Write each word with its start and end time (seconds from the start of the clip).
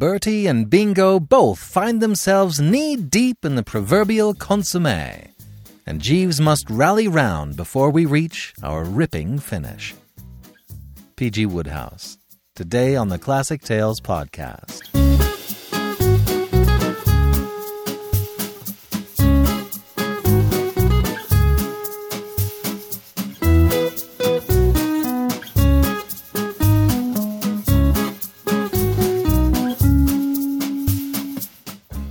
Bertie 0.00 0.46
and 0.46 0.70
Bingo 0.70 1.20
both 1.20 1.58
find 1.58 2.00
themselves 2.00 2.58
knee 2.58 2.96
deep 2.96 3.44
in 3.44 3.54
the 3.54 3.62
proverbial 3.62 4.32
consomme, 4.32 4.86
and 5.84 6.00
Jeeves 6.00 6.40
must 6.40 6.70
rally 6.70 7.06
round 7.06 7.54
before 7.54 7.90
we 7.90 8.06
reach 8.06 8.54
our 8.62 8.82
ripping 8.82 9.38
finish. 9.38 9.94
P.G. 11.16 11.44
Wodehouse, 11.44 12.16
today 12.56 12.96
on 12.96 13.10
the 13.10 13.18
Classic 13.18 13.60
Tales 13.60 14.00
podcast. 14.00 14.99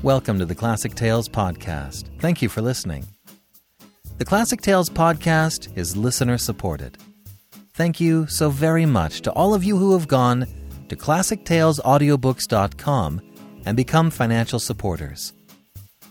Welcome 0.09 0.40
to 0.40 0.45
the 0.48 0.55
Classic 0.55 0.95
Tales 0.95 1.30
podcast. 1.30 2.05
Thank 2.18 2.41
you 2.41 2.49
for 2.49 2.63
listening. 2.63 3.05
The 4.18 4.26
Classic 4.26 4.59
Tales 4.59 4.90
podcast 4.90 5.77
is 5.77 5.95
listener 5.95 6.40
supported. 6.40 6.98
Thank 7.76 7.99
you 7.99 8.26
so 8.26 8.49
very 8.49 8.88
much 8.88 9.22
to 9.22 9.32
all 9.34 9.54
of 9.54 9.63
you 9.63 9.77
who 9.77 9.94
have 9.94 10.08
gone 10.08 10.48
to 10.88 10.95
classictalesaudiobooks.com 10.95 13.22
and 13.68 13.77
become 13.77 14.09
financial 14.09 14.58
supporters. 14.58 15.34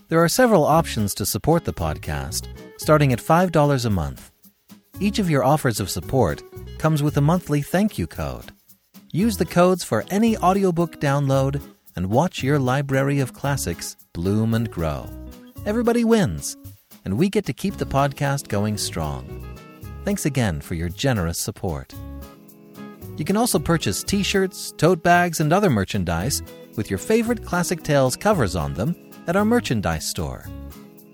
There 0.07 0.23
are 0.23 0.29
several 0.29 0.63
options 0.63 1.13
to 1.15 1.25
support 1.25 1.65
the 1.65 1.73
podcast, 1.73 2.47
starting 2.77 3.11
at 3.11 3.19
$5 3.19 3.85
a 3.85 3.89
month. 3.89 4.31
Each 5.01 5.19
of 5.19 5.29
your 5.29 5.43
offers 5.43 5.81
of 5.81 5.89
support 5.89 6.41
comes 6.77 7.03
with 7.03 7.17
a 7.17 7.21
monthly 7.21 7.61
thank 7.61 7.97
you 7.97 8.07
code. 8.07 8.53
Use 9.11 9.35
the 9.35 9.43
codes 9.43 9.83
for 9.83 10.05
any 10.09 10.37
audiobook 10.37 11.01
download 11.01 11.61
and 11.95 12.09
watch 12.09 12.43
your 12.43 12.59
library 12.59 13.19
of 13.19 13.33
classics 13.33 13.95
bloom 14.13 14.53
and 14.53 14.69
grow. 14.71 15.09
Everybody 15.65 16.03
wins, 16.03 16.57
and 17.05 17.17
we 17.17 17.29
get 17.29 17.45
to 17.45 17.53
keep 17.53 17.77
the 17.77 17.85
podcast 17.85 18.47
going 18.47 18.77
strong. 18.77 19.45
Thanks 20.05 20.25
again 20.25 20.61
for 20.61 20.75
your 20.75 20.89
generous 20.89 21.37
support. 21.37 21.93
You 23.17 23.25
can 23.25 23.35
also 23.35 23.59
purchase 23.59 24.03
t 24.03 24.23
shirts, 24.23 24.73
tote 24.77 25.03
bags, 25.03 25.39
and 25.39 25.51
other 25.51 25.69
merchandise 25.69 26.41
with 26.77 26.89
your 26.89 26.99
favorite 26.99 27.43
Classic 27.43 27.83
Tales 27.83 28.15
covers 28.15 28.55
on 28.55 28.73
them 28.73 28.95
at 29.27 29.35
our 29.35 29.43
merchandise 29.45 30.07
store. 30.07 30.45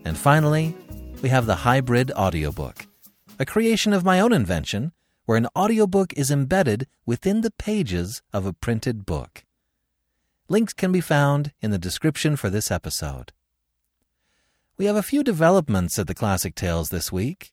And 0.05 0.15
finally, 0.17 0.75
we 1.21 1.29
have 1.29 1.47
the 1.47 1.55
hybrid 1.55 2.11
audiobook, 2.11 2.85
a 3.39 3.45
creation 3.45 3.91
of 3.91 4.05
my 4.05 4.19
own 4.19 4.33
invention 4.33 4.91
where 5.25 5.37
an 5.37 5.47
audiobook 5.57 6.13
is 6.13 6.29
embedded 6.29 6.87
within 7.05 7.41
the 7.41 7.51
pages 7.51 8.21
of 8.31 8.45
a 8.45 8.53
printed 8.53 9.05
book. 9.05 9.44
Links 10.47 10.73
can 10.73 10.91
be 10.91 11.01
found 11.01 11.53
in 11.59 11.71
the 11.71 11.79
description 11.79 12.35
for 12.35 12.51
this 12.51 12.69
episode. 12.69 13.33
We 14.77 14.85
have 14.85 14.95
a 14.95 15.01
few 15.01 15.23
developments 15.23 15.97
at 15.97 16.05
the 16.05 16.13
Classic 16.13 16.53
Tales 16.53 16.89
this 16.89 17.11
week. 17.11 17.51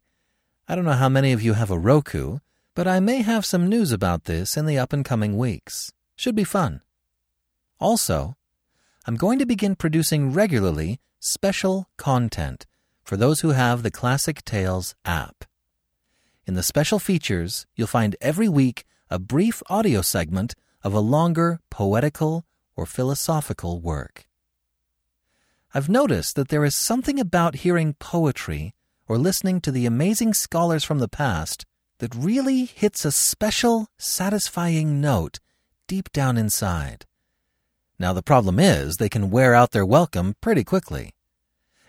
I 0.68 0.74
don't 0.74 0.84
know 0.84 0.92
how 0.92 1.08
many 1.08 1.32
of 1.32 1.40
you 1.40 1.54
have 1.54 1.70
a 1.70 1.78
Roku, 1.78 2.40
but 2.74 2.86
I 2.86 3.00
may 3.00 3.22
have 3.22 3.46
some 3.46 3.66
news 3.66 3.92
about 3.92 4.24
this 4.24 4.58
in 4.58 4.66
the 4.66 4.78
up 4.78 4.92
and 4.92 5.06
coming 5.06 5.38
weeks. 5.38 5.92
Should 6.16 6.34
be 6.34 6.44
fun. 6.44 6.82
Also, 7.80 8.36
I'm 9.06 9.16
going 9.16 9.38
to 9.38 9.46
begin 9.46 9.74
producing 9.74 10.34
regularly 10.34 11.00
special 11.18 11.88
content 11.96 12.66
for 13.02 13.16
those 13.16 13.40
who 13.40 13.50
have 13.50 13.82
the 13.82 13.90
Classic 13.90 14.44
Tales 14.44 14.94
app. 15.06 15.46
In 16.46 16.54
the 16.54 16.62
special 16.62 16.98
features, 16.98 17.66
you'll 17.74 17.86
find 17.86 18.16
every 18.20 18.50
week 18.50 18.84
a 19.08 19.18
brief 19.18 19.62
audio 19.70 20.02
segment 20.02 20.54
of 20.84 20.92
a 20.92 21.00
longer 21.00 21.60
poetical 21.70 22.44
or 22.76 22.86
philosophical 22.86 23.80
work. 23.80 24.26
I've 25.74 25.88
noticed 25.88 26.36
that 26.36 26.48
there 26.48 26.64
is 26.64 26.74
something 26.74 27.18
about 27.18 27.56
hearing 27.56 27.94
poetry 27.94 28.74
or 29.08 29.18
listening 29.18 29.60
to 29.62 29.70
the 29.70 29.86
amazing 29.86 30.34
scholars 30.34 30.84
from 30.84 30.98
the 30.98 31.08
past 31.08 31.64
that 31.98 32.14
really 32.14 32.64
hits 32.64 33.04
a 33.04 33.12
special, 33.12 33.88
satisfying 33.98 35.00
note 35.00 35.38
deep 35.86 36.10
down 36.12 36.36
inside. 36.36 37.06
Now, 37.98 38.12
the 38.12 38.22
problem 38.22 38.58
is 38.58 38.96
they 38.96 39.08
can 39.08 39.30
wear 39.30 39.54
out 39.54 39.70
their 39.70 39.86
welcome 39.86 40.34
pretty 40.40 40.64
quickly. 40.64 41.14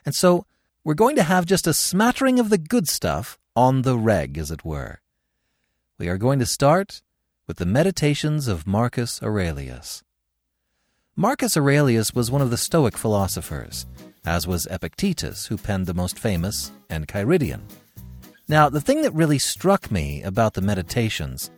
And 0.05 0.13
so, 0.13 0.45
we're 0.83 0.93
going 0.93 1.15
to 1.15 1.23
have 1.23 1.45
just 1.45 1.65
a 1.65 1.73
smattering 1.73 2.39
of 2.39 2.49
the 2.49 2.57
good 2.57 2.87
stuff 2.87 3.39
on 3.55 3.81
the 3.81 3.97
reg, 3.97 4.37
as 4.37 4.51
it 4.51 4.65
were. 4.65 5.01
We 5.97 6.09
are 6.09 6.17
going 6.17 6.39
to 6.39 6.45
start 6.45 7.01
with 7.47 7.57
the 7.57 7.65
Meditations 7.65 8.47
of 8.47 8.67
Marcus 8.67 9.21
Aurelius. 9.23 10.03
Marcus 11.15 11.55
Aurelius 11.55 12.15
was 12.15 12.31
one 12.31 12.41
of 12.41 12.49
the 12.49 12.57
Stoic 12.57 12.97
philosophers, 12.97 13.85
as 14.25 14.47
was 14.47 14.65
Epictetus, 14.71 15.45
who 15.45 15.57
penned 15.57 15.85
the 15.85 15.93
most 15.93 16.17
famous 16.17 16.71
Enchiridion. 16.89 17.61
Now, 18.47 18.67
the 18.67 18.81
thing 18.81 19.03
that 19.03 19.13
really 19.13 19.37
struck 19.37 19.91
me 19.91 20.23
about 20.23 20.55
the 20.55 20.61
Meditations 20.61 21.51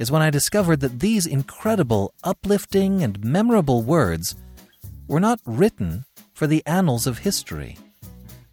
is 0.00 0.10
when 0.10 0.20
I 0.20 0.30
discovered 0.30 0.80
that 0.80 0.98
these 0.98 1.26
incredible, 1.26 2.12
uplifting, 2.24 3.04
and 3.04 3.22
memorable 3.22 3.82
words 3.82 4.34
were 5.06 5.20
not 5.20 5.38
written 5.46 6.04
for 6.34 6.48
the 6.48 6.66
annals 6.66 7.06
of 7.06 7.18
history. 7.18 7.78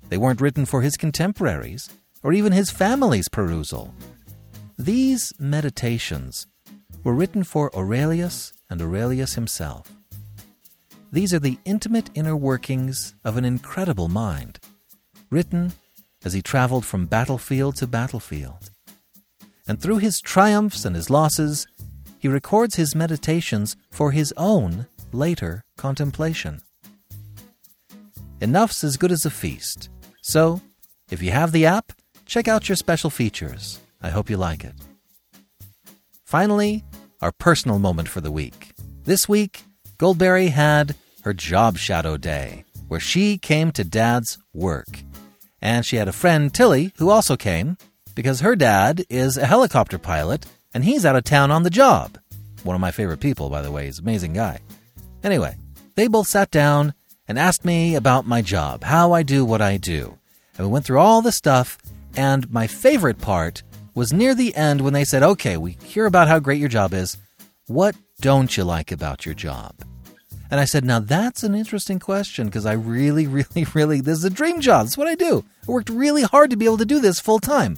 They 0.10 0.18
weren't 0.20 0.42
written 0.42 0.66
for 0.68 0.84
his 0.84 0.96
contemporaries 0.96 1.90
or 2.22 2.34
even 2.34 2.52
his 2.52 2.70
family's 2.70 3.30
perusal. 3.30 3.96
These 4.78 5.34
meditations 5.40 6.46
were 7.04 7.16
written 7.16 7.44
for 7.44 7.76
Aurelius 7.76 8.54
and 8.70 8.80
Aurelius 8.80 9.34
himself. 9.34 9.95
These 11.16 11.34
are 11.34 11.40
the 11.40 11.58
intimate 11.64 12.10
inner 12.14 12.36
workings 12.36 13.16
of 13.24 13.38
an 13.38 13.46
incredible 13.46 14.10
mind, 14.10 14.60
written 15.30 15.72
as 16.26 16.34
he 16.34 16.42
traveled 16.42 16.84
from 16.86 17.06
battlefield 17.06 17.78
to 17.78 17.88
battlefield. 17.88 18.70
And 19.66 19.82
through 19.82 20.00
his 20.00 20.20
triumphs 20.20 20.84
and 20.84 20.94
his 20.94 21.10
losses, 21.10 21.68
he 22.20 22.28
records 22.28 22.76
his 22.76 22.96
meditations 22.96 23.78
for 23.92 24.12
his 24.12 24.34
own 24.36 24.88
later 25.14 25.64
contemplation. 25.78 26.62
Enough's 28.42 28.84
as 28.84 28.98
good 28.98 29.14
as 29.14 29.24
a 29.24 29.30
feast. 29.30 29.88
So, 30.22 30.60
if 31.10 31.24
you 31.24 31.32
have 31.32 31.54
the 31.54 31.66
app, 31.66 31.94
check 32.26 32.50
out 32.50 32.68
your 32.68 32.76
special 32.76 33.10
features. 33.10 33.80
I 34.02 34.10
hope 34.10 34.30
you 34.30 34.36
like 34.36 34.66
it. 34.66 34.76
Finally, 36.26 36.84
our 37.22 37.32
personal 37.32 37.80
moment 37.80 38.10
for 38.10 38.20
the 38.20 38.34
week. 38.34 38.74
This 39.06 39.30
week, 39.30 39.64
Goldberry 39.98 40.50
had 40.50 40.94
her 41.26 41.34
job 41.34 41.76
shadow 41.76 42.18
day, 42.18 42.64
where 42.88 43.00
she 43.00 43.38
came 43.40 43.72
to 43.72 43.84
Dad's 43.84 44.38
work. 44.54 45.00
And 45.60 45.84
she 45.84 45.96
had 45.96 46.08
a 46.08 46.14
friend, 46.14 46.54
Tilly, 46.54 46.94
who 46.98 47.10
also 47.10 47.36
came 47.36 47.78
because 48.14 48.42
her 48.42 48.56
dad 48.56 49.04
is 49.10 49.36
a 49.36 49.48
helicopter 49.48 49.98
pilot 49.98 50.46
and 50.72 50.86
he's 50.86 51.04
out 51.04 51.16
of 51.16 51.24
town 51.24 51.50
on 51.50 51.64
the 51.64 51.72
job. 51.72 52.20
One 52.62 52.76
of 52.76 52.82
my 52.82 52.92
favorite 52.92 53.22
people, 53.22 53.50
by 53.50 53.64
the 53.64 53.72
way. 53.72 53.86
He's 53.86 53.98
an 53.98 54.06
amazing 54.06 54.34
guy. 54.34 54.60
Anyway, 55.24 55.58
they 55.96 56.08
both 56.08 56.28
sat 56.28 56.52
down 56.52 56.94
and 57.28 57.40
asked 57.40 57.66
me 57.66 57.96
about 57.96 58.28
my 58.28 58.44
job, 58.44 58.84
how 58.84 59.12
I 59.12 59.24
do 59.24 59.44
what 59.44 59.64
I 59.64 59.78
do. 59.78 60.20
And 60.60 60.68
we 60.68 60.72
went 60.72 60.86
through 60.86 61.00
all 61.00 61.24
the 61.24 61.32
stuff, 61.32 61.80
and 62.16 62.52
my 62.52 62.68
favorite 62.68 63.18
part 63.18 63.64
was 63.96 64.14
near 64.14 64.36
the 64.36 64.56
end 64.56 64.82
when 64.82 64.94
they 64.94 65.04
said, 65.04 65.24
Okay, 65.24 65.58
we 65.58 65.72
hear 65.84 66.06
about 66.06 66.28
how 66.28 66.38
great 66.38 66.60
your 66.60 66.70
job 66.70 66.94
is. 66.94 67.18
What 67.66 67.96
don't 68.22 68.56
you 68.56 68.64
like 68.64 68.92
about 68.92 69.26
your 69.26 69.34
job? 69.34 69.74
And 70.52 70.60
I 70.60 70.66
said, 70.66 70.86
now 70.86 71.00
that's 71.00 71.44
an 71.44 71.56
interesting 71.56 72.00
question 72.00 72.48
because 72.48 72.66
I 72.66 72.74
really, 72.74 73.28
really, 73.28 73.66
really, 73.74 74.02
this 74.02 74.20
is 74.20 74.24
a 74.24 74.30
dream 74.30 74.62
job. 74.62 74.86
That's 74.86 74.98
what 74.98 75.08
I 75.08 75.16
do. 75.16 75.44
I 75.68 75.72
worked 75.72 75.90
really 75.90 76.24
hard 76.24 76.50
to 76.52 76.58
be 76.58 76.66
able 76.66 76.78
to 76.78 76.86
do 76.86 77.00
this 77.00 77.20
full 77.20 77.40
time. 77.40 77.78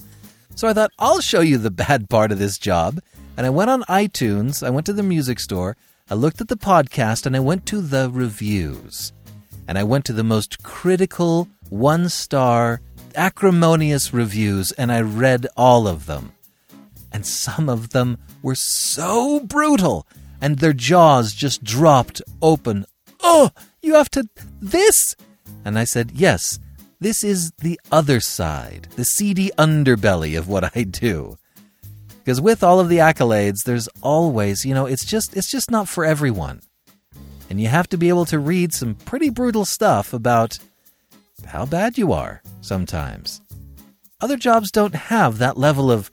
So 0.55 0.67
I 0.67 0.73
thought, 0.73 0.91
I'll 1.00 1.22
show 1.22 1.41
you 1.41 1.57
the 1.57 1.72
bad 1.85 2.09
part 2.09 2.31
of 2.31 2.39
this 2.39 2.57
job. 2.57 3.00
And 3.38 3.45
I 3.45 3.51
went 3.51 3.69
on 3.69 3.83
iTunes, 3.83 4.66
I 4.66 4.72
went 4.72 4.88
to 4.88 4.94
the 4.94 5.03
music 5.03 5.39
store, 5.39 5.77
I 6.09 6.16
looked 6.16 6.41
at 6.41 6.47
the 6.47 6.57
podcast, 6.57 7.27
and 7.27 7.35
I 7.35 7.39
went 7.39 7.67
to 7.67 7.81
the 7.81 8.09
reviews. 8.09 9.13
And 9.68 9.77
I 9.77 9.83
went 9.83 10.06
to 10.06 10.13
the 10.13 10.24
most 10.24 10.63
critical, 10.63 11.47
one 11.69 12.09
star, 12.09 12.81
acrimonious 13.15 14.13
reviews, 14.13 14.71
and 14.71 14.91
I 14.91 15.01
read 15.01 15.45
all 15.56 15.88
of 15.88 16.07
them. 16.07 16.31
And 17.12 17.25
some 17.25 17.69
of 17.69 17.89
them 17.89 18.18
were 18.41 18.56
so 18.56 19.39
brutal 19.41 20.07
and 20.42 20.60
their 20.60 20.74
jaws 20.74 21.34
just 21.34 21.63
dropped 21.63 22.22
open. 22.42 22.86
Oh, 23.22 23.51
you 23.81 23.95
have 23.95 24.10
to. 24.12 24.28
This? 24.62 25.16
And 25.66 25.78
I 25.78 25.84
said, 25.84 26.12
Yes, 26.13 26.60
this 27.00 27.24
is 27.24 27.51
the 27.60 27.80
other 27.92 28.19
side, 28.19 28.88
the 28.95 29.06
seedy 29.06 29.51
underbelly 29.57 30.38
of 30.38 30.48
what 30.48 30.75
I 30.75 30.84
do. 30.84 31.38
Because 32.19 32.42
with 32.42 32.63
all 32.63 32.80
of 32.80 32.89
the 32.89 32.98
accolades, 32.98 33.63
there's 33.66 33.88
always, 34.01 34.66
you 34.66 34.74
know, 34.74 34.86
it's 34.86 35.06
just 35.06 35.36
it's 35.38 35.50
just 35.50 35.72
not 35.72 35.88
for 35.88 36.04
everyone. 36.04 36.62
And 37.50 37.62
you 37.62 37.68
have 37.68 37.88
to 37.89 37.98
be 37.98 38.10
able 38.10 38.25
to 38.25 38.39
read 38.39 38.74
some 38.74 38.95
pretty 38.95 39.30
brutal 39.30 39.63
stuff 39.63 40.12
about 40.12 40.57
how 41.45 41.66
bad 41.66 41.98
you 41.98 42.12
are 42.12 42.42
sometimes. 42.62 43.42
Other 44.19 44.36
jobs 44.36 44.72
don't 44.72 44.95
have 44.95 45.38
that 45.38 45.57
level 45.57 45.92
of 45.92 46.12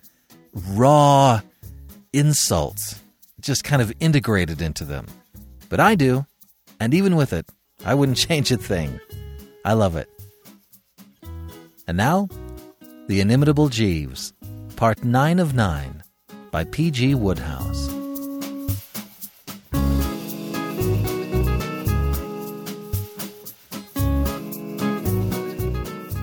raw 0.53 1.41
insult 2.12 3.00
just 3.44 3.62
kind 3.62 3.82
of 3.82 3.93
integrated 4.00 4.62
into 4.62 4.85
them. 4.85 5.06
But 5.69 5.79
I 5.79 5.94
do, 5.94 6.26
And 6.81 6.93
even 6.94 7.14
with 7.14 7.32
it, 7.32 7.46
I 7.85 7.94
wouldn't 7.94 8.19
change 8.26 8.50
a 8.50 8.56
thing. 8.56 8.99
I 9.64 9.75
love 9.75 9.96
it. 9.96 10.08
And 11.87 11.96
now, 11.96 12.29
The 13.06 13.20
Inimitable 13.20 13.69
Jeeves, 13.69 14.32
Part 14.76 15.05
9 15.05 15.38
of 15.38 15.55
9 15.55 16.02
by 16.50 16.64
P.G. 16.64 17.14
Wodehouse. 17.14 17.91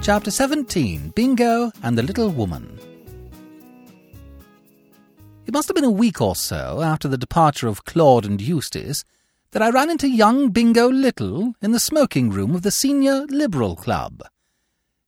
Chapter 0.01 0.31
17 0.31 1.13
Bingo 1.15 1.71
and 1.83 1.95
the 1.95 2.01
Little 2.01 2.29
Woman. 2.29 2.80
It 5.45 5.53
must 5.53 5.67
have 5.67 5.75
been 5.75 5.83
a 5.83 5.91
week 5.91 6.21
or 6.21 6.35
so 6.35 6.81
after 6.81 7.07
the 7.07 7.17
departure 7.17 7.67
of 7.67 7.83
Claude 7.83 8.25
and 8.25 8.39
Eustace 8.39 9.03
that 9.51 9.61
I 9.61 9.69
ran 9.69 9.89
into 9.89 10.07
young 10.07 10.49
Bingo 10.49 10.87
Little 10.89 11.53
in 11.61 11.71
the 11.71 11.79
smoking 11.79 12.29
room 12.29 12.53
of 12.55 12.61
the 12.61 12.71
Senior 12.71 13.25
Liberal 13.27 13.75
Club. 13.75 14.21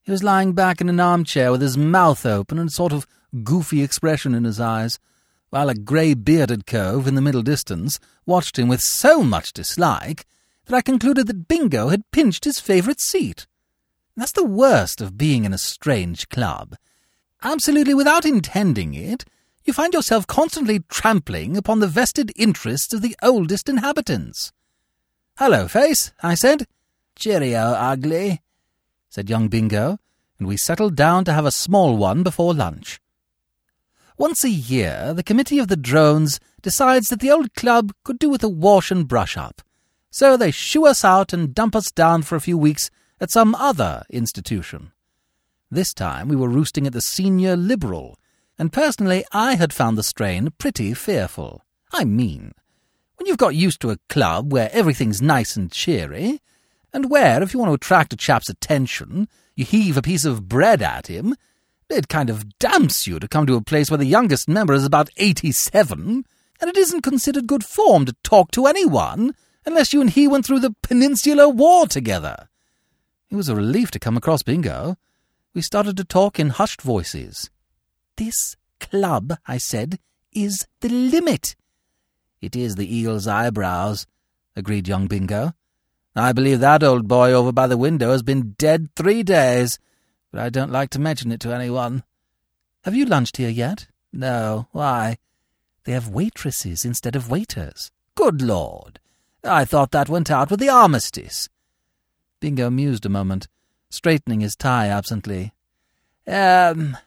He 0.02 0.12
was 0.12 0.24
lying 0.24 0.54
back 0.54 0.82
in 0.82 0.90
an 0.90 1.00
armchair 1.00 1.52
with 1.52 1.62
his 1.62 1.78
mouth 1.78 2.26
open 2.26 2.60
and 2.60 2.70
a 2.70 2.74
sort 2.74 2.92
of 2.92 3.08
goofy 3.44 3.82
expression 3.84 4.36
in 4.36 4.44
his 4.44 4.60
eyes, 4.60 5.00
while 5.50 5.70
a 5.70 5.76
grey 5.76 6.14
bearded 6.14 6.66
cove 6.66 7.08
in 7.08 7.16
the 7.16 7.22
middle 7.22 7.44
distance 7.44 8.00
watched 8.26 8.58
him 8.58 8.68
with 8.68 8.82
so 8.82 9.24
much 9.24 9.54
dislike 9.54 10.26
that 10.66 10.76
I 10.76 10.82
concluded 10.82 11.28
that 11.28 11.48
Bingo 11.48 11.90
had 11.90 12.10
pinched 12.12 12.46
his 12.46 12.60
favourite 12.60 13.00
seat. 13.00 13.46
That's 14.18 14.32
the 14.32 14.44
worst 14.44 15.00
of 15.00 15.18
being 15.18 15.46
in 15.46 15.54
a 15.54 15.58
strange 15.58 16.28
club. 16.30 16.76
Absolutely 17.44 17.94
without 17.94 18.26
intending 18.26 18.94
it, 18.94 19.26
you 19.66 19.74
find 19.74 19.94
yourself 19.94 20.28
constantly 20.28 20.80
trampling 20.90 21.56
upon 21.58 21.80
the 21.80 21.88
vested 21.88 22.32
interests 22.36 22.94
of 22.94 23.02
the 23.02 23.16
oldest 23.22 23.70
inhabitants. 23.70 24.52
Hello, 25.38 25.68
Face, 25.68 26.12
I 26.22 26.36
said. 26.36 26.68
Cheerio, 27.16 27.60
ugly, 27.60 28.42
said 29.10 29.30
young 29.30 29.48
Bingo, 29.48 30.00
and 30.40 30.48
we 30.48 30.58
settled 30.58 30.96
down 30.96 31.26
to 31.26 31.34
have 31.34 31.46
a 31.46 31.52
small 31.52 31.96
one 31.96 32.24
before 32.24 32.54
lunch. 32.54 33.00
Once 34.18 34.44
a 34.44 34.50
year, 34.50 35.14
the 35.14 35.24
committee 35.24 35.60
of 35.60 35.68
the 35.68 35.78
drones 35.78 36.40
decides 36.62 37.10
that 37.10 37.20
the 37.20 37.32
old 37.32 37.54
club 37.56 37.92
could 38.04 38.20
do 38.20 38.30
with 38.30 38.44
a 38.44 38.50
wash 38.50 38.92
and 38.92 39.08
brush 39.08 39.38
up, 39.38 39.62
so 40.12 40.38
they 40.38 40.52
shoo 40.52 40.86
us 40.86 41.04
out 41.04 41.34
and 41.34 41.56
dump 41.56 41.76
us 41.76 41.92
down 41.92 42.22
for 42.22 42.36
a 42.36 42.42
few 42.42 42.58
weeks 42.58 42.92
at 43.20 43.32
some 43.32 43.56
other 43.56 44.04
institution. 44.10 44.92
This 45.72 45.94
time 45.94 46.28
we 46.28 46.36
were 46.36 46.50
roosting 46.50 46.86
at 46.86 46.94
the 46.94 47.02
Senior 47.02 47.56
Liberal, 47.56 48.20
and 48.58 48.72
personally 48.72 49.26
I 49.32 49.56
had 49.56 49.74
found 49.74 49.98
the 49.98 50.04
strain 50.04 50.50
pretty 50.58 50.94
fearful. 50.94 51.64
I 51.92 52.06
mean, 52.06 52.54
when 53.18 53.28
you've 53.28 53.38
got 53.38 53.56
used 53.56 53.82
to 53.82 53.92
a 53.92 54.00
club 54.10 54.52
where 54.52 54.70
everything's 54.74 55.22
nice 55.22 55.56
and 55.56 55.72
cheery, 55.72 56.42
and 56.92 57.10
where, 57.10 57.42
if 57.42 57.54
you 57.54 57.60
want 57.60 57.70
to 57.70 57.76
attract 57.76 58.14
a 58.14 58.18
chap's 58.18 58.50
attention, 58.50 59.28
you 59.56 59.66
heave 59.66 59.98
a 59.98 60.02
piece 60.02 60.26
of 60.26 60.48
bread 60.48 60.82
at 60.82 61.08
him, 61.08 61.36
it 61.90 62.08
kind 62.08 62.30
of 62.30 62.58
damps 62.58 63.06
you 63.06 63.20
to 63.20 63.28
come 63.28 63.46
to 63.46 63.56
a 63.56 63.62
place 63.62 63.92
where 63.92 63.98
the 63.98 64.06
youngest 64.06 64.48
member 64.48 64.74
is 64.74 64.86
about 64.86 65.10
eighty-seven, 65.18 66.26
and 66.60 66.70
it 66.70 66.78
isn't 66.78 67.02
considered 67.02 67.46
good 67.46 67.64
form 67.64 68.06
to 68.06 68.16
talk 68.24 68.52
to 68.52 68.66
anyone 68.66 69.36
unless 69.66 69.94
you 69.94 70.02
and 70.02 70.10
he 70.12 70.28
went 70.28 70.46
through 70.46 70.60
the 70.60 70.76
Peninsular 70.82 71.48
War 71.48 71.88
together. 71.88 72.50
It 73.30 73.36
was 73.36 73.50
a 73.50 73.56
relief 73.56 73.92
to 73.92 74.00
come 74.00 74.18
across 74.18 74.44
Bingo. 74.44 74.98
We 75.54 75.62
started 75.62 75.98
to 75.98 76.04
talk 76.04 76.40
in 76.40 76.50
hushed 76.50 76.82
voices. 76.82 77.50
This 78.18 78.56
club, 78.80 79.38
I 79.48 79.58
said, 79.58 80.00
is 80.32 80.68
the 80.82 80.90
limit. 80.90 81.56
It 82.42 82.56
is 82.56 82.76
the 82.76 82.98
eel's 82.98 83.28
eyebrows, 83.28 84.06
agreed 84.56 84.88
young 84.88 85.08
Bingo. 85.08 85.54
I 86.16 86.32
believe 86.32 86.60
that 86.60 86.84
old 86.84 87.08
boy 87.08 87.32
over 87.32 87.52
by 87.52 87.68
the 87.68 87.78
window 87.78 88.12
has 88.12 88.22
been 88.22 88.54
dead 88.58 88.90
three 88.96 89.24
days, 89.24 89.80
but 90.32 90.42
I 90.42 90.50
don't 90.50 90.72
like 90.72 90.90
to 90.92 91.00
mention 91.00 91.32
it 91.32 91.40
to 91.42 91.54
anyone. 91.54 92.04
Have 92.84 92.96
you 92.96 93.06
lunched 93.06 93.38
here 93.38 93.50
yet? 93.50 93.88
No. 94.12 94.68
Why? 94.72 95.18
They 95.86 95.94
have 95.94 96.10
waitresses 96.10 96.86
instead 96.86 97.16
of 97.16 97.32
waiters. 97.32 97.92
Good 98.16 98.42
Lord! 98.42 99.00
I 99.44 99.66
thought 99.66 99.92
that 99.92 100.08
went 100.08 100.30
out 100.30 100.52
with 100.52 100.60
the 100.60 100.70
armistice. 100.70 101.50
Bingo 102.40 102.70
mused 102.70 103.06
a 103.06 103.10
moment, 103.10 103.48
straightening 103.90 104.42
his 104.42 104.56
tie 104.56 104.88
absently. 104.88 105.54
Um, 106.28 106.98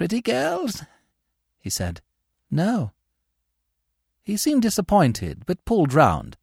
pretty 0.00 0.22
girls? 0.22 0.82
he 1.58 1.68
said. 1.68 2.00
No. 2.50 2.92
He 4.22 4.38
seemed 4.38 4.62
disappointed, 4.62 5.42
but 5.44 5.66
pulled 5.66 5.92
round. 5.92 6.38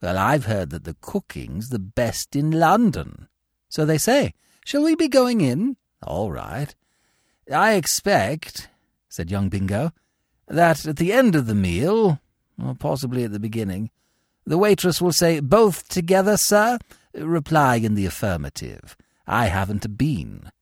Well, 0.00 0.16
I've 0.16 0.44
heard 0.44 0.70
that 0.70 0.84
the 0.84 0.94
cooking's 1.00 1.70
the 1.70 1.80
best 1.80 2.36
in 2.36 2.52
London. 2.52 3.26
So 3.68 3.84
they 3.84 3.98
say. 3.98 4.34
Shall 4.64 4.84
we 4.84 4.94
be 4.94 5.08
going 5.08 5.40
in? 5.40 5.76
All 6.00 6.30
right. 6.30 6.76
I 7.52 7.72
expect, 7.72 8.68
said 9.08 9.32
young 9.32 9.48
Bingo, 9.48 9.90
that 10.46 10.86
at 10.86 10.98
the 10.98 11.12
end 11.12 11.34
of 11.34 11.48
the 11.48 11.56
meal, 11.56 12.20
or 12.56 12.76
possibly 12.76 13.24
at 13.24 13.32
the 13.32 13.40
beginning, 13.40 13.90
the 14.46 14.58
waitress 14.58 15.02
will 15.02 15.10
say, 15.10 15.40
Both 15.40 15.88
together, 15.88 16.36
sir? 16.36 16.78
replying 17.12 17.82
in 17.82 17.96
the 17.96 18.06
affirmative. 18.06 18.96
I 19.26 19.46
haven't 19.46 19.98
been. 19.98 20.52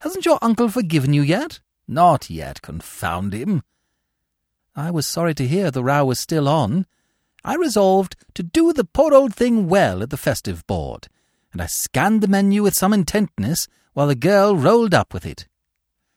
Hasn't 0.00 0.24
your 0.24 0.38
uncle 0.40 0.68
forgiven 0.68 1.12
you 1.12 1.22
yet? 1.22 1.60
Not 1.88 2.30
yet, 2.30 2.62
confound 2.62 3.32
him. 3.32 3.62
I 4.76 4.90
was 4.92 5.06
sorry 5.06 5.34
to 5.34 5.48
hear 5.48 5.70
the 5.70 5.82
row 5.82 6.04
was 6.04 6.20
still 6.20 6.48
on. 6.48 6.86
I 7.44 7.56
resolved 7.56 8.14
to 8.34 8.42
do 8.42 8.72
the 8.72 8.84
poor 8.84 9.12
old 9.12 9.34
thing 9.34 9.68
well 9.68 10.02
at 10.02 10.10
the 10.10 10.16
festive 10.16 10.64
board, 10.66 11.08
and 11.52 11.60
I 11.60 11.66
scanned 11.66 12.20
the 12.20 12.28
menu 12.28 12.62
with 12.62 12.74
some 12.74 12.92
intentness 12.92 13.66
while 13.92 14.06
the 14.06 14.14
girl 14.14 14.54
rolled 14.54 14.94
up 14.94 15.12
with 15.12 15.26
it. 15.26 15.48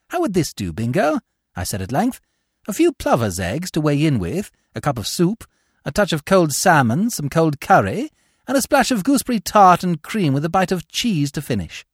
How 0.09 0.21
would 0.21 0.33
this 0.33 0.53
do, 0.53 0.71
Bingo? 0.71 1.19
I 1.55 1.63
said 1.63 1.81
at 1.81 1.91
length. 1.91 2.21
A 2.67 2.73
few 2.73 2.91
plover's 2.91 3.39
eggs 3.39 3.71
to 3.71 3.81
weigh 3.81 4.05
in 4.05 4.19
with, 4.19 4.51
a 4.75 4.81
cup 4.81 4.99
of 4.99 5.07
soup, 5.07 5.45
a 5.83 5.91
touch 5.91 6.13
of 6.13 6.25
cold 6.25 6.51
salmon, 6.51 7.09
some 7.09 7.29
cold 7.29 7.59
curry, 7.59 8.11
and 8.47 8.55
a 8.55 8.61
splash 8.61 8.91
of 8.91 9.03
gooseberry 9.03 9.39
tart 9.39 9.83
and 9.83 10.03
cream 10.03 10.33
with 10.33 10.45
a 10.45 10.49
bite 10.49 10.71
of 10.71 10.87
cheese 10.87 11.31
to 11.31 11.41
finish. 11.41 11.85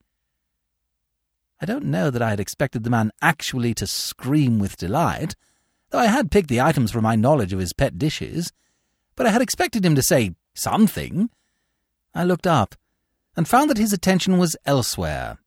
I 1.62 1.65
don't 1.65 1.86
know 1.86 2.09
that 2.09 2.21
I 2.21 2.30
had 2.30 2.39
expected 2.39 2.83
the 2.83 2.89
man 2.89 3.12
actually 3.21 3.74
to 3.75 3.88
scream 3.88 4.59
with 4.59 4.77
delight, 4.77 5.36
though 5.89 6.00
I 6.00 6.07
had 6.07 6.31
picked 6.31 6.50
the 6.50 6.62
items 6.62 6.92
from 6.92 7.04
my 7.04 7.15
knowledge 7.15 7.54
of 7.54 7.59
his 7.59 7.74
pet 7.74 7.98
dishes, 7.98 8.51
but 9.15 9.25
I 9.25 9.31
had 9.31 9.42
expected 9.42 9.86
him 9.86 9.95
to 9.95 10.01
say 10.01 10.36
something. 10.54 11.30
I 12.13 12.24
looked 12.24 12.48
up, 12.48 12.76
and 13.35 13.47
found 13.47 13.69
that 13.69 13.78
his 13.78 13.94
attention 13.94 14.37
was 14.37 14.56
elsewhere. 14.66 15.37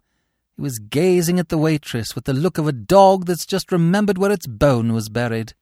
He 0.57 0.62
was 0.62 0.79
gazing 0.79 1.38
at 1.38 1.49
the 1.49 1.59
waitress 1.59 2.14
with 2.14 2.25
the 2.25 2.33
look 2.33 2.59
of 2.59 2.67
a 2.67 2.73
dog 2.73 3.26
that's 3.26 3.47
just 3.47 3.73
remembered 3.73 4.19
where 4.19 4.33
its 4.33 4.47
bone 4.47 4.93
was 4.93 5.09
buried. 5.09 5.55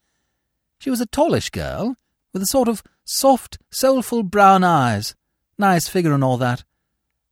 She 0.79 0.91
was 0.91 1.01
a 1.01 1.07
tallish 1.07 1.51
girl, 1.51 1.97
with 2.33 2.43
a 2.43 2.47
sort 2.47 2.69
of 2.69 2.83
soft, 3.05 3.59
soulful 3.71 4.23
brown 4.23 4.65
eyes, 4.65 5.15
Nice 5.59 5.89
figure 5.89 6.13
and 6.13 6.23
all 6.23 6.37
that. 6.37 6.63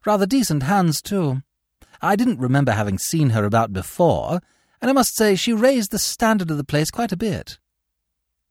Rather 0.05 0.27
decent 0.27 0.65
hands, 0.65 1.01
too. 1.01 1.43
I 2.01 2.17
didn't 2.17 2.39
remember 2.39 2.73
having 2.73 2.99
seen 2.99 3.31
her 3.31 3.45
about 3.45 3.73
before, 3.73 4.41
and 4.81 4.91
I 4.91 4.95
must 4.95 5.17
say 5.17 5.35
she 5.35 5.53
raised 5.53 5.91
the 5.91 5.99
standard 5.99 6.51
of 6.51 6.57
the 6.57 6.65
place 6.65 6.91
quite 6.91 7.13
a 7.13 7.17
bit. 7.17 7.59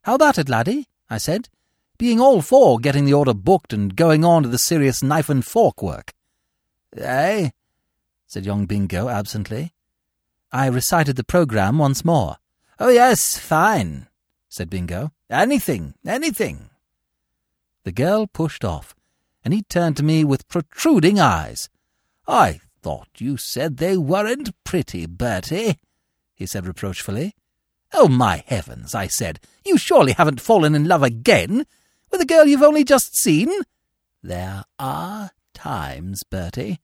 How 0.03 0.15
about 0.15 0.37
it, 0.37 0.49
laddie? 0.49 0.87
I 1.09 1.17
said, 1.17 1.49
being 1.97 2.19
all 2.19 2.41
for 2.41 2.79
getting 2.79 3.05
the 3.05 3.13
order 3.13 3.33
booked 3.33 3.71
and 3.71 3.95
going 3.95 4.25
on 4.25 4.43
to 4.43 4.49
the 4.49 4.57
serious 4.57 5.01
knife 5.01 5.29
and 5.29 5.45
fork 5.45 5.81
work. 5.81 6.13
Eh? 6.97 7.49
said 8.27 8.45
young 8.45 8.65
Bingo 8.65 9.07
absently. 9.07 9.73
I 10.51 10.67
recited 10.67 11.15
the 11.15 11.23
programme 11.23 11.77
once 11.77 12.03
more. 12.03 12.37
Oh, 12.79 12.89
yes, 12.89 13.37
fine, 13.37 14.07
said 14.49 14.69
Bingo. 14.69 15.11
Anything, 15.29 15.93
anything. 16.05 16.69
The 17.83 17.91
girl 17.91 18.27
pushed 18.27 18.65
off, 18.65 18.95
and 19.43 19.53
he 19.53 19.63
turned 19.63 19.95
to 19.97 20.03
me 20.03 20.23
with 20.23 20.47
protruding 20.47 21.19
eyes. 21.19 21.69
I 22.27 22.59
thought 22.85 23.09
you 23.17 23.35
said 23.35 23.77
they 23.77 23.97
weren't 23.97 24.51
pretty, 24.63 25.07
Bertie, 25.07 25.79
he 26.35 26.45
said 26.45 26.67
reproachfully. 26.67 27.33
Oh, 27.91 28.07
my 28.07 28.43
heavens, 28.45 28.93
I 28.93 29.07
said. 29.07 29.39
You 29.65 29.75
surely 29.75 30.11
haven't 30.11 30.39
fallen 30.39 30.75
in 30.75 30.87
love 30.87 31.01
again 31.01 31.65
with 32.11 32.21
a 32.21 32.27
girl 32.27 32.45
you've 32.45 32.61
only 32.61 32.83
just 32.83 33.15
seen? 33.15 33.49
There 34.21 34.65
are 34.77 35.31
times, 35.55 36.21
Bertie, 36.29 36.79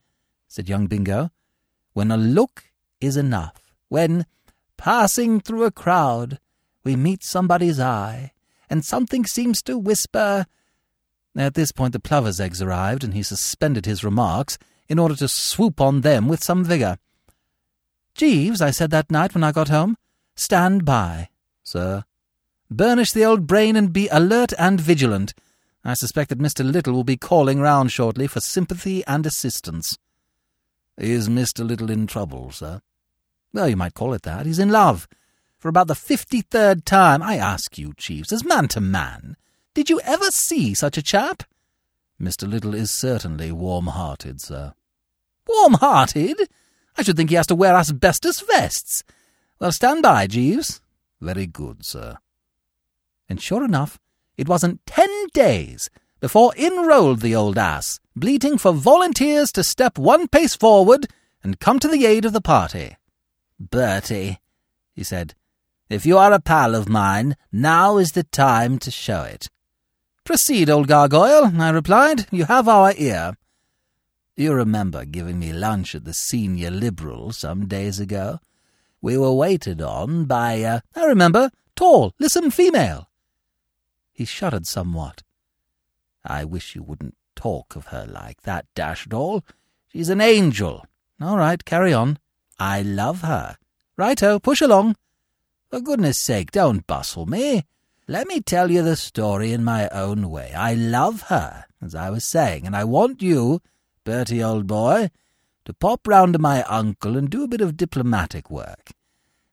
said 0.47 0.67
young 0.67 0.87
Bingo, 0.87 1.29
when 1.93 2.09
a 2.09 2.17
look 2.17 2.71
is 2.99 3.15
enough, 3.15 3.75
when, 3.87 4.25
passing 4.77 5.39
through 5.39 5.65
a 5.65 5.71
crowd, 5.71 6.39
we 6.83 6.95
meet 6.95 7.23
somebody's 7.23 7.79
eye, 7.79 8.31
and 8.71 8.83
something 8.83 9.23
seems 9.27 9.61
to 9.61 9.77
whisper, 9.77 10.47
at 11.35 11.53
this 11.53 11.71
point 11.71 11.93
the 11.93 11.99
plover's 11.99 12.39
eggs 12.39 12.59
arrived, 12.59 13.03
and 13.03 13.13
he 13.13 13.21
suspended 13.21 13.85
his 13.85 14.03
remarks 14.03 14.57
in 14.91 14.99
order 14.99 15.15
to 15.15 15.27
swoop 15.29 15.79
on 15.79 16.01
them 16.01 16.27
with 16.27 16.43
some 16.43 16.65
vigour. 16.65 16.97
Jeeves, 18.13 18.61
I 18.61 18.71
said 18.71 18.91
that 18.91 19.09
night 19.09 19.33
when 19.33 19.43
I 19.43 19.53
got 19.53 19.69
home, 19.69 19.95
stand 20.35 20.83
by, 20.83 21.29
sir. 21.63 22.03
Burnish 22.69 23.13
the 23.13 23.23
old 23.23 23.47
brain 23.47 23.77
and 23.77 23.93
be 23.93 24.09
alert 24.09 24.51
and 24.59 24.81
vigilant. 24.81 25.33
I 25.85 25.93
suspect 25.93 26.27
that 26.27 26.39
Mr. 26.39 26.69
Little 26.69 26.91
will 26.91 27.05
be 27.05 27.15
calling 27.15 27.61
round 27.61 27.93
shortly 27.93 28.27
for 28.27 28.41
sympathy 28.41 29.01
and 29.07 29.25
assistance. 29.25 29.97
Is 30.97 31.29
Mr. 31.29 31.65
Little 31.65 31.89
in 31.89 32.05
trouble, 32.05 32.51
sir? 32.51 32.81
Well, 33.53 33.69
you 33.69 33.77
might 33.77 33.93
call 33.93 34.13
it 34.13 34.23
that. 34.23 34.45
He's 34.45 34.59
in 34.59 34.71
love. 34.71 35.07
For 35.57 35.69
about 35.69 35.87
the 35.87 35.95
fifty-third 35.95 36.85
time, 36.85 37.23
I 37.23 37.37
ask 37.37 37.77
you, 37.77 37.93
Jeeves, 37.95 38.33
as 38.33 38.43
man 38.43 38.67
to 38.69 38.81
man, 38.81 39.37
did 39.73 39.89
you 39.89 40.01
ever 40.01 40.31
see 40.31 40.73
such 40.73 40.97
a 40.97 41.01
chap? 41.01 41.43
Mr. 42.21 42.45
Little 42.45 42.75
is 42.75 42.91
certainly 42.91 43.53
warm-hearted, 43.53 44.41
sir. 44.41 44.73
Warm-hearted? 45.47 46.49
I 46.97 47.03
should 47.03 47.17
think 47.17 47.29
he 47.29 47.35
has 47.35 47.47
to 47.47 47.55
wear 47.55 47.75
asbestos 47.75 48.41
vests. 48.41 49.03
Well, 49.59 49.71
stand 49.71 50.03
by, 50.03 50.27
Jeeves. 50.27 50.81
Very 51.19 51.47
good, 51.47 51.85
sir. 51.85 52.17
And 53.29 53.41
sure 53.41 53.63
enough, 53.63 53.99
it 54.37 54.49
wasn't 54.49 54.85
ten 54.85 55.27
days 55.33 55.89
before 56.19 56.53
in 56.55 56.85
rolled 56.85 57.21
the 57.21 57.35
old 57.35 57.57
ass, 57.57 57.99
bleating 58.15 58.57
for 58.57 58.71
volunteers 58.71 59.51
to 59.53 59.63
step 59.63 59.97
one 59.97 60.27
pace 60.27 60.55
forward 60.55 61.07
and 61.43 61.59
come 61.59 61.79
to 61.79 61.87
the 61.87 62.05
aid 62.05 62.25
of 62.25 62.33
the 62.33 62.41
party. 62.41 62.97
Bertie, 63.59 64.39
he 64.93 65.03
said, 65.03 65.35
if 65.89 66.05
you 66.05 66.17
are 66.17 66.31
a 66.31 66.39
pal 66.39 66.73
of 66.75 66.87
mine, 66.87 67.35
now 67.51 67.97
is 67.97 68.13
the 68.13 68.23
time 68.23 68.79
to 68.79 68.91
show 68.91 69.23
it. 69.23 69.49
Proceed, 70.23 70.69
old 70.69 70.87
gargoyle, 70.87 71.51
I 71.59 71.69
replied. 71.69 72.27
You 72.31 72.45
have 72.45 72.67
our 72.67 72.93
ear. 72.95 73.35
You 74.41 74.53
remember 74.53 75.05
giving 75.05 75.37
me 75.37 75.53
lunch 75.53 75.93
at 75.93 76.03
the 76.03 76.15
Senior 76.15 76.71
Liberal 76.71 77.31
some 77.31 77.67
days 77.67 77.99
ago? 77.99 78.39
We 78.99 79.15
were 79.15 79.31
waited 79.31 79.83
on 79.83 80.25
by, 80.25 80.63
uh, 80.63 80.79
I 80.95 81.05
remember, 81.05 81.51
tall, 81.75 82.15
lissom 82.17 82.49
female. 82.49 83.07
He 84.11 84.25
shuddered 84.25 84.65
somewhat. 84.65 85.21
I 86.25 86.43
wish 86.43 86.73
you 86.73 86.81
wouldn't 86.81 87.15
talk 87.35 87.75
of 87.75 87.89
her 87.89 88.07
like 88.09 88.41
that, 88.41 88.65
dashed 88.73 89.13
all. 89.13 89.45
She's 89.89 90.09
an 90.09 90.21
angel. 90.21 90.87
All 91.21 91.37
right, 91.37 91.63
carry 91.63 91.93
on. 91.93 92.17
I 92.57 92.81
love 92.81 93.21
her. 93.21 93.57
Righto, 93.95 94.39
push 94.39 94.59
along. 94.59 94.95
For 95.69 95.79
goodness 95.81 96.19
sake, 96.19 96.49
don't 96.49 96.87
bustle 96.87 97.27
me. 97.27 97.65
Let 98.07 98.27
me 98.27 98.41
tell 98.41 98.71
you 98.71 98.81
the 98.81 98.95
story 98.95 99.53
in 99.53 99.63
my 99.63 99.87
own 99.89 100.31
way. 100.31 100.51
I 100.57 100.73
love 100.73 101.25
her, 101.27 101.65
as 101.79 101.93
I 101.93 102.09
was 102.09 102.25
saying, 102.25 102.65
and 102.65 102.75
I 102.75 102.85
want 102.85 103.21
you, 103.21 103.61
Bertie, 104.03 104.43
old 104.43 104.67
boy, 104.67 105.09
to 105.65 105.73
pop 105.73 106.07
round 106.07 106.33
to 106.33 106.39
my 106.39 106.63
uncle 106.63 107.15
and 107.15 107.29
do 107.29 107.43
a 107.43 107.47
bit 107.47 107.61
of 107.61 107.77
diplomatic 107.77 108.49
work. 108.49 108.91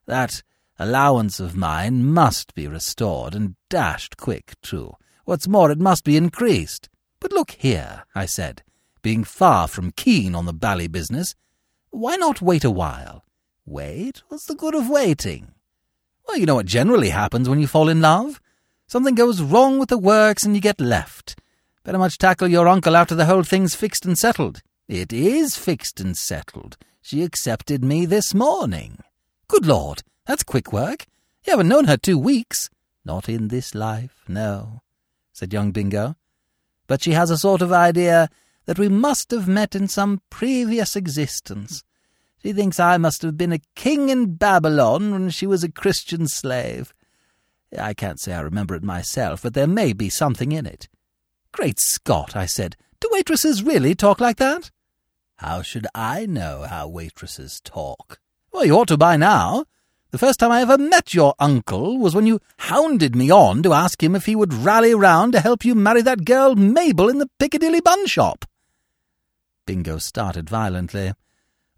That 0.05 0.41
allowance 0.79 1.39
of 1.39 1.55
mine 1.55 2.05
must 2.05 2.55
be 2.55 2.67
restored, 2.67 3.35
and 3.35 3.55
dashed 3.69 4.17
quick, 4.17 4.55
too. 4.61 4.93
What's 5.25 5.47
more, 5.47 5.69
it 5.69 5.79
must 5.79 6.03
be 6.03 6.17
increased. 6.17 6.89
But 7.19 7.31
look 7.31 7.51
here, 7.51 8.05
I 8.15 8.25
said, 8.25 8.63
being 9.01 9.23
far 9.23 9.67
from 9.67 9.91
keen 9.91 10.33
on 10.33 10.45
the 10.45 10.53
bally 10.53 10.87
business, 10.87 11.35
why 11.91 12.15
not 12.15 12.41
wait 12.41 12.63
a 12.63 12.71
while? 12.71 13.23
Wait? 13.65 14.23
What's 14.29 14.45
the 14.45 14.55
good 14.55 14.73
of 14.73 14.89
waiting? 14.89 15.51
Well, 16.27 16.37
you 16.37 16.45
know 16.45 16.55
what 16.55 16.65
generally 16.65 17.09
happens 17.09 17.47
when 17.49 17.59
you 17.59 17.67
fall 17.67 17.89
in 17.89 18.01
love. 18.01 18.41
Something 18.87 19.15
goes 19.15 19.41
wrong 19.41 19.77
with 19.77 19.89
the 19.89 19.97
works 19.97 20.43
and 20.43 20.55
you 20.55 20.61
get 20.61 20.81
left. 20.81 21.35
Better 21.89 21.97
much 21.97 22.19
tackle 22.19 22.47
your 22.49 22.67
uncle 22.67 22.95
after 22.95 23.15
the 23.15 23.25
whole 23.25 23.41
thing's 23.41 23.73
fixed 23.73 24.05
and 24.05 24.15
settled. 24.15 24.61
It 24.87 25.11
is 25.11 25.57
fixed 25.57 25.99
and 25.99 26.15
settled. 26.15 26.77
She 27.01 27.23
accepted 27.23 27.83
me 27.83 28.05
this 28.05 28.31
morning. 28.31 28.99
Good 29.47 29.65
Lord, 29.65 30.03
that's 30.27 30.43
quick 30.43 30.71
work. 30.71 31.07
You 31.47 31.53
haven't 31.53 31.67
known 31.67 31.85
her 31.85 31.97
two 31.97 32.19
weeks. 32.19 32.69
Not 33.03 33.27
in 33.27 33.47
this 33.47 33.73
life, 33.73 34.21
no, 34.27 34.81
said 35.33 35.51
young 35.51 35.71
Bingo. 35.71 36.15
But 36.85 37.01
she 37.01 37.13
has 37.13 37.31
a 37.31 37.39
sort 37.39 37.63
of 37.63 37.71
idea 37.71 38.29
that 38.65 38.77
we 38.77 38.87
must 38.87 39.31
have 39.31 39.47
met 39.47 39.73
in 39.73 39.87
some 39.87 40.21
previous 40.29 40.95
existence. 40.95 41.83
She 42.43 42.53
thinks 42.53 42.79
I 42.79 42.97
must 42.97 43.23
have 43.23 43.35
been 43.35 43.51
a 43.51 43.63
king 43.73 44.09
in 44.09 44.35
Babylon 44.35 45.09
when 45.09 45.31
she 45.31 45.47
was 45.47 45.63
a 45.63 45.71
Christian 45.71 46.27
slave. 46.27 46.93
I 47.75 47.95
can't 47.95 48.19
say 48.19 48.33
I 48.33 48.41
remember 48.41 48.75
it 48.75 48.83
myself, 48.83 49.41
but 49.41 49.55
there 49.55 49.65
may 49.65 49.93
be 49.93 50.09
something 50.09 50.51
in 50.51 50.67
it. 50.67 50.87
Great 51.51 51.79
Scott, 51.79 52.35
I 52.35 52.45
said. 52.45 52.75
Do 52.99 53.09
waitresses 53.11 53.63
really 53.63 53.95
talk 53.95 54.19
like 54.19 54.37
that? 54.37 54.71
How 55.37 55.61
should 55.61 55.87
I 55.95 56.25
know 56.25 56.65
how 56.69 56.87
waitresses 56.87 57.61
talk? 57.63 58.19
Well, 58.51 58.65
you 58.65 58.77
ought 58.77 58.89
to 58.89 58.97
by 58.97 59.15
now. 59.15 59.65
The 60.11 60.17
first 60.17 60.39
time 60.39 60.51
I 60.51 60.61
ever 60.61 60.77
met 60.77 61.13
your 61.13 61.35
uncle 61.39 61.97
was 61.97 62.15
when 62.15 62.25
you 62.25 62.39
hounded 62.57 63.15
me 63.15 63.31
on 63.31 63.61
to 63.63 63.73
ask 63.73 64.01
him 64.01 64.15
if 64.15 64.25
he 64.25 64.35
would 64.35 64.53
rally 64.53 64.93
round 64.95 65.33
to 65.33 65.39
help 65.39 65.63
you 65.63 65.75
marry 65.75 66.01
that 66.01 66.25
girl 66.25 66.55
Mabel 66.55 67.09
in 67.09 67.19
the 67.19 67.29
Piccadilly 67.39 67.79
bun 67.79 68.07
shop. 68.07 68.45
Bingo 69.65 69.99
started 69.99 70.49
violently. 70.49 71.13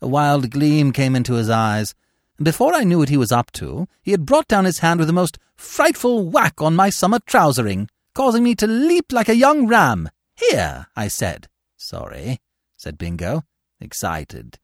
A 0.01 0.08
wild 0.08 0.50
gleam 0.50 0.92
came 0.94 1.16
into 1.16 1.34
his 1.34 1.50
eyes, 1.50 1.94
and 2.38 2.46
before 2.46 2.74
I 2.74 2.86
knew 2.86 3.00
what 3.00 3.10
he 3.10 3.18
was 3.18 3.32
up 3.32 3.51
to, 3.51 3.88
he 4.01 4.12
had 4.12 4.25
brought 4.25 4.48
down 4.48 4.66
his 4.66 4.80
hand 4.80 5.00
with 5.00 5.10
a 5.10 5.13
most 5.13 5.38
frightful 5.56 6.28
whack 6.28 6.62
on 6.62 6.74
my 6.74 6.90
summer 6.90 7.20
trousering, 7.28 7.90
causing 8.13 8.44
me 8.44 8.56
to 8.56 8.68
leap 8.68 9.12
like 9.12 9.30
a 9.30 9.36
young 9.36 9.68
ram. 9.68 10.10
Here, 10.36 10.88
I 10.96 11.08
said. 11.08 11.48
Sorry, 11.77 12.39
said 12.77 12.98
Bingo, 12.98 13.44
excited, 13.80 14.60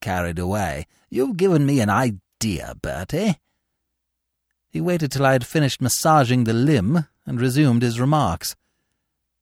carried 0.00 0.38
away. 0.38 0.86
You've 1.08 1.36
given 1.36 1.66
me 1.66 1.80
an 1.80 1.90
idea, 1.90 2.74
Bertie. 2.80 3.38
He 4.70 4.80
waited 4.80 5.10
till 5.10 5.26
I 5.26 5.32
had 5.32 5.46
finished 5.46 5.80
massaging 5.80 6.44
the 6.44 6.52
limb 6.52 7.06
and 7.26 7.40
resumed 7.40 7.82
his 7.82 8.00
remarks. 8.00 8.56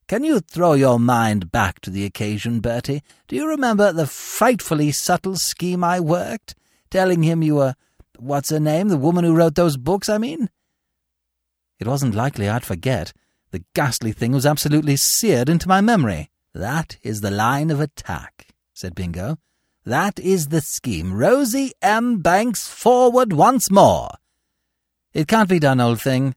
Can 0.06 0.24
you 0.24 0.40
throw 0.40 0.72
your 0.72 0.98
mind 0.98 1.52
back 1.52 1.80
to 1.80 1.90
the 1.90 2.06
occasion, 2.06 2.60
Bertie? 2.60 3.02
Do 3.26 3.36
you 3.36 3.46
remember 3.46 3.92
the 3.92 4.06
frightfully 4.06 4.90
subtle 4.90 5.36
scheme 5.36 5.84
I 5.84 6.00
worked? 6.00 6.54
Telling 6.90 7.22
him 7.22 7.42
you 7.42 7.56
were... 7.56 7.74
What's 8.18 8.50
her 8.50 8.58
name? 8.58 8.88
The 8.88 8.96
woman 8.96 9.24
who 9.24 9.36
wrote 9.36 9.54
those 9.54 9.76
books, 9.76 10.08
I 10.08 10.16
mean? 10.16 10.48
It 11.78 11.86
wasn't 11.86 12.14
likely 12.14 12.48
I'd 12.48 12.64
forget. 12.64 13.12
The 13.50 13.64
ghastly 13.74 14.12
thing 14.12 14.32
was 14.32 14.46
absolutely 14.46 14.96
seared 14.96 15.48
into 15.48 15.68
my 15.68 15.80
memory. 15.80 16.30
That 16.54 16.98
is 17.02 17.20
the 17.20 17.30
line 17.30 17.70
of 17.70 17.80
attack, 17.80 18.48
said 18.74 18.94
Bingo. 18.94 19.38
That 19.84 20.18
is 20.18 20.48
the 20.48 20.60
scheme. 20.60 21.14
Rosie 21.14 21.72
M. 21.80 22.20
Banks 22.20 22.68
forward 22.68 23.32
once 23.32 23.70
more. 23.70 24.10
It 25.14 25.28
can't 25.28 25.48
be 25.48 25.58
done, 25.58 25.80
old 25.80 26.00
thing. 26.00 26.34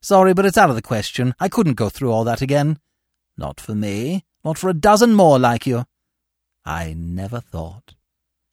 Sorry, 0.00 0.32
but 0.32 0.46
it's 0.46 0.56
out 0.56 0.70
of 0.70 0.76
the 0.76 0.82
question. 0.82 1.34
I 1.38 1.48
couldn't 1.48 1.74
go 1.74 1.88
through 1.88 2.12
all 2.12 2.24
that 2.24 2.40
again. 2.40 2.78
Not 3.36 3.60
for 3.60 3.74
me, 3.74 4.24
not 4.44 4.56
for 4.56 4.70
a 4.70 4.74
dozen 4.74 5.14
more 5.14 5.38
like 5.38 5.66
you. 5.66 5.84
I 6.64 6.94
never 6.96 7.40
thought, 7.40 7.94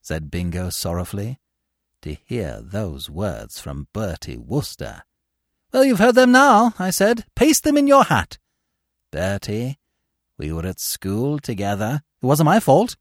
said 0.01 0.31
Bingo 0.31 0.69
sorrowfully, 0.69 1.39
to 2.01 2.13
hear 2.13 2.61
those 2.61 3.09
words 3.09 3.61
from 3.61 3.87
Bertie 3.93 4.37
Wooster. 4.37 5.03
Well, 5.73 5.85
you've 5.85 5.99
heard 5.99 6.15
them 6.15 6.33
now, 6.33 6.73
I 6.77 6.89
said. 6.89 7.25
Paste 7.35 7.63
them 7.63 7.77
in 7.77 7.87
your 7.87 8.03
hat. 8.03 8.37
Bertie, 9.09 9.77
we 10.37 10.51
were 10.51 10.65
at 10.65 10.79
school 10.79 11.39
together. 11.39 12.01
It 12.21 12.25
wasn't 12.25 12.45
my 12.45 12.59
fault. 12.59 12.97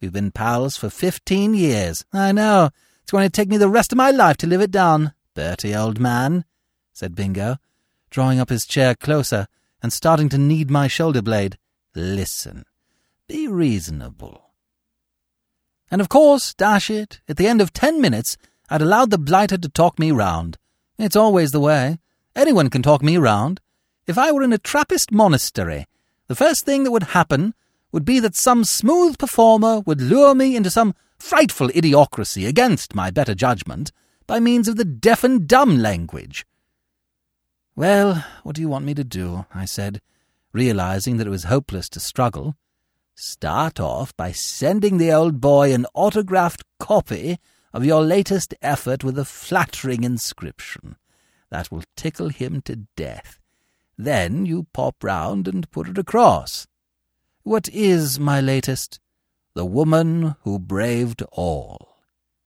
We've 0.00 0.12
been 0.12 0.30
pals 0.30 0.76
for 0.76 0.88
fifteen 0.88 1.54
years. 1.54 2.04
I 2.12 2.32
know. 2.32 2.70
It's 3.02 3.12
going 3.12 3.24
to 3.24 3.30
take 3.30 3.48
me 3.48 3.56
the 3.56 3.68
rest 3.68 3.92
of 3.92 3.98
my 3.98 4.10
life 4.10 4.36
to 4.38 4.46
live 4.46 4.60
it 4.60 4.70
down. 4.70 5.12
Bertie, 5.34 5.76
old 5.76 6.00
man, 6.00 6.44
said 6.92 7.14
Bingo, 7.14 7.58
drawing 8.10 8.40
up 8.40 8.48
his 8.48 8.66
chair 8.66 8.94
closer 8.94 9.46
and 9.82 9.92
starting 9.92 10.28
to 10.30 10.38
knead 10.38 10.70
my 10.70 10.88
shoulder 10.88 11.22
blade. 11.22 11.58
Listen. 11.94 12.64
Be 13.28 13.46
reasonable. 13.46 14.50
And 15.90 16.00
of 16.00 16.08
course, 16.08 16.54
dash 16.54 16.90
it, 16.90 17.20
at 17.28 17.36
the 17.36 17.46
end 17.46 17.60
of 17.60 17.72
ten 17.72 18.00
minutes, 18.00 18.36
I'd 18.70 18.82
allowed 18.82 19.10
the 19.10 19.18
blighter 19.18 19.58
to 19.58 19.68
talk 19.68 19.98
me 19.98 20.10
round. 20.10 20.58
It's 20.98 21.16
always 21.16 21.52
the 21.52 21.60
way. 21.60 21.98
Anyone 22.36 22.68
can 22.68 22.82
talk 22.82 23.02
me 23.02 23.16
round. 23.16 23.62
If 24.06 24.18
I 24.18 24.30
were 24.30 24.42
in 24.42 24.52
a 24.52 24.58
Trappist 24.58 25.10
monastery, 25.10 25.86
the 26.28 26.34
first 26.34 26.66
thing 26.66 26.84
that 26.84 26.90
would 26.90 27.14
happen 27.14 27.54
would 27.92 28.04
be 28.04 28.20
that 28.20 28.36
some 28.36 28.62
smooth 28.62 29.16
performer 29.16 29.80
would 29.80 30.02
lure 30.02 30.34
me 30.34 30.54
into 30.54 30.68
some 30.68 30.94
frightful 31.18 31.68
idiocracy 31.68 32.46
against 32.46 32.94
my 32.94 33.10
better 33.10 33.34
judgment 33.34 33.90
by 34.26 34.38
means 34.38 34.68
of 34.68 34.76
the 34.76 34.84
deaf 34.84 35.24
and 35.24 35.48
dumb 35.48 35.78
language. 35.78 36.44
Well, 37.74 38.22
what 38.42 38.54
do 38.54 38.60
you 38.60 38.68
want 38.68 38.84
me 38.84 38.92
to 38.92 39.04
do? 39.04 39.46
I 39.54 39.64
said, 39.64 40.02
realizing 40.52 41.16
that 41.16 41.26
it 41.26 41.30
was 41.30 41.44
hopeless 41.44 41.88
to 41.90 42.00
struggle. 42.00 42.54
Start 43.14 43.80
off 43.80 44.14
by 44.14 44.32
sending 44.32 44.98
the 44.98 45.10
old 45.10 45.40
boy 45.40 45.72
an 45.72 45.86
autographed 45.94 46.64
copy 46.78 47.38
of 47.72 47.86
your 47.86 48.02
latest 48.02 48.52
effort 48.60 49.02
with 49.02 49.18
a 49.18 49.24
flattering 49.24 50.04
inscription. 50.04 50.96
That 51.50 51.70
will 51.70 51.84
tickle 51.96 52.28
him 52.28 52.60
to 52.62 52.86
death. 52.96 53.38
Then 53.96 54.46
you 54.46 54.66
pop 54.72 55.02
round 55.02 55.48
and 55.48 55.70
put 55.70 55.88
it 55.88 55.98
across. 55.98 56.66
What 57.42 57.68
is 57.68 58.18
my 58.18 58.40
latest? 58.40 59.00
The 59.54 59.64
woman 59.64 60.34
who 60.42 60.58
braved 60.58 61.22
all, 61.32 62.02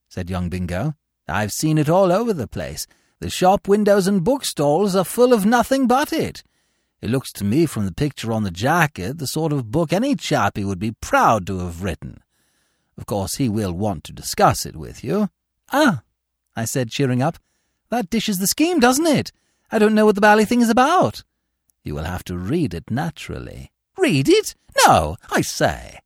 said 0.08 0.30
young 0.30 0.48
Bingo. 0.48 0.94
I've 1.26 1.52
seen 1.52 1.78
it 1.78 1.88
all 1.88 2.12
over 2.12 2.32
the 2.32 2.46
place. 2.46 2.86
The 3.20 3.30
shop 3.30 3.66
windows 3.66 4.06
and 4.06 4.22
bookstalls 4.22 4.94
are 4.94 5.04
full 5.04 5.32
of 5.32 5.44
nothing 5.44 5.86
but 5.86 6.12
it. 6.12 6.42
It 7.00 7.10
looks 7.10 7.32
to 7.32 7.44
me 7.44 7.66
from 7.66 7.86
the 7.86 7.92
picture 7.92 8.32
on 8.32 8.42
the 8.42 8.50
jacket 8.50 9.18
the 9.18 9.26
sort 9.26 9.52
of 9.52 9.70
book 9.70 9.92
any 9.92 10.14
chappie 10.14 10.64
would 10.64 10.78
be 10.78 10.92
proud 10.92 11.46
to 11.46 11.58
have 11.58 11.82
written. 11.82 12.22
Of 12.98 13.06
course, 13.06 13.36
he 13.36 13.48
will 13.48 13.72
want 13.72 14.04
to 14.04 14.12
discuss 14.12 14.66
it 14.66 14.76
with 14.76 15.02
you. 15.02 15.30
Ah, 15.72 16.02
I 16.54 16.66
said, 16.66 16.90
cheering 16.90 17.22
up. 17.22 17.38
That 17.90 18.10
dishes 18.10 18.38
the 18.38 18.46
scheme, 18.46 18.80
doesn't 18.80 19.06
it? 19.06 19.32
I 19.70 19.78
don't 19.78 19.94
know 19.94 20.06
what 20.06 20.14
the 20.14 20.20
bally 20.20 20.44
thing 20.44 20.62
is 20.62 20.70
about. 20.70 21.22
You 21.82 21.94
will 21.94 22.04
have 22.04 22.24
to 22.24 22.36
read 22.38 22.74
it 22.74 22.90
naturally. 22.90 23.70
Read 23.98 24.28
it? 24.28 24.54
No, 24.86 25.16
I 25.30 25.40
say. 25.40 25.98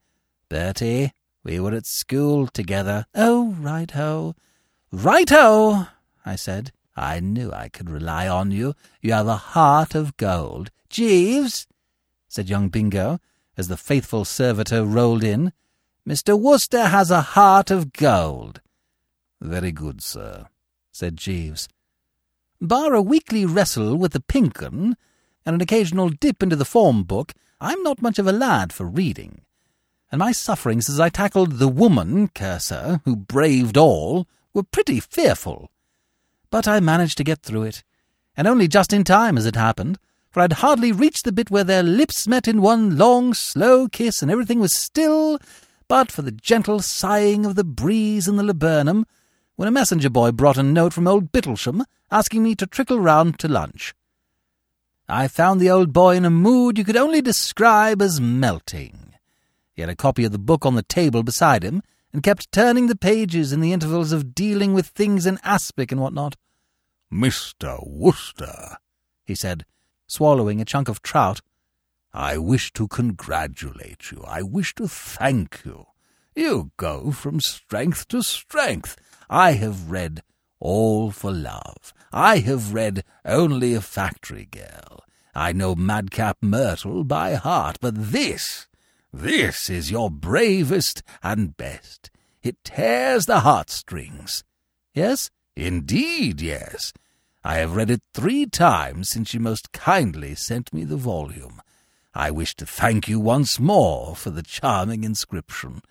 Bertie, 0.49 1.13
we 1.43 1.61
were 1.61 1.75
at 1.75 1.87
school 1.87 2.47
together. 2.47 3.07
Oh, 3.15 3.55
right-ho. 3.61 4.35
Right-ho, 4.91 5.87
I 6.25 6.37
said. 6.37 6.73
I 6.97 7.21
knew 7.21 7.53
I 7.53 7.69
could 7.69 7.91
rely 7.91 8.29
on 8.29 8.51
you. 8.51 8.75
You 9.03 9.13
have 9.13 9.27
a 9.27 9.37
heart 9.37 9.95
of 9.95 10.17
gold. 10.17 10.71
Jeeves, 10.89 11.67
said 12.29 12.49
young 12.49 12.69
Bingo, 12.69 13.19
as 13.57 13.69
the 13.69 13.77
faithful 13.77 14.25
servitor 14.25 14.85
rolled 14.85 15.25
in, 15.25 15.53
Mr. 16.09 16.39
Wooster 16.39 16.87
has 16.87 17.11
a 17.11 17.21
heart 17.21 17.71
of 17.71 17.93
gold. 17.93 18.61
Very 19.41 19.73
good, 19.73 20.03
sir, 20.03 20.47
said 20.93 21.17
Jeeves. 21.17 21.69
Bar 22.61 22.95
a 22.95 23.03
weekly 23.03 23.45
wrestle 23.45 23.97
with 23.97 24.13
the 24.13 24.21
pink 24.21 24.63
'un, 24.63 24.97
and 25.45 25.55
an 25.55 25.61
occasional 25.61 26.09
dip 26.09 26.43
into 26.43 26.57
the 26.57 26.65
form 26.65 27.03
book, 27.03 27.35
I'm 27.61 27.83
not 27.83 28.01
much 28.01 28.19
of 28.19 28.27
a 28.27 28.33
lad 28.33 28.73
for 28.73 28.87
reading. 28.87 29.41
And 30.13 30.21
my 30.21 30.33
sufferings 30.33 30.89
as 30.89 31.01
I 31.01 31.09
tackled 31.09 31.59
the 31.59 31.69
woman, 31.69 32.29
cursor, 32.29 33.01
who 33.05 33.17
braved 33.17 33.77
all, 33.77 34.29
were 34.53 34.63
pretty 34.63 35.01
fearful. 35.01 35.71
But 36.51 36.69
I 36.69 36.79
managed 36.79 37.19
to 37.19 37.25
get 37.25 37.43
through 37.43 37.65
it, 37.65 37.83
and 38.37 38.47
only 38.47 38.69
just 38.69 38.93
in 38.93 39.03
time, 39.03 39.37
as 39.37 39.47
it 39.47 39.57
happened, 39.57 39.99
for 40.31 40.41
I'd 40.41 40.55
hardly 40.55 40.93
reached 40.93 41.25
the 41.25 41.33
bit 41.33 41.51
where 41.51 41.65
their 41.65 41.83
lips 41.83 42.29
met 42.29 42.47
in 42.47 42.63
one 42.63 42.97
long, 42.97 43.35
slow 43.35 43.89
kiss, 43.89 44.23
and 44.23 44.31
everything 44.31 44.61
was 44.61 44.77
still, 44.77 45.39
but 45.89 46.13
for 46.13 46.23
the 46.23 46.33
gentle 46.33 46.81
sighing 46.81 47.45
of 47.45 47.57
the 47.57 47.65
breeze 47.65 48.29
in 48.29 48.37
the 48.37 48.43
laburnum, 48.43 49.07
when 49.57 49.69
a 49.69 49.73
messenger 49.73 50.11
boy 50.11 50.33
brought 50.33 50.59
a 50.59 50.63
note 50.63 50.93
from 50.93 51.07
old 51.07 51.33
Bittlesham 51.33 51.85
asking 52.11 52.43
me 52.43 52.55
to 52.55 52.67
trickle 52.67 53.01
round 53.01 53.39
to 53.39 53.49
lunch. 53.49 53.95
I 55.09 55.29
found 55.29 55.61
the 55.61 55.71
old 55.71 55.93
boy 55.93 56.17
in 56.17 56.25
a 56.25 56.31
mood 56.31 56.79
you 56.79 56.85
could 56.85 56.97
only 56.97 57.21
describe 57.21 58.01
as 58.01 58.21
melting. 58.21 59.15
He 59.75 59.83
had 59.83 59.91
a 59.91 59.97
copy 59.97 60.25
of 60.25 60.33
the 60.33 60.39
book 60.39 60.65
on 60.65 60.77
the 60.77 60.83
table 60.83 61.23
beside 61.23 61.63
him, 61.63 61.83
and 62.13 62.23
kept 62.23 62.53
turning 62.53 62.87
the 62.87 62.97
pages 62.97 63.53
in 63.53 63.61
the 63.61 63.73
intervals 63.73 64.13
of 64.13 64.37
dealing 64.37 64.73
with 64.73 64.87
things 64.87 65.27
in 65.27 65.41
aspic 65.43 65.91
and 65.91 66.01
what 66.01 66.15
not. 66.15 66.37
Mr. 67.13 67.81
Wooster, 67.85 68.77
he 69.25 69.35
said, 69.35 69.67
swallowing 70.07 70.61
a 70.61 70.65
chunk 70.65 70.89
of 70.89 71.03
trout, 71.03 71.41
I 72.13 72.39
wish 72.39 72.73
to 72.75 72.87
congratulate 72.87 74.13
you. 74.13 74.23
I 74.29 74.43
wish 74.43 74.75
to 74.77 74.87
thank 74.87 75.63
you. 75.65 75.87
You 76.37 76.71
go 76.77 77.11
from 77.11 77.41
strength 77.41 78.07
to 78.09 78.23
strength. 78.23 78.97
I 79.29 79.53
have 79.53 79.91
read 79.91 80.23
All 80.61 81.11
for 81.11 81.33
Love. 81.33 81.93
I 82.13 82.39
have 82.39 82.75
read 82.75 83.05
Only 83.25 83.75
a 83.75 83.81
Factory 83.81 84.47
Girl. 84.47 85.05
I 85.35 85.53
know 85.53 85.75
Madcap 85.75 86.39
Myrtle 86.41 87.05
by 87.05 87.35
heart, 87.35 87.79
but 87.81 87.95
this, 87.97 88.67
this 89.13 89.69
is 89.69 89.91
your 89.91 90.11
bravest 90.11 91.03
and 91.23 91.57
best. 91.57 92.11
It 92.43 92.63
tears 92.63 93.27
the 93.27 93.41
heartstrings. 93.41 94.45
Yes? 94.95 95.31
Indeed, 95.57 96.41
yes. 96.41 96.93
I 97.43 97.57
have 97.57 97.77
read 97.77 97.91
it 97.91 98.03
three 98.13 98.47
times 98.47 99.11
since 99.11 99.35
you 99.35 99.41
most 99.41 99.73
kindly 99.73 100.35
sent 100.35 100.73
me 100.73 100.85
the 100.85 100.97
volume. 100.97 101.61
I 102.15 102.31
wish 102.31 102.55
to 102.57 102.67
thank 102.67 103.09
you 103.09 103.19
once 103.19 103.59
more 103.59 104.15
for 104.15 104.31
the 104.31 104.43
charming 104.43 105.05
inscription, 105.05 105.83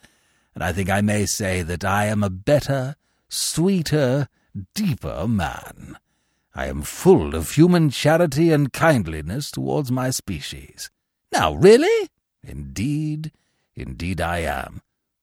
and 0.56 0.64
I 0.64 0.72
think 0.72 0.90
I 0.90 1.02
may 1.02 1.26
say 1.26 1.62
that 1.64 1.84
I 1.84 2.06
am 2.06 2.24
a 2.24 2.30
better, 2.30 2.96
sweeter, 3.34 4.28
deeper 4.76 5.28
man. 5.28 5.98
I 6.54 6.68
am 6.68 6.84
full 6.84 7.36
of 7.36 7.52
human 7.52 7.90
charity 7.90 8.52
and 8.52 8.72
kindliness 8.72 9.50
towards 9.50 9.92
my 9.92 10.12
species. 10.12 10.92
Now, 11.32 11.56
really? 11.56 12.10
Indeed, 12.44 13.32
indeed 13.76 14.22
I 14.22 14.40
am. 14.40 14.82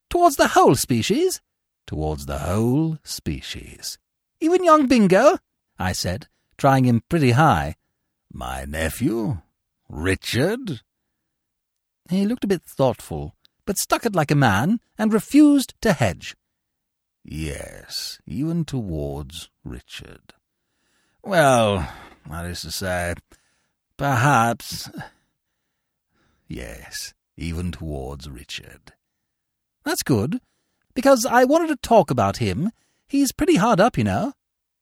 Towards 0.08 0.36
the 0.36 0.48
whole 0.48 0.74
species? 0.74 1.40
Towards 1.86 2.26
the 2.26 2.38
whole 2.38 2.98
species. 3.04 3.96
Even 4.40 4.64
young 4.64 4.88
Bingo? 4.88 5.38
I 5.78 5.92
said, 5.92 6.26
trying 6.58 6.84
him 6.84 7.02
pretty 7.08 7.30
high. 7.32 7.76
My 8.32 8.64
nephew? 8.64 9.38
Richard? 9.88 10.80
He 12.08 12.26
looked 12.26 12.44
a 12.44 12.48
bit 12.48 12.62
thoughtful, 12.62 13.36
but 13.66 13.78
stuck 13.78 14.04
it 14.04 14.16
like 14.16 14.32
a 14.32 14.36
man, 14.36 14.80
and 14.98 15.12
refused 15.12 15.74
to 15.82 15.92
hedge. 15.92 16.34
Yes, 17.24 18.18
even 18.26 18.64
towards 18.64 19.50
Richard. 19.64 20.34
Well, 21.22 21.86
that 22.28 22.46
is 22.46 22.62
to 22.62 22.70
say, 22.70 23.14
perhaps. 23.96 24.90
Yes, 26.48 27.14
even 27.36 27.72
towards 27.72 28.28
Richard. 28.28 28.92
That's 29.84 30.02
good, 30.02 30.40
because 30.94 31.26
I 31.26 31.44
wanted 31.44 31.68
to 31.68 31.76
talk 31.76 32.10
about 32.10 32.38
him. 32.38 32.70
He's 33.06 33.32
pretty 33.32 33.56
hard 33.56 33.80
up, 33.80 33.98
you 33.98 34.04
know. 34.04 34.32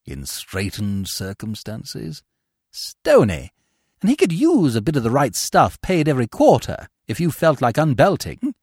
In 0.06 0.24
straitened 0.24 1.08
circumstances? 1.08 2.22
Stony. 2.70 3.52
And 4.00 4.10
he 4.10 4.16
could 4.16 4.32
use 4.32 4.76
a 4.76 4.82
bit 4.82 4.96
of 4.96 5.02
the 5.02 5.10
right 5.10 5.34
stuff 5.34 5.80
paid 5.80 6.08
every 6.08 6.28
quarter 6.28 6.88
if 7.08 7.18
you 7.18 7.30
felt 7.30 7.60
like 7.60 7.76
unbelting. 7.76 8.54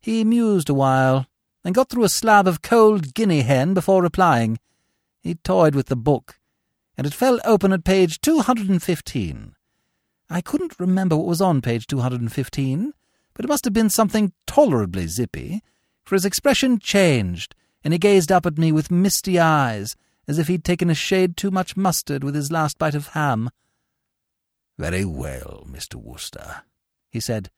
He 0.00 0.22
mused 0.22 0.70
a 0.70 0.74
while, 0.74 1.26
and 1.66 1.74
got 1.74 1.88
through 1.88 2.04
a 2.04 2.08
slab 2.08 2.46
of 2.46 2.62
cold 2.62 3.12
guinea 3.12 3.42
hen 3.42 3.74
before 3.74 4.00
replying. 4.00 4.56
He 5.20 5.34
toyed 5.34 5.74
with 5.74 5.86
the 5.86 5.96
book, 5.96 6.38
and 6.96 7.04
it 7.04 7.12
fell 7.12 7.40
open 7.44 7.72
at 7.72 7.82
page 7.82 8.20
215. 8.20 9.56
I 10.30 10.40
couldn't 10.40 10.78
remember 10.78 11.16
what 11.16 11.26
was 11.26 11.40
on 11.40 11.60
page 11.60 11.88
215, 11.88 12.94
but 13.34 13.44
it 13.44 13.48
must 13.48 13.64
have 13.64 13.74
been 13.74 13.90
something 13.90 14.32
tolerably 14.46 15.08
zippy, 15.08 15.60
for 16.04 16.14
his 16.14 16.24
expression 16.24 16.78
changed, 16.78 17.56
and 17.82 17.92
he 17.92 17.98
gazed 17.98 18.30
up 18.30 18.46
at 18.46 18.58
me 18.58 18.70
with 18.70 18.92
misty 18.92 19.40
eyes, 19.40 19.96
as 20.28 20.38
if 20.38 20.46
he'd 20.46 20.62
taken 20.62 20.88
a 20.88 20.94
shade 20.94 21.36
too 21.36 21.50
much 21.50 21.76
mustard 21.76 22.22
with 22.22 22.36
his 22.36 22.52
last 22.52 22.78
bite 22.78 22.94
of 22.94 23.08
ham. 23.08 23.50
Very 24.78 25.04
well, 25.04 25.66
Mr. 25.68 25.96
Wooster, 25.96 26.62
he 27.10 27.18
said. 27.18 27.50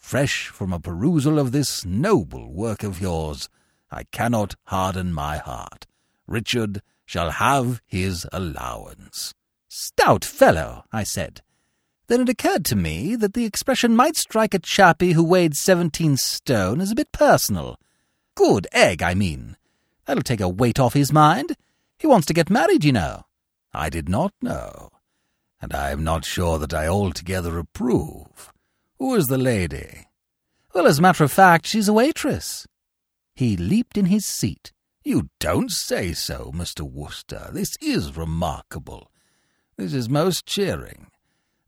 Fresh 0.00 0.48
from 0.48 0.72
a 0.72 0.80
perusal 0.80 1.38
of 1.38 1.52
this 1.52 1.84
noble 1.84 2.50
work 2.52 2.82
of 2.82 3.00
yours, 3.00 3.48
I 3.92 4.04
cannot 4.04 4.56
harden 4.64 5.12
my 5.12 5.36
heart. 5.36 5.86
Richard 6.26 6.82
shall 7.04 7.30
have 7.30 7.80
his 7.86 8.26
allowance. 8.32 9.34
Stout 9.68 10.24
fellow, 10.24 10.84
I 10.90 11.04
said. 11.04 11.42
Then 12.08 12.22
it 12.22 12.28
occurred 12.28 12.64
to 12.64 12.76
me 12.76 13.14
that 13.14 13.34
the 13.34 13.44
expression 13.44 13.94
might 13.94 14.16
strike 14.16 14.54
a 14.54 14.58
chappie 14.58 15.12
who 15.12 15.22
weighed 15.22 15.54
seventeen 15.54 16.16
stone 16.16 16.80
as 16.80 16.90
a 16.90 16.96
bit 16.96 17.12
personal. 17.12 17.76
Good 18.34 18.66
egg, 18.72 19.02
I 19.02 19.14
mean. 19.14 19.56
That'll 20.06 20.24
take 20.24 20.40
a 20.40 20.48
weight 20.48 20.80
off 20.80 20.94
his 20.94 21.12
mind. 21.12 21.56
He 21.98 22.08
wants 22.08 22.26
to 22.26 22.34
get 22.34 22.50
married, 22.50 22.84
you 22.84 22.92
know. 22.92 23.26
I 23.72 23.90
did 23.90 24.08
not 24.08 24.32
know, 24.42 24.90
and 25.60 25.72
I 25.72 25.90
am 25.90 26.02
not 26.02 26.24
sure 26.24 26.58
that 26.58 26.74
I 26.74 26.88
altogether 26.88 27.58
approve. 27.58 28.52
Who 29.00 29.14
is 29.14 29.28
the 29.28 29.38
lady? 29.38 30.08
Well, 30.74 30.86
as 30.86 30.98
a 30.98 31.02
matter 31.02 31.24
of 31.24 31.32
fact, 31.32 31.66
she's 31.66 31.88
a 31.88 31.92
waitress. 31.94 32.66
He 33.34 33.56
leaped 33.56 33.96
in 33.96 34.04
his 34.04 34.26
seat. 34.26 34.72
You 35.02 35.30
don't 35.38 35.70
say 35.70 36.12
so, 36.12 36.52
Mr. 36.54 36.82
Wooster. 36.82 37.48
This 37.50 37.78
is 37.80 38.14
remarkable. 38.14 39.10
This 39.78 39.94
is 39.94 40.10
most 40.10 40.44
cheering. 40.44 41.06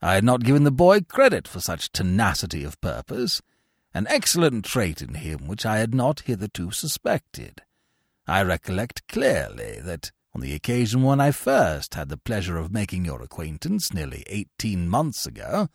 I 0.02 0.12
had 0.12 0.24
not 0.24 0.44
given 0.44 0.64
the 0.64 0.70
boy 0.70 1.00
credit 1.00 1.48
for 1.48 1.58
such 1.58 1.90
tenacity 1.90 2.64
of 2.64 2.78
purpose, 2.82 3.40
an 3.94 4.06
excellent 4.10 4.66
trait 4.66 5.00
in 5.00 5.14
him 5.14 5.46
which 5.46 5.64
I 5.64 5.78
had 5.78 5.94
not 5.94 6.20
hitherto 6.20 6.70
suspected. 6.70 7.62
I 8.26 8.42
recollect 8.42 9.08
clearly 9.08 9.80
that 9.82 10.12
on 10.34 10.42
the 10.42 10.52
occasion 10.52 11.02
when 11.02 11.18
I 11.18 11.30
first 11.30 11.94
had 11.94 12.10
the 12.10 12.18
pleasure 12.18 12.58
of 12.58 12.70
making 12.70 13.06
your 13.06 13.22
acquaintance 13.22 13.90
nearly 13.90 14.22
eighteen 14.26 14.86
months 14.86 15.24
ago, 15.24 15.68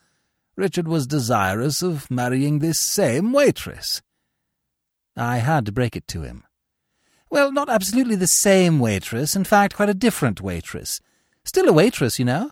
Richard 0.57 0.87
was 0.87 1.05
desirous 1.05 1.83
of 1.83 2.09
marrying 2.09 2.59
this 2.59 2.79
same 2.79 3.31
waitress. 3.31 4.01
I 5.15 5.37
had 5.37 5.67
to 5.67 5.71
break 5.71 5.95
it 5.95 6.07
to 6.09 6.23
him. 6.23 6.43
Well, 7.29 7.51
not 7.51 7.69
absolutely 7.69 8.15
the 8.15 8.27
same 8.27 8.79
waitress, 8.79 9.35
in 9.35 9.43
fact, 9.43 9.75
quite 9.75 9.89
a 9.89 9.93
different 9.93 10.41
waitress. 10.41 10.99
Still 11.45 11.69
a 11.69 11.73
waitress, 11.73 12.17
you 12.17 12.25
know. 12.25 12.49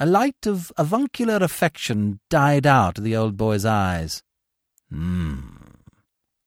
A 0.00 0.06
light 0.06 0.46
of 0.46 0.72
avuncular 0.78 1.36
affection 1.36 2.20
died 2.30 2.66
out 2.66 2.98
of 2.98 3.04
the 3.04 3.16
old 3.16 3.36
boy's 3.36 3.64
eyes. 3.64 4.22
Hmm, 4.90 5.56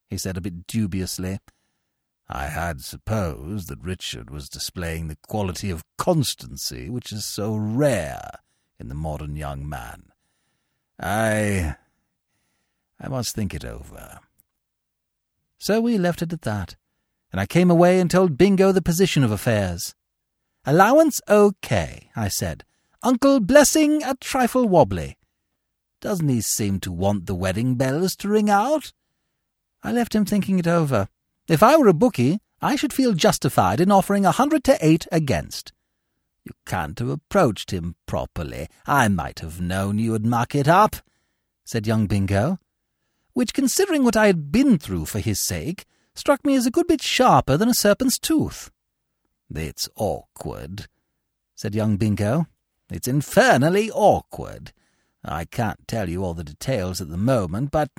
he 0.10 0.18
said 0.18 0.38
a 0.38 0.42
bit 0.42 0.66
dubiously. 0.66 1.40
I 2.28 2.46
had 2.46 2.82
supposed 2.82 3.70
that 3.70 3.82
Richard 3.82 4.30
was 4.30 4.50
displaying 4.50 5.08
the 5.08 5.18
quality 5.28 5.70
of 5.70 5.84
constancy 5.98 6.90
which 6.90 7.12
is 7.12 7.26
so 7.26 7.56
rare 7.56 8.40
in 8.80 8.88
the 8.88 8.96
modern 8.96 9.36
young 9.36 9.68
man. 9.68 10.04
I. 11.00 11.76
I 13.00 13.08
must 13.08 13.36
think 13.36 13.54
it 13.54 13.66
over. 13.66 14.20
So 15.58 15.82
we 15.82 15.98
left 15.98 16.22
it 16.22 16.34
at 16.34 16.44
that, 16.44 16.76
and 17.32 17.40
I 17.40 17.46
came 17.46 17.70
away 17.70 18.00
and 18.00 18.10
told 18.10 18.38
Bingo 18.38 18.72
the 18.72 18.82
position 18.82 19.24
of 19.24 19.32
affairs. 19.32 19.94
Allowance 20.66 21.22
okay, 21.30 22.10
I 22.16 22.28
said. 22.28 22.64
Uncle 23.04 23.40
Blessing 23.40 24.04
a 24.04 24.16
trifle 24.16 24.68
wobbly. 24.68 25.18
Doesn't 26.02 26.30
he 26.30 26.42
seem 26.42 26.80
to 26.82 26.92
want 26.92 27.26
the 27.26 27.36
wedding 27.36 27.76
bells 27.76 28.16
to 28.18 28.30
ring 28.30 28.50
out? 28.50 28.94
I 29.84 29.92
left 29.92 30.16
him 30.16 30.26
thinking 30.26 30.60
it 30.60 30.68
over. 30.68 31.08
If 31.48 31.64
I 31.64 31.78
were 31.78 31.88
a 31.88 31.94
bookie, 31.94 32.40
I 32.62 32.76
should 32.76 32.94
feel 32.94 33.14
justified 33.14 33.80
in 33.80 33.92
offering 33.92 34.26
a 34.26 34.32
hundred 34.32 34.64
to 34.66 34.78
eight 34.82 35.08
against. 35.12 35.72
You 36.50 36.56
can't 36.66 36.98
have 36.98 37.10
approached 37.10 37.70
him 37.70 37.96
properly. 38.08 38.70
I 38.88 39.08
might 39.08 39.40
have 39.40 39.62
known 39.62 40.00
you 40.00 40.14
would 40.14 40.26
muck 40.26 40.56
it 40.56 40.68
up, 40.68 40.96
said 41.64 41.86
young 41.86 42.08
Bingo, 42.08 42.58
which, 43.34 43.54
considering 43.54 44.04
what 44.04 44.18
I 44.18 44.26
had 44.26 44.52
been 44.52 44.80
through 44.80 45.06
for 45.06 45.20
his 45.20 45.40
sake, 45.40 45.86
struck 46.16 46.44
me 46.44 46.56
as 46.56 46.66
a 46.66 46.72
good 46.72 46.88
bit 46.88 47.04
sharper 47.04 47.56
than 47.56 47.70
a 47.70 47.76
serpent's 47.76 48.18
tooth. 48.18 48.72
It's 49.54 49.88
awkward, 49.96 50.88
said 51.54 51.76
young 51.76 51.98
Bingo. 51.98 52.48
It's 52.90 53.08
infernally 53.08 53.92
awkward. 53.92 54.74
I 55.24 55.46
can't 55.46 55.88
tell 55.88 56.10
you 56.10 56.24
all 56.24 56.34
the 56.34 56.44
details 56.44 57.00
at 57.00 57.10
the 57.10 57.18
moment, 57.18 57.70
but 57.70 57.92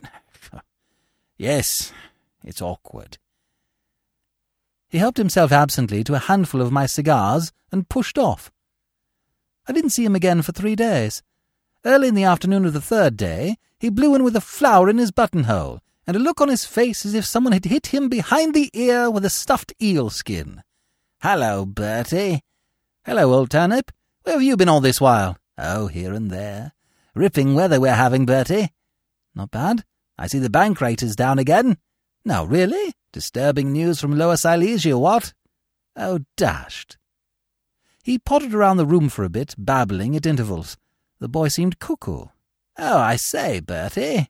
yes, 1.38 1.92
it's 2.42 2.60
awkward. 2.60 3.18
He 4.90 4.98
helped 4.98 5.18
himself 5.18 5.52
absently 5.52 6.02
to 6.04 6.14
a 6.14 6.18
handful 6.18 6.60
of 6.60 6.72
my 6.72 6.86
cigars 6.86 7.52
and 7.70 7.88
pushed 7.88 8.18
off. 8.18 8.50
I 9.68 9.72
didn't 9.72 9.90
see 9.90 10.04
him 10.04 10.16
again 10.16 10.42
for 10.42 10.50
three 10.50 10.74
days. 10.74 11.22
Early 11.84 12.08
in 12.08 12.16
the 12.16 12.24
afternoon 12.24 12.64
of 12.64 12.72
the 12.72 12.80
third 12.80 13.16
day, 13.16 13.56
he 13.78 13.88
blew 13.88 14.16
in 14.16 14.24
with 14.24 14.34
a 14.34 14.40
flower 14.40 14.90
in 14.90 14.98
his 14.98 15.12
buttonhole, 15.12 15.80
and 16.06 16.16
a 16.16 16.20
look 16.20 16.40
on 16.40 16.48
his 16.48 16.64
face 16.64 17.06
as 17.06 17.14
if 17.14 17.24
someone 17.24 17.52
had 17.52 17.66
hit 17.66 17.88
him 17.88 18.08
behind 18.08 18.52
the 18.52 18.68
ear 18.74 19.08
with 19.08 19.24
a 19.24 19.30
stuffed 19.30 19.72
eel 19.80 20.10
skin. 20.10 20.62
Hello, 21.22 21.64
Bertie. 21.64 22.42
Hello, 23.04 23.32
old 23.32 23.50
turnip. 23.50 23.92
Where 24.24 24.34
have 24.34 24.42
you 24.42 24.56
been 24.56 24.68
all 24.68 24.80
this 24.80 25.00
while? 25.00 25.38
Oh, 25.56 25.86
here 25.86 26.12
and 26.12 26.30
there. 26.30 26.72
Ripping 27.14 27.54
weather 27.54 27.80
we're 27.80 27.94
having, 27.94 28.26
Bertie. 28.26 28.70
Not 29.36 29.52
bad. 29.52 29.84
I 30.18 30.26
see 30.26 30.40
the 30.40 30.50
bank 30.50 30.80
rate 30.80 31.02
is 31.02 31.14
down 31.14 31.38
again. 31.38 31.78
No, 32.24 32.44
really? 32.44 32.92
Disturbing 33.12 33.72
news 33.72 34.00
from 34.00 34.16
Lower 34.16 34.36
Silesia, 34.36 34.96
what? 34.96 35.32
Oh, 35.96 36.20
dashed. 36.36 36.96
He 38.02 38.18
pottered 38.18 38.54
around 38.54 38.76
the 38.76 38.86
room 38.86 39.08
for 39.08 39.24
a 39.24 39.28
bit, 39.28 39.54
babbling 39.58 40.14
at 40.14 40.26
intervals. 40.26 40.76
The 41.18 41.28
boy 41.28 41.48
seemed 41.48 41.80
cuckoo. 41.80 42.26
Oh, 42.78 42.98
I 42.98 43.16
say, 43.16 43.60
Bertie, 43.60 44.28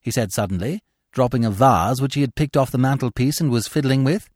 he 0.00 0.10
said 0.10 0.32
suddenly, 0.32 0.82
dropping 1.12 1.44
a 1.44 1.50
vase 1.50 2.00
which 2.00 2.14
he 2.14 2.22
had 2.22 2.34
picked 2.34 2.56
off 2.56 2.70
the 2.70 2.78
mantelpiece 2.78 3.40
and 3.40 3.50
was 3.50 3.68
fiddling 3.68 4.02
with. 4.02 4.28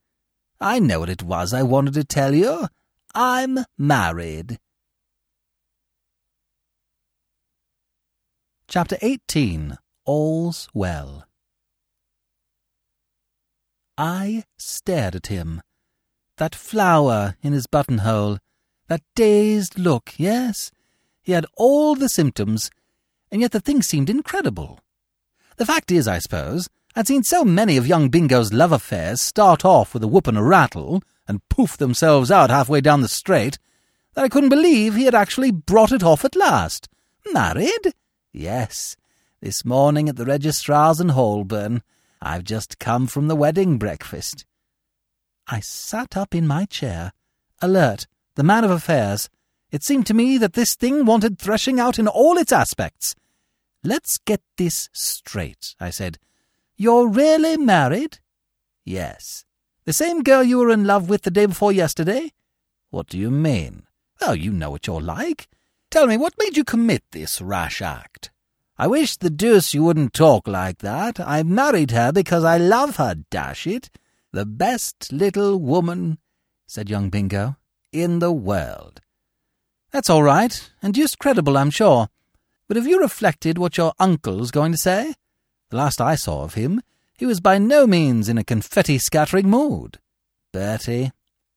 I 0.61 0.79
know 0.79 1.01
what 1.01 1.11
it 1.11 1.23
was 1.23 1.53
I 1.53 1.63
wanted 1.63 1.95
to 1.95 2.05
tell 2.05 2.35
you. 2.35 2.69
I'm 3.15 3.65
married. 3.77 4.59
Chapter 8.69 8.99
18 9.01 9.79
All's 10.05 10.69
Well 10.75 11.26
I 13.99 14.45
stared 14.57 15.15
at 15.17 15.29
him. 15.29 15.63
That 16.37 16.55
flower 16.55 17.37
in 17.43 17.53
his 17.53 17.67
buttonhole, 17.67 18.39
that 18.89 19.03
dazed 19.15 19.79
look, 19.79 20.13
yes, 20.19 20.71
he 21.23 21.33
had 21.33 21.47
all 21.57 21.95
the 21.95 22.09
symptoms, 22.09 22.71
and 23.33 23.41
yet 23.41 23.53
the 23.53 23.61
thing 23.61 23.83
seemed 23.83 24.11
incredible. 24.11 24.81
The 25.57 25.67
fact 25.67 25.91
is, 25.91 26.07
I 26.07 26.19
suppose, 26.19 26.69
I'd 26.95 27.09
seen 27.09 27.25
so 27.25 27.45
many 27.45 27.77
of 27.77 27.87
young 27.87 28.11
Bingo's 28.11 28.53
love 28.53 28.73
affairs 28.73 29.23
start 29.23 29.65
off 29.65 29.95
with 29.95 30.03
a 30.05 30.09
whoop 30.09 30.27
and 30.27 30.39
a 30.39 30.43
rattle, 30.43 31.03
and 31.27 31.47
poof 31.49 31.77
themselves 31.77 32.31
out 32.31 32.51
halfway 32.51 32.81
down 32.81 33.01
the 33.01 33.09
straight, 33.09 33.59
that 34.15 34.25
I 34.25 34.29
couldn't 34.29 34.51
believe 34.51 34.95
he 34.95 35.05
had 35.05 35.15
actually 35.15 35.51
brought 35.51 35.93
it 35.93 36.03
off 36.03 36.25
at 36.25 36.37
last. 36.37 36.89
Married? 37.33 37.95
Yes, 38.33 38.97
this 39.41 39.65
morning 39.65 40.09
at 40.09 40.17
the 40.17 40.25
registrar's 40.25 41.01
in 41.01 41.11
Holborn. 41.11 41.83
I've 42.21 42.45
just 42.45 42.79
come 42.79 43.07
from 43.07 43.29
the 43.29 43.37
wedding 43.37 43.79
breakfast. 43.79 44.45
I 45.47 45.61
sat 45.61 46.17
up 46.17 46.35
in 46.35 46.47
my 46.47 46.65
chair, 46.65 47.13
alert, 47.61 48.07
the 48.35 48.43
man 48.43 48.65
of 48.65 48.71
affairs. 48.71 49.29
It 49.71 49.83
seemed 49.83 50.07
to 50.07 50.15
me 50.15 50.39
that 50.39 50.55
this 50.55 50.75
thing 50.75 51.05
wanted 51.05 51.39
threshing 51.39 51.79
out 51.79 51.99
in 51.99 52.09
all 52.09 52.39
its 52.39 52.53
aspects. 52.53 53.15
Let's 53.85 54.19
get 54.19 54.41
this 54.57 54.89
straight, 54.93 55.75
I 55.79 55.91
said. 55.91 56.19
You're 56.77 57.09
really 57.09 57.57
married? 57.57 58.19
Yes. 58.85 59.45
The 59.85 59.93
same 59.93 60.23
girl 60.23 60.43
you 60.43 60.59
were 60.59 60.71
in 60.71 60.85
love 60.85 61.09
with 61.09 61.23
the 61.23 61.31
day 61.31 61.47
before 61.47 61.73
yesterday? 61.73 62.33
What 62.91 63.07
do 63.07 63.19
you 63.19 63.31
mean? 63.31 63.85
Oh, 64.21 64.33
you 64.33 64.53
know 64.53 64.71
what 64.71 64.87
you're 64.87 65.01
like. 65.01 65.49
Tell 65.91 66.07
me, 66.07 66.17
what 66.17 66.35
made 66.39 66.57
you 66.57 66.65
commit 66.65 67.05
this 67.13 67.41
rash 67.41 67.81
act? 67.81 68.31
I 68.79 68.87
wish 68.87 69.17
the 69.17 69.31
deuce 69.31 69.73
you 69.73 69.83
wouldn't 69.83 70.13
talk 70.13 70.47
like 70.47 70.79
that. 70.79 71.19
I 71.19 71.43
married 71.43 71.93
her 71.93 72.13
because 72.13 72.45
I 72.45 72.59
love 72.59 72.97
her, 72.97 73.15
dash 73.31 73.67
it. 73.67 73.89
The 74.33 74.45
best 74.45 75.13
little 75.13 75.59
woman, 75.59 76.19
said 76.67 76.91
young 76.91 77.09
Bingo, 77.09 77.57
in 77.91 78.19
the 78.19 78.33
world. 78.33 79.01
That's 79.93 80.11
all 80.11 80.23
right, 80.23 80.71
and 80.83 80.93
deuced 80.93 81.19
credible, 81.19 81.57
I'm 81.57 81.71
sure. 81.71 82.09
But 82.69 82.77
have 82.77 82.87
you 82.87 83.01
reflected 83.01 83.57
what 83.57 83.79
your 83.79 83.95
uncle's 83.99 84.51
going 84.51 84.73
to 84.73 84.79
say? 84.79 85.15
The 85.71 85.77
last 85.77 86.01
I 86.01 86.15
saw 86.17 86.43
of 86.43 86.55
him, 86.55 86.83
he 87.17 87.25
was 87.25 87.41
by 87.41 87.57
no 87.57 87.87
means 87.87 88.29
in 88.29 88.37
a 88.37 88.45
confetti-scattering 88.45 89.49
mood. 89.49 89.99
Bertie, 90.53 91.13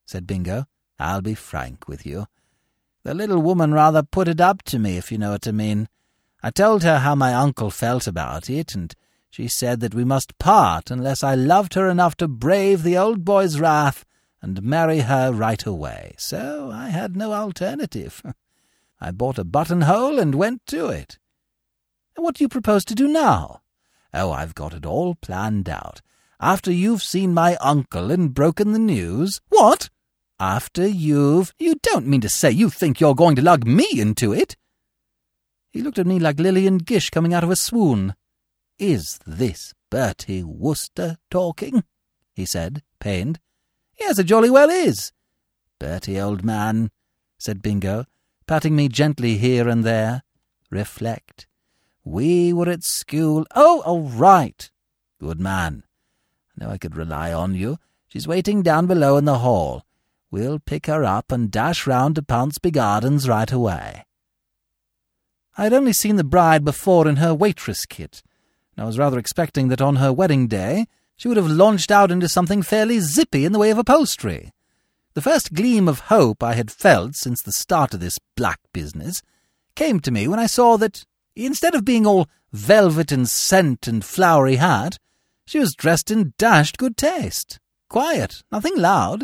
said 0.05 0.25
Bingo, 0.25 0.67
I'll 0.97 1.21
be 1.21 1.36
frank 1.36 1.88
with 1.88 2.05
you. 2.05 2.27
The 3.03 3.13
little 3.13 3.41
woman 3.41 3.73
rather 3.73 4.03
put 4.03 4.29
it 4.29 4.39
up 4.39 4.63
to 4.63 4.79
me, 4.79 4.97
if 4.97 5.12
you 5.12 5.17
know 5.17 5.32
what 5.32 5.47
I 5.47 5.51
mean. 5.51 5.89
I 6.41 6.52
told 6.52 6.84
her 6.84 6.99
how 6.99 7.15
my 7.15 7.34
uncle 7.34 7.69
felt 7.69 8.08
about 8.08 8.49
it, 8.49 8.73
and 8.73 8.95
she 9.30 9.47
said 9.47 9.80
that 9.82 9.93
we 9.93 10.06
must 10.06 10.38
part 10.38 10.89
unless 10.89 11.23
I 11.23 11.36
loved 11.36 11.73
her 11.73 11.89
enough 11.89 12.15
to 12.17 12.28
brave 12.28 12.84
the 12.84 12.97
old 12.97 13.25
boy's 13.25 13.60
wrath 13.60 14.06
and 14.41 14.63
marry 14.63 14.99
her 14.99 15.32
right 15.32 15.65
away. 15.65 16.15
So 16.17 16.71
I 16.73 16.89
had 16.89 17.15
no 17.15 17.34
alternative. 17.34 18.23
I 19.02 19.12
bought 19.12 19.38
a 19.38 19.43
buttonhole 19.43 20.19
and 20.19 20.36
went 20.36 20.65
to 20.67 20.88
it. 20.88 21.19
What 22.15 22.36
do 22.36 22.43
you 22.43 22.49
propose 22.49 22.84
to 22.86 22.95
do 22.95 23.08
now? 23.08 23.62
Oh, 24.13 24.32
I've 24.32 24.56
got 24.56 24.73
it 24.73 24.86
all 24.86 25.15
planned 25.15 25.69
out. 25.69 26.02
After 26.39 26.71
you've 26.71 27.04
seen 27.04 27.34
my 27.34 27.56
uncle 27.58 28.12
and 28.12 28.34
broken 28.34 28.71
the 28.71 28.80
news. 28.80 29.41
What? 29.49 29.89
After 30.39 30.88
you've. 30.88 31.54
You 31.60 31.75
don't 31.82 32.08
mean 32.08 32.21
to 32.21 32.30
say 32.30 32.49
you 32.52 32.69
think 32.69 32.99
you're 32.99 33.15
going 33.15 33.36
to 33.36 33.41
lug 33.41 33.65
me 33.65 33.88
into 33.93 34.34
it? 34.34 34.56
He 35.71 35.82
looked 35.82 35.99
at 35.99 36.08
me 36.08 36.19
like 36.19 36.39
Lillian 36.39 36.79
Gish 36.79 37.10
coming 37.10 37.34
out 37.34 37.43
of 37.43 37.51
a 37.51 37.55
swoon. 37.55 38.15
Is 38.77 39.19
this 39.25 39.73
Bertie 39.89 40.43
Wooster 40.43 41.17
talking? 41.29 41.84
he 42.34 42.45
said, 42.45 42.82
pained. 42.99 43.39
Yes, 43.99 44.17
it 44.17 44.23
jolly 44.23 44.49
well 44.49 44.69
is. 44.69 45.12
Bertie, 45.79 46.19
old 46.19 46.43
man, 46.43 46.89
said 47.38 47.62
Bingo, 47.62 48.05
patting 48.47 48.75
me 48.75 48.88
gently 48.88 49.38
here 49.38 49.67
and 49.67 49.84
there. 49.84 50.23
Reflect. 50.71 51.47
We 52.03 52.53
were 52.53 52.69
at 52.69 52.84
school. 52.84 53.45
Oh, 53.55 53.82
all 53.82 54.01
right. 54.01 54.69
Good 55.19 55.39
man. 55.39 55.84
I 56.55 56.65
know 56.65 56.71
I 56.71 56.77
could 56.77 56.95
rely 56.95 57.34
on 57.34 57.55
you. 57.55 57.77
She's 58.08 58.27
waiting 58.27 58.63
down 58.63 58.88
below 58.88 59.17
in 59.17 59.25
the 59.25 59.39
hall. 59.39 59.84
We'll 60.32 60.60
pick 60.60 60.88
her 60.88 61.03
up 61.03 61.32
and 61.32 61.51
dash 61.51 61.86
round 61.86 62.15
to 62.15 62.21
Pounceby 62.21 62.71
Gardens 62.71 63.27
right 63.27 63.51
away. 63.51 64.05
I 65.60 65.63
had 65.63 65.74
only 65.74 65.91
seen 65.91 66.15
the 66.15 66.24
bride 66.24 66.63
before 66.63 67.06
in 67.06 67.17
her 67.17 67.34
waitress 67.34 67.86
kit, 67.86 68.24
and 68.78 68.84
I 68.86 68.88
was 68.88 68.98
rather 68.98 69.19
expecting 69.19 69.67
that 69.67 69.82
on 69.82 69.98
her 69.98 70.13
wedding 70.13 70.48
day 70.48 70.88
she 71.17 71.28
would 71.28 71.36
have 71.36 71.50
launched 71.50 71.91
out 71.91 72.12
into 72.12 72.30
something 72.30 72.62
fairly 72.62 73.02
zippy 73.02 73.43
in 73.43 73.52
the 73.52 73.60
way 73.60 73.69
of 73.69 73.78
upholstery. 73.78 74.54
The 75.15 75.22
first 75.22 75.54
gleam 75.54 75.89
of 75.89 76.08
hope 76.08 76.41
I 76.41 76.54
had 76.54 76.72
felt 76.72 77.15
since 77.15 77.41
the 77.41 77.52
start 77.52 77.93
of 77.93 78.00
this 78.00 78.19
black 78.38 78.62
business 78.72 79.22
came 79.76 80.00
to 80.00 80.12
me 80.12 80.30
when 80.30 80.39
I 80.39 80.45
saw 80.45 80.78
that, 80.78 81.04
instead 81.36 81.76
of 81.76 81.84
being 81.84 82.08
all 82.08 82.30
velvet 82.54 83.12
and 83.12 83.28
scent 83.28 83.86
and 83.86 84.02
flowery 84.02 84.56
hat, 84.56 84.98
she 85.45 85.60
was 85.60 85.76
dressed 85.76 86.10
in 86.10 86.36
dashed 86.38 86.78
good 86.78 86.95
taste. 86.95 87.60
Quiet, 87.89 88.43
nothing 88.50 88.78
loud. 88.78 89.24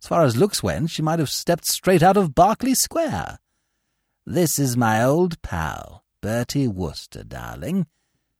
As 0.00 0.06
far 0.06 0.22
as 0.22 0.36
looks 0.36 0.62
went, 0.62 0.90
she 0.90 1.02
might 1.02 1.18
have 1.18 1.28
stepped 1.28 1.66
straight 1.66 2.04
out 2.04 2.16
of 2.16 2.36
Berkeley 2.36 2.76
Square. 2.76 3.40
This 4.26 4.56
is 4.60 4.76
my 4.76 5.02
old 5.02 5.42
pal, 5.42 6.04
Bertie 6.20 6.68
Wooster, 6.68 7.24
darling, 7.24 7.86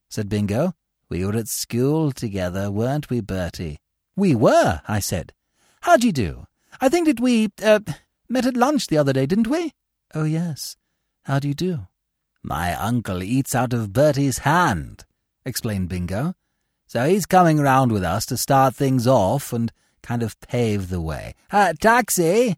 said 0.09 0.29
Bingo. 0.29 0.75
We 1.09 1.25
were 1.25 1.35
at 1.35 1.49
school 1.49 2.13
together, 2.13 2.71
weren't 2.71 3.11
we, 3.11 3.21
Bertie? 3.21 3.81
We 4.15 4.37
were, 4.37 4.81
I 4.87 5.01
said. 5.01 5.33
How 5.81 5.97
do 5.97 6.07
you 6.07 6.13
do? 6.13 6.47
I 6.81 6.89
think 6.89 7.09
that 7.09 7.19
we, 7.19 7.51
uh, 7.61 7.81
met 8.29 8.47
at 8.47 8.57
lunch 8.57 8.87
the 8.87 8.97
other 8.97 9.13
day, 9.13 9.27
didn't 9.27 9.49
we? 9.49 9.73
Oh, 10.15 10.23
yes. 10.23 10.77
How 11.25 11.41
do 11.41 11.49
you 11.49 11.55
do? 11.55 11.89
My 12.45 12.75
uncle 12.75 13.21
eats 13.21 13.53
out 13.53 13.73
of 13.73 13.93
Bertie's 13.93 14.39
hand, 14.39 15.05
explained 15.45 15.89
Bingo. 15.89 16.35
So 16.87 17.09
he's 17.09 17.27
coming 17.27 17.59
round 17.59 17.91
with 17.91 18.05
us 18.05 18.25
to 18.27 18.37
start 18.37 18.77
things 18.77 19.09
off 19.09 19.53
and 19.53 19.73
kind 20.01 20.23
of 20.23 20.39
pave 20.41 20.91
the 20.91 21.01
way. 21.01 21.35
Uh, 21.51 21.73
taxi! 21.81 22.57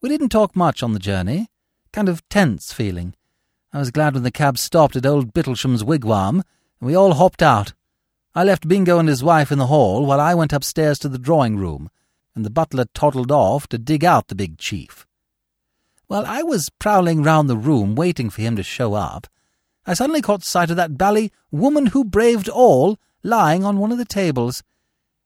We 0.00 0.08
didn't 0.08 0.30
talk 0.30 0.56
much 0.56 0.82
on 0.82 0.94
the 0.94 0.98
journey. 0.98 1.50
Kind 1.94 2.08
of 2.08 2.28
tense 2.28 2.72
feeling. 2.72 3.14
I 3.72 3.78
was 3.78 3.92
glad 3.92 4.14
when 4.14 4.24
the 4.24 4.32
cab 4.32 4.58
stopped 4.58 4.96
at 4.96 5.06
old 5.06 5.32
Bittlesham's 5.32 5.84
wigwam, 5.84 6.42
and 6.80 6.88
we 6.88 6.96
all 6.96 7.14
hopped 7.14 7.40
out. 7.40 7.72
I 8.34 8.42
left 8.42 8.66
Bingo 8.66 8.98
and 8.98 9.08
his 9.08 9.22
wife 9.22 9.52
in 9.52 9.58
the 9.58 9.68
hall 9.68 10.04
while 10.04 10.20
I 10.20 10.34
went 10.34 10.52
upstairs 10.52 10.98
to 10.98 11.08
the 11.08 11.20
drawing 11.20 11.56
room, 11.56 11.88
and 12.34 12.44
the 12.44 12.50
butler 12.50 12.86
toddled 12.94 13.30
off 13.30 13.68
to 13.68 13.78
dig 13.78 14.04
out 14.04 14.26
the 14.26 14.34
big 14.34 14.58
chief. 14.58 15.06
While 16.08 16.26
I 16.26 16.42
was 16.42 16.68
prowling 16.80 17.22
round 17.22 17.48
the 17.48 17.56
room 17.56 17.94
waiting 17.94 18.28
for 18.28 18.42
him 18.42 18.56
to 18.56 18.64
show 18.64 18.94
up, 18.94 19.28
I 19.86 19.94
suddenly 19.94 20.20
caught 20.20 20.42
sight 20.42 20.70
of 20.70 20.76
that 20.76 20.98
bally 20.98 21.30
woman 21.52 21.86
who 21.86 22.04
braved 22.04 22.48
all 22.48 22.98
lying 23.22 23.64
on 23.64 23.78
one 23.78 23.92
of 23.92 23.98
the 23.98 24.04
tables. 24.04 24.64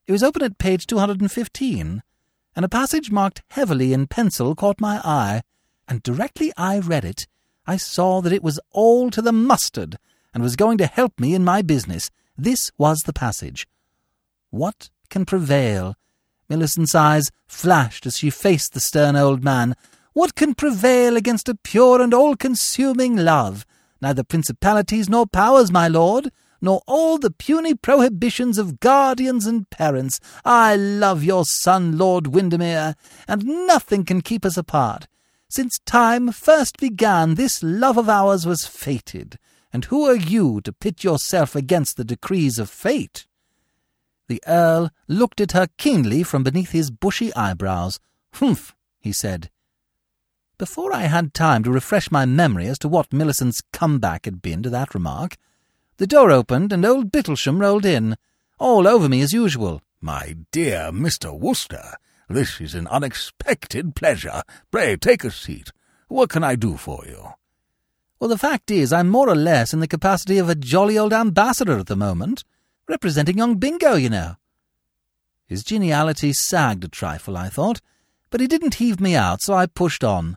It 0.06 0.12
was 0.12 0.22
open 0.22 0.42
at 0.42 0.58
page 0.58 0.86
215, 0.86 2.02
and 2.54 2.64
a 2.66 2.68
passage 2.68 3.10
marked 3.10 3.40
heavily 3.52 3.94
in 3.94 4.06
pencil 4.06 4.54
caught 4.54 4.82
my 4.82 5.00
eye, 5.02 5.40
and 5.88 6.02
directly 6.02 6.52
I 6.56 6.78
read 6.78 7.04
it, 7.04 7.26
I 7.66 7.76
saw 7.76 8.20
that 8.20 8.32
it 8.32 8.42
was 8.42 8.60
all 8.70 9.10
to 9.10 9.22
the 9.22 9.32
mustard 9.32 9.98
and 10.32 10.42
was 10.42 10.56
going 10.56 10.78
to 10.78 10.86
help 10.86 11.18
me 11.18 11.34
in 11.34 11.44
my 11.44 11.62
business. 11.62 12.10
This 12.36 12.70
was 12.78 13.00
the 13.00 13.12
passage. 13.12 13.66
What 14.50 14.90
can 15.10 15.24
prevail? 15.24 15.96
Millicent's 16.48 16.94
eyes 16.94 17.30
flashed 17.46 18.06
as 18.06 18.16
she 18.16 18.30
faced 18.30 18.72
the 18.72 18.80
stern 18.80 19.16
old 19.16 19.42
man. 19.42 19.74
What 20.12 20.34
can 20.34 20.54
prevail 20.54 21.16
against 21.16 21.48
a 21.48 21.54
pure 21.54 22.00
and 22.00 22.14
all-consuming 22.14 23.16
love? 23.16 23.66
Neither 24.00 24.24
principalities 24.24 25.08
nor 25.08 25.26
powers, 25.26 25.70
my 25.70 25.88
lord, 25.88 26.30
nor 26.60 26.82
all 26.86 27.18
the 27.18 27.30
puny 27.30 27.74
prohibitions 27.74 28.58
of 28.58 28.80
guardians 28.80 29.46
and 29.46 29.68
parents. 29.70 30.20
I 30.44 30.76
love 30.76 31.22
your 31.22 31.44
son, 31.44 31.98
Lord 31.98 32.28
Windermere, 32.28 32.94
and 33.26 33.44
nothing 33.44 34.04
can 34.04 34.22
keep 34.22 34.44
us 34.44 34.56
apart. 34.56 35.06
Since 35.50 35.78
time 35.86 36.30
first 36.30 36.76
began, 36.76 37.34
this 37.34 37.62
love 37.62 37.96
of 37.96 38.08
ours 38.08 38.46
was 38.46 38.66
fated, 38.66 39.38
and 39.72 39.86
who 39.86 40.04
are 40.04 40.14
you 40.14 40.60
to 40.60 40.72
pit 40.72 41.02
yourself 41.02 41.56
against 41.56 41.96
the 41.96 42.04
decrees 42.04 42.58
of 42.58 42.68
fate? 42.68 43.26
The 44.28 44.42
Earl 44.46 44.90
looked 45.06 45.40
at 45.40 45.52
her 45.52 45.68
keenly 45.78 46.22
from 46.22 46.42
beneath 46.42 46.72
his 46.72 46.90
bushy 46.90 47.34
eyebrows. 47.34 47.98
Humph, 48.34 48.76
he 49.00 49.10
said. 49.10 49.48
Before 50.58 50.92
I 50.92 51.02
had 51.02 51.32
time 51.32 51.62
to 51.62 51.70
refresh 51.70 52.10
my 52.10 52.26
memory 52.26 52.66
as 52.66 52.78
to 52.80 52.88
what 52.88 53.12
Millicent's 53.12 53.62
comeback 53.72 54.26
had 54.26 54.42
been 54.42 54.62
to 54.64 54.70
that 54.70 54.92
remark, 54.92 55.36
the 55.96 56.06
door 56.06 56.30
opened 56.30 56.74
and 56.74 56.84
old 56.84 57.10
Bittlesham 57.10 57.58
rolled 57.58 57.86
in, 57.86 58.16
all 58.58 58.86
over 58.86 59.08
me 59.08 59.22
as 59.22 59.32
usual. 59.32 59.80
My 60.00 60.36
dear 60.52 60.90
Mr. 60.92 61.36
Wooster, 61.36 61.94
this 62.28 62.60
is 62.60 62.74
an 62.74 62.86
unexpected 62.88 63.94
pleasure. 63.94 64.42
Pray 64.70 64.96
take 64.96 65.24
a 65.24 65.30
seat. 65.30 65.72
What 66.08 66.30
can 66.30 66.44
I 66.44 66.56
do 66.56 66.76
for 66.76 67.04
you? 67.06 67.32
Well, 68.20 68.28
the 68.28 68.38
fact 68.38 68.70
is, 68.70 68.92
I'm 68.92 69.08
more 69.08 69.28
or 69.28 69.36
less 69.36 69.72
in 69.72 69.80
the 69.80 69.86
capacity 69.86 70.38
of 70.38 70.48
a 70.48 70.54
jolly 70.54 70.98
old 70.98 71.12
ambassador 71.12 71.78
at 71.78 71.86
the 71.86 71.96
moment, 71.96 72.44
representing 72.88 73.38
young 73.38 73.56
Bingo, 73.56 73.94
you 73.94 74.10
know. 74.10 74.36
His 75.46 75.62
geniality 75.62 76.32
sagged 76.32 76.84
a 76.84 76.88
trifle, 76.88 77.36
I 77.36 77.48
thought, 77.48 77.80
but 78.30 78.40
he 78.40 78.46
didn't 78.46 78.74
heave 78.74 79.00
me 79.00 79.14
out, 79.14 79.40
so 79.40 79.54
I 79.54 79.66
pushed 79.66 80.04
on. 80.04 80.36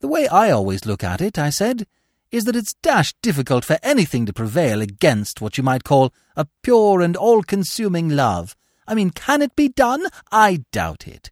The 0.00 0.08
way 0.08 0.28
I 0.28 0.50
always 0.50 0.86
look 0.86 1.04
at 1.04 1.20
it, 1.20 1.38
I 1.38 1.50
said, 1.50 1.86
is 2.30 2.44
that 2.44 2.56
it's 2.56 2.74
dashed 2.74 3.20
difficult 3.20 3.64
for 3.64 3.78
anything 3.82 4.24
to 4.24 4.32
prevail 4.32 4.80
against 4.80 5.40
what 5.40 5.58
you 5.58 5.64
might 5.64 5.84
call 5.84 6.14
a 6.36 6.46
pure 6.62 7.00
and 7.00 7.16
all-consuming 7.16 8.08
love. 8.08 8.56
I 8.90 8.94
mean, 8.94 9.08
can 9.10 9.40
it 9.40 9.56
be 9.56 9.68
done? 9.68 10.04
I 10.30 10.64
doubt 10.72 11.08
it. 11.08 11.30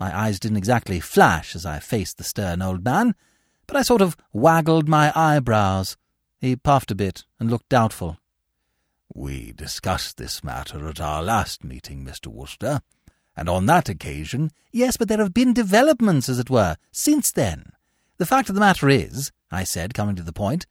My 0.00 0.16
eyes 0.16 0.40
didn't 0.40 0.56
exactly 0.56 1.00
flash 1.00 1.54
as 1.54 1.66
I 1.66 1.78
faced 1.78 2.16
the 2.16 2.24
stern 2.24 2.62
old 2.62 2.82
man, 2.84 3.14
but 3.66 3.76
I 3.76 3.82
sort 3.82 4.00
of 4.00 4.16
waggled 4.32 4.88
my 4.88 5.12
eyebrows. 5.14 5.98
He 6.40 6.56
puffed 6.56 6.90
a 6.90 6.94
bit 6.94 7.24
and 7.38 7.50
looked 7.50 7.68
doubtful. 7.68 8.16
We 9.12 9.52
discussed 9.52 10.16
this 10.16 10.42
matter 10.42 10.88
at 10.88 11.00
our 11.00 11.22
last 11.22 11.64
meeting, 11.64 12.04
Mr. 12.04 12.28
Wooster 12.28 12.80
and 13.36 13.48
on 13.48 13.66
that 13.66 13.88
occasion, 13.88 14.50
yes, 14.72 14.96
but 14.96 15.08
there 15.08 15.18
have 15.18 15.34
been 15.34 15.52
developments, 15.52 16.28
as 16.28 16.38
it 16.38 16.48
were, 16.48 16.76
since 16.90 17.30
then. 17.30 17.72
The 18.16 18.26
fact 18.26 18.48
of 18.48 18.54
the 18.54 18.60
matter 18.60 18.88
is, 18.88 19.30
I 19.50 19.64
said, 19.64 19.92
coming 19.92 20.16
to 20.16 20.22
the 20.22 20.32
point, 20.32 20.66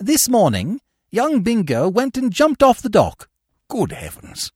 this 0.00 0.28
morning, 0.28 0.80
young 1.10 1.42
Bingo 1.42 1.88
went 1.88 2.16
and 2.16 2.32
jumped 2.32 2.62
off 2.62 2.82
the 2.82 2.88
dock. 2.88 3.28
Good 3.68 3.92
heavens! 3.92 4.50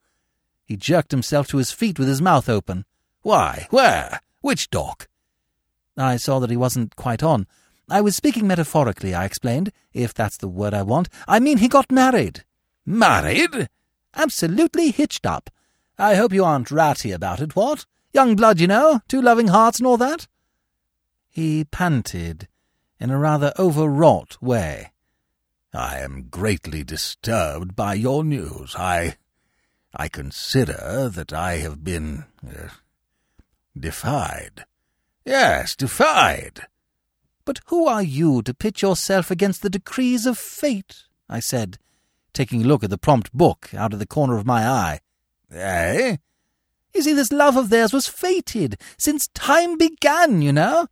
He 0.65 0.77
jerked 0.77 1.11
himself 1.11 1.49
to 1.49 1.59
his 1.59 1.73
feet 1.73 1.99
with 1.99 2.09
his 2.09 2.23
mouth 2.23 2.49
open. 2.49 2.85
Why, 3.23 3.67
where? 3.71 4.21
Which 4.41 4.71
dock? 4.71 5.09
I 5.97 6.17
saw 6.17 6.39
that 6.39 6.51
he 6.51 6.57
wasn't 6.57 6.97
quite 6.97 7.23
on. 7.23 7.47
I 7.89 8.01
was 8.01 8.17
speaking 8.17 8.47
metaphorically, 8.47 9.15
I 9.15 9.25
explained, 9.25 9.73
if 9.93 10.15
that's 10.15 10.37
the 10.37 10.49
word 10.49 10.73
I 10.73 10.83
want. 10.83 11.09
I 11.29 11.41
mean, 11.41 11.59
he 11.59 11.69
got 11.69 11.93
married. 11.93 12.45
Married? 12.87 13.69
Absolutely 14.15 14.91
hitched 14.91 15.27
up. 15.27 15.51
I 15.99 16.15
hope 16.15 16.33
you 16.33 16.45
aren't 16.45 16.71
ratty 16.71 17.13
about 17.13 17.41
it, 17.41 17.55
what? 17.55 17.87
Young 18.13 18.35
blood, 18.37 18.61
you 18.61 18.67
know, 18.67 19.01
two 19.09 19.23
loving 19.23 19.49
hearts 19.49 19.79
and 19.79 19.87
all 19.87 19.97
that? 19.99 20.27
He 21.29 21.65
panted 21.65 22.49
in 22.99 23.11
a 23.11 23.19
rather 23.19 23.53
overwrought 23.59 24.37
way. 24.41 24.93
I 25.75 25.99
am 25.99 26.29
greatly 26.31 26.85
disturbed 26.85 27.75
by 27.75 27.95
your 27.95 28.25
news. 28.25 28.75
I... 28.77 29.17
I 29.95 30.09
consider 30.09 31.09
that 31.13 31.33
I 31.33 31.57
have 31.59 31.85
been... 31.85 32.25
Uh, 32.47 32.69
defied. 33.79 34.65
Yes, 35.25 35.77
defied. 35.77 36.67
But 37.45 37.61
who 37.67 37.87
are 37.87 38.03
you 38.03 38.43
to 38.43 38.55
pit 38.55 38.83
yourself 38.83 39.31
against 39.31 39.63
the 39.63 39.71
decrees 39.71 40.27
of 40.27 40.39
fate? 40.39 41.05
I 41.29 41.41
said, 41.41 41.79
taking 42.33 42.63
a 42.63 42.67
look 42.67 42.85
at 42.85 42.91
the 42.91 42.99
prompt 42.99 43.33
book 43.33 43.71
out 43.75 43.93
of 43.93 43.99
the 43.99 44.07
corner 44.07 44.37
of 44.37 44.47
my 44.47 44.67
eye. 44.67 45.01
Eh? 45.53 46.17
You 46.95 47.03
see, 47.03 47.13
this 47.13 47.33
love 47.33 47.57
of 47.57 47.71
theirs 47.71 47.93
was 47.93 48.07
fated, 48.07 48.79
since 48.99 49.29
time 49.29 49.79
began, 49.79 50.43
you 50.43 50.53
know. 50.53 50.87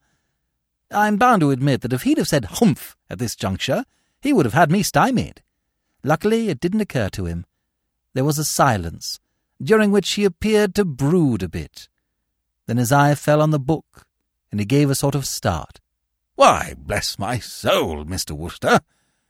I'm 0.91 1.19
bound 1.19 1.41
to 1.41 1.51
admit 1.51 1.83
that 1.83 1.93
if 1.93 2.03
he'd 2.03 2.19
have 2.19 2.29
said 2.29 2.47
humph 2.47 2.97
at 3.09 3.19
this 3.19 3.37
juncture, 3.37 3.85
he 4.21 4.33
would 4.33 4.47
have 4.47 4.55
had 4.55 4.71
me 4.71 4.83
stymied. 4.83 5.43
Luckily, 6.03 6.49
it 6.49 6.61
didn't 6.61 6.81
occur 6.81 7.11
to 7.11 7.27
him. 7.27 7.45
There 8.15 8.25
was 8.25 8.39
a 8.39 8.45
silence, 8.45 9.21
during 9.63 9.91
which 9.91 10.13
he 10.15 10.25
appeared 10.25 10.75
to 10.75 10.85
brood 10.85 11.43
a 11.43 11.49
bit. 11.49 11.89
Then 12.67 12.77
his 12.77 12.93
eye 12.93 13.15
fell 13.15 13.41
on 13.41 13.51
the 13.51 13.59
book, 13.59 14.07
and 14.51 14.61
he 14.61 14.67
gave 14.67 14.91
a 14.91 14.95
sort 14.95 15.15
of 15.15 15.27
start. 15.27 15.81
Why, 16.35 16.75
bless 16.77 17.19
my 17.19 17.39
soul, 17.39 18.05
Mr. 18.05 18.33
Wooster, 18.33 18.81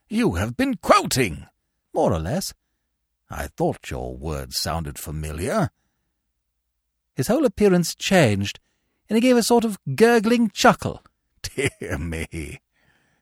you 0.09 0.35
have 0.35 0.57
been 0.57 0.75
quoting. 0.75 1.45
More 1.93 2.13
or 2.13 2.19
less. 2.19 2.53
I 3.29 3.47
thought 3.47 3.89
your 3.89 4.15
words 4.15 4.57
sounded 4.57 4.97
familiar. 4.97 5.69
His 7.15 7.27
whole 7.27 7.45
appearance 7.45 7.95
changed, 7.95 8.59
and 9.09 9.15
he 9.17 9.21
gave 9.21 9.37
a 9.37 9.43
sort 9.43 9.65
of 9.65 9.77
gurgling 9.95 10.49
chuckle. 10.49 11.03
Dear 11.41 11.97
me, 11.97 12.61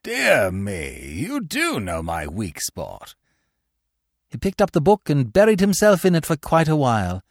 dear 0.04 0.52
me, 0.52 1.14
you 1.14 1.42
do 1.42 1.80
know 1.80 2.04
my 2.04 2.28
weak 2.28 2.62
spot. 2.62 3.16
He 4.30 4.38
picked 4.38 4.62
up 4.62 4.72
the 4.72 4.82
book 4.82 5.10
and 5.10 5.34
buried 5.34 5.60
himself 5.60 6.06
in 6.06 6.16
it 6.16 6.26
for 6.26 6.36
quite 6.36 6.68
a 6.68 6.76
while. 6.76 7.24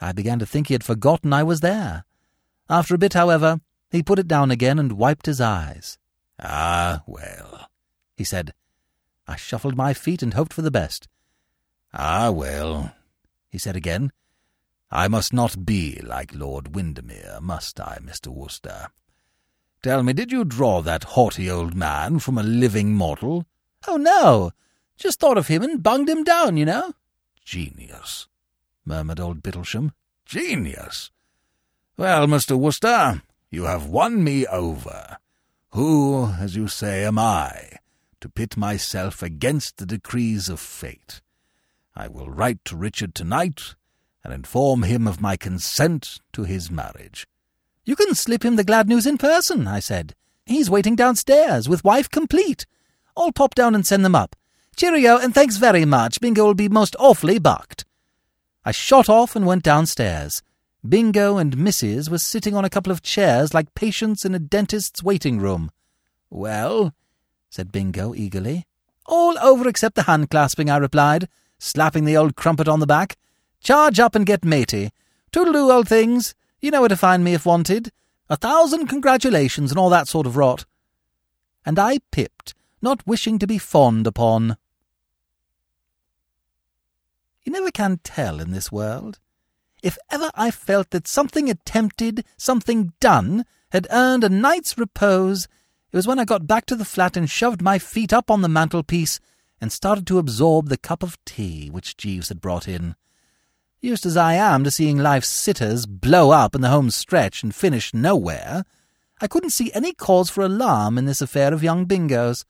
I 0.00 0.12
began 0.12 0.38
to 0.38 0.46
think 0.46 0.68
he 0.68 0.74
had 0.74 0.84
forgotten 0.84 1.32
I 1.32 1.42
was 1.42 1.60
there. 1.60 2.04
After 2.70 2.94
a 2.94 2.98
bit, 2.98 3.14
however, 3.14 3.60
he 3.90 4.02
put 4.02 4.18
it 4.18 4.28
down 4.28 4.50
again 4.50 4.78
and 4.78 4.92
wiped 4.92 5.26
his 5.26 5.40
eyes. 5.40 5.98
Ah, 6.40 7.02
well, 7.06 7.68
he 8.16 8.24
said. 8.24 8.54
I 9.26 9.36
shuffled 9.36 9.76
my 9.76 9.92
feet 9.92 10.22
and 10.22 10.34
hoped 10.34 10.52
for 10.52 10.62
the 10.62 10.70
best. 10.70 11.08
Ah, 11.92 12.30
well, 12.30 12.94
he 13.50 13.58
said 13.58 13.76
again, 13.76 14.12
I 14.90 15.08
must 15.08 15.32
not 15.32 15.66
be 15.66 16.00
like 16.02 16.34
Lord 16.34 16.74
Windermere, 16.74 17.40
must 17.42 17.78
I, 17.80 17.98
Mr. 18.02 18.28
Wooster? 18.28 18.88
Tell 19.82 20.02
me, 20.02 20.12
did 20.12 20.32
you 20.32 20.44
draw 20.44 20.80
that 20.82 21.04
haughty 21.04 21.50
old 21.50 21.74
man 21.74 22.18
from 22.18 22.38
a 22.38 22.42
living 22.42 22.94
model? 22.94 23.46
Oh, 23.86 23.96
no. 23.96 24.52
Just 24.98 25.20
thought 25.20 25.38
of 25.38 25.46
him 25.46 25.62
and 25.62 25.82
bunged 25.82 26.08
him 26.08 26.24
down, 26.24 26.56
you 26.56 26.64
know. 26.64 26.92
Genius, 27.44 28.26
murmured 28.84 29.20
old 29.20 29.42
Bittlesham. 29.42 29.92
Genius. 30.26 31.10
Well, 31.96 32.26
Mr. 32.26 32.58
Wooster, 32.58 33.22
you 33.50 33.64
have 33.64 33.86
won 33.86 34.22
me 34.22 34.46
over. 34.46 35.18
Who, 35.70 36.26
as 36.38 36.56
you 36.56 36.66
say, 36.66 37.04
am 37.04 37.18
I, 37.18 37.78
to 38.20 38.28
pit 38.28 38.56
myself 38.56 39.22
against 39.22 39.76
the 39.76 39.86
decrees 39.86 40.48
of 40.48 40.58
fate? 40.58 41.20
I 41.94 42.08
will 42.08 42.28
write 42.28 42.64
to 42.66 42.76
Richard 42.76 43.14
tonight 43.14 43.74
and 44.24 44.34
inform 44.34 44.82
him 44.82 45.06
of 45.06 45.20
my 45.20 45.36
consent 45.36 46.20
to 46.32 46.42
his 46.42 46.70
marriage. 46.70 47.26
You 47.84 47.96
can 47.96 48.14
slip 48.14 48.44
him 48.44 48.56
the 48.56 48.64
glad 48.64 48.88
news 48.88 49.06
in 49.06 49.16
person, 49.16 49.66
I 49.66 49.78
said. 49.80 50.14
He's 50.44 50.68
waiting 50.68 50.96
downstairs, 50.96 51.68
with 51.68 51.84
wife 51.84 52.10
complete. 52.10 52.66
I'll 53.16 53.32
pop 53.32 53.54
down 53.54 53.74
and 53.74 53.86
send 53.86 54.04
them 54.04 54.14
up. 54.14 54.36
Cheerio, 54.78 55.18
and 55.18 55.34
thanks 55.34 55.56
very 55.56 55.84
much. 55.84 56.20
Bingo 56.20 56.44
will 56.44 56.54
be 56.54 56.68
most 56.68 56.94
awfully 57.00 57.40
bucked. 57.40 57.84
I 58.64 58.70
shot 58.70 59.08
off 59.08 59.34
and 59.34 59.44
went 59.44 59.64
downstairs. 59.64 60.40
Bingo 60.88 61.36
and 61.36 61.56
Mrs. 61.56 62.08
were 62.08 62.18
sitting 62.18 62.54
on 62.54 62.64
a 62.64 62.70
couple 62.70 62.92
of 62.92 63.02
chairs 63.02 63.52
like 63.52 63.74
patients 63.74 64.24
in 64.24 64.36
a 64.36 64.38
dentist's 64.38 65.02
waiting 65.02 65.40
room. 65.40 65.72
Well, 66.30 66.94
said 67.50 67.72
Bingo 67.72 68.14
eagerly. 68.14 68.66
All 69.04 69.36
over 69.40 69.66
except 69.66 69.96
the 69.96 70.04
hand 70.04 70.30
clasping, 70.30 70.70
I 70.70 70.76
replied, 70.76 71.28
slapping 71.58 72.04
the 72.04 72.16
old 72.16 72.36
crumpet 72.36 72.68
on 72.68 72.78
the 72.78 72.86
back. 72.86 73.16
Charge 73.58 73.98
up 73.98 74.14
and 74.14 74.24
get 74.24 74.44
matey. 74.44 74.90
Toodle-doo, 75.32 75.72
old 75.72 75.88
things. 75.88 76.36
You 76.60 76.70
know 76.70 76.82
where 76.82 76.88
to 76.88 76.96
find 76.96 77.24
me 77.24 77.34
if 77.34 77.44
wanted. 77.44 77.90
A 78.30 78.36
thousand 78.36 78.86
congratulations 78.86 79.72
and 79.72 79.78
all 79.80 79.90
that 79.90 80.06
sort 80.06 80.28
of 80.28 80.36
rot. 80.36 80.66
And 81.66 81.80
I 81.80 81.98
pipped, 82.12 82.54
not 82.80 83.04
wishing 83.08 83.40
to 83.40 83.46
be 83.48 83.58
fawned 83.58 84.06
upon. 84.06 84.56
You 87.48 87.52
never 87.52 87.70
can 87.70 87.98
tell 88.04 88.40
in 88.40 88.50
this 88.50 88.70
world. 88.70 89.20
If 89.82 89.96
ever 90.10 90.30
I 90.34 90.50
felt 90.50 90.90
that 90.90 91.08
something 91.08 91.48
attempted, 91.48 92.26
something 92.36 92.92
done, 93.00 93.46
had 93.72 93.86
earned 93.90 94.22
a 94.22 94.28
night's 94.28 94.76
repose, 94.76 95.48
it 95.90 95.96
was 95.96 96.06
when 96.06 96.18
I 96.18 96.26
got 96.26 96.46
back 96.46 96.66
to 96.66 96.76
the 96.76 96.84
flat 96.84 97.16
and 97.16 97.30
shoved 97.30 97.62
my 97.62 97.78
feet 97.78 98.12
up 98.12 98.30
on 98.30 98.42
the 98.42 98.50
mantelpiece 98.50 99.18
and 99.62 99.72
started 99.72 100.06
to 100.08 100.18
absorb 100.18 100.68
the 100.68 100.76
cup 100.76 101.02
of 101.02 101.16
tea 101.24 101.70
which 101.70 101.96
Jeeves 101.96 102.28
had 102.28 102.42
brought 102.42 102.68
in. 102.68 102.96
Used 103.80 104.04
as 104.04 104.18
I 104.18 104.34
am 104.34 104.62
to 104.64 104.70
seeing 104.70 104.98
life's 104.98 105.30
sitters 105.30 105.86
blow 105.86 106.32
up 106.32 106.54
in 106.54 106.60
the 106.60 106.68
home 106.68 106.90
stretch 106.90 107.42
and 107.42 107.54
finish 107.54 107.94
nowhere, 107.94 108.66
I 109.22 109.26
couldn't 109.26 109.56
see 109.56 109.72
any 109.72 109.94
cause 109.94 110.28
for 110.28 110.42
alarm 110.42 110.98
in 110.98 111.06
this 111.06 111.22
affair 111.22 111.54
of 111.54 111.62
young 111.62 111.86
Bingo's. 111.86 112.44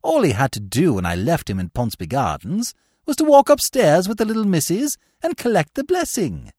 All 0.00 0.22
he 0.22 0.32
had 0.32 0.52
to 0.52 0.60
do 0.60 0.94
when 0.94 1.04
I 1.04 1.16
left 1.16 1.50
him 1.50 1.60
in 1.60 1.68
Pounceby 1.68 2.08
Gardens 2.08 2.72
was 3.06 3.16
to 3.16 3.24
walk 3.24 3.48
upstairs 3.48 4.08
with 4.08 4.18
the 4.18 4.24
little 4.24 4.44
missus 4.44 4.96
and 5.22 5.36
collect 5.36 5.74
the 5.74 5.84
blessing. 5.84 6.52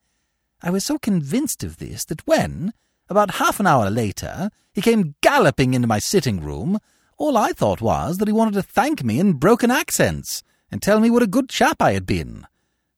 I 0.62 0.70
was 0.70 0.86
so 0.86 0.98
convinced 0.98 1.64
of 1.64 1.78
this 1.78 2.06
that 2.06 2.26
when, 2.28 2.74
about 3.10 3.36
half 3.36 3.60
an 3.60 3.68
hour 3.68 3.90
later, 3.90 4.50
he 4.74 4.82
came 4.82 5.16
galloping 5.22 5.74
into 5.74 5.88
my 5.88 6.00
sitting 6.00 6.42
room, 6.42 6.80
all 7.18 7.38
I 7.38 7.52
thought 7.52 7.82
was 7.82 8.18
that 8.18 8.28
he 8.28 8.34
wanted 8.34 8.56
to 8.56 8.64
thank 8.64 9.04
me 9.04 9.20
in 9.20 9.34
broken 9.34 9.72
accents 9.72 10.42
and 10.72 10.82
tell 10.82 11.00
me 11.00 11.10
what 11.10 11.22
a 11.22 11.28
good 11.28 11.50
chap 11.50 11.82
I 11.82 11.94
had 11.94 12.06
been. 12.06 12.48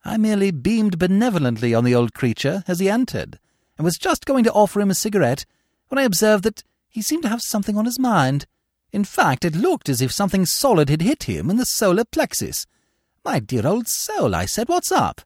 I 0.04 0.18
merely 0.18 0.52
beamed 0.52 1.00
benevolently 1.00 1.74
on 1.74 1.84
the 1.84 1.96
old 1.96 2.14
creature 2.14 2.64
as 2.68 2.80
he 2.80 2.90
entered, 2.90 3.40
and 3.78 3.84
was 3.84 3.98
just 3.98 4.26
going 4.26 4.44
to 4.46 4.54
offer 4.54 4.80
him 4.80 4.92
a 4.92 4.96
cigarette 4.96 5.46
when 5.90 5.98
I 5.98 6.04
observed 6.04 6.44
that 6.44 6.64
he 6.88 7.02
seemed 7.02 7.24
to 7.24 7.30
have 7.30 7.42
something 7.42 7.78
on 7.78 7.86
his 7.86 8.00
mind. 8.00 8.46
In 8.92 9.04
fact, 9.04 9.44
it 9.44 9.56
looked 9.56 9.90
as 9.90 10.02
if 10.02 10.12
something 10.12 10.46
solid 10.46 10.90
had 10.90 11.02
hit 11.02 11.24
him 11.24 11.50
in 11.50 11.58
the 11.58 11.66
solar 11.66 12.06
plexus, 12.06 12.66
my 13.26 13.40
dear 13.40 13.66
old 13.66 13.88
soul, 13.88 14.36
I 14.36 14.46
said, 14.46 14.70
what's 14.70 14.92
up? 14.92 15.22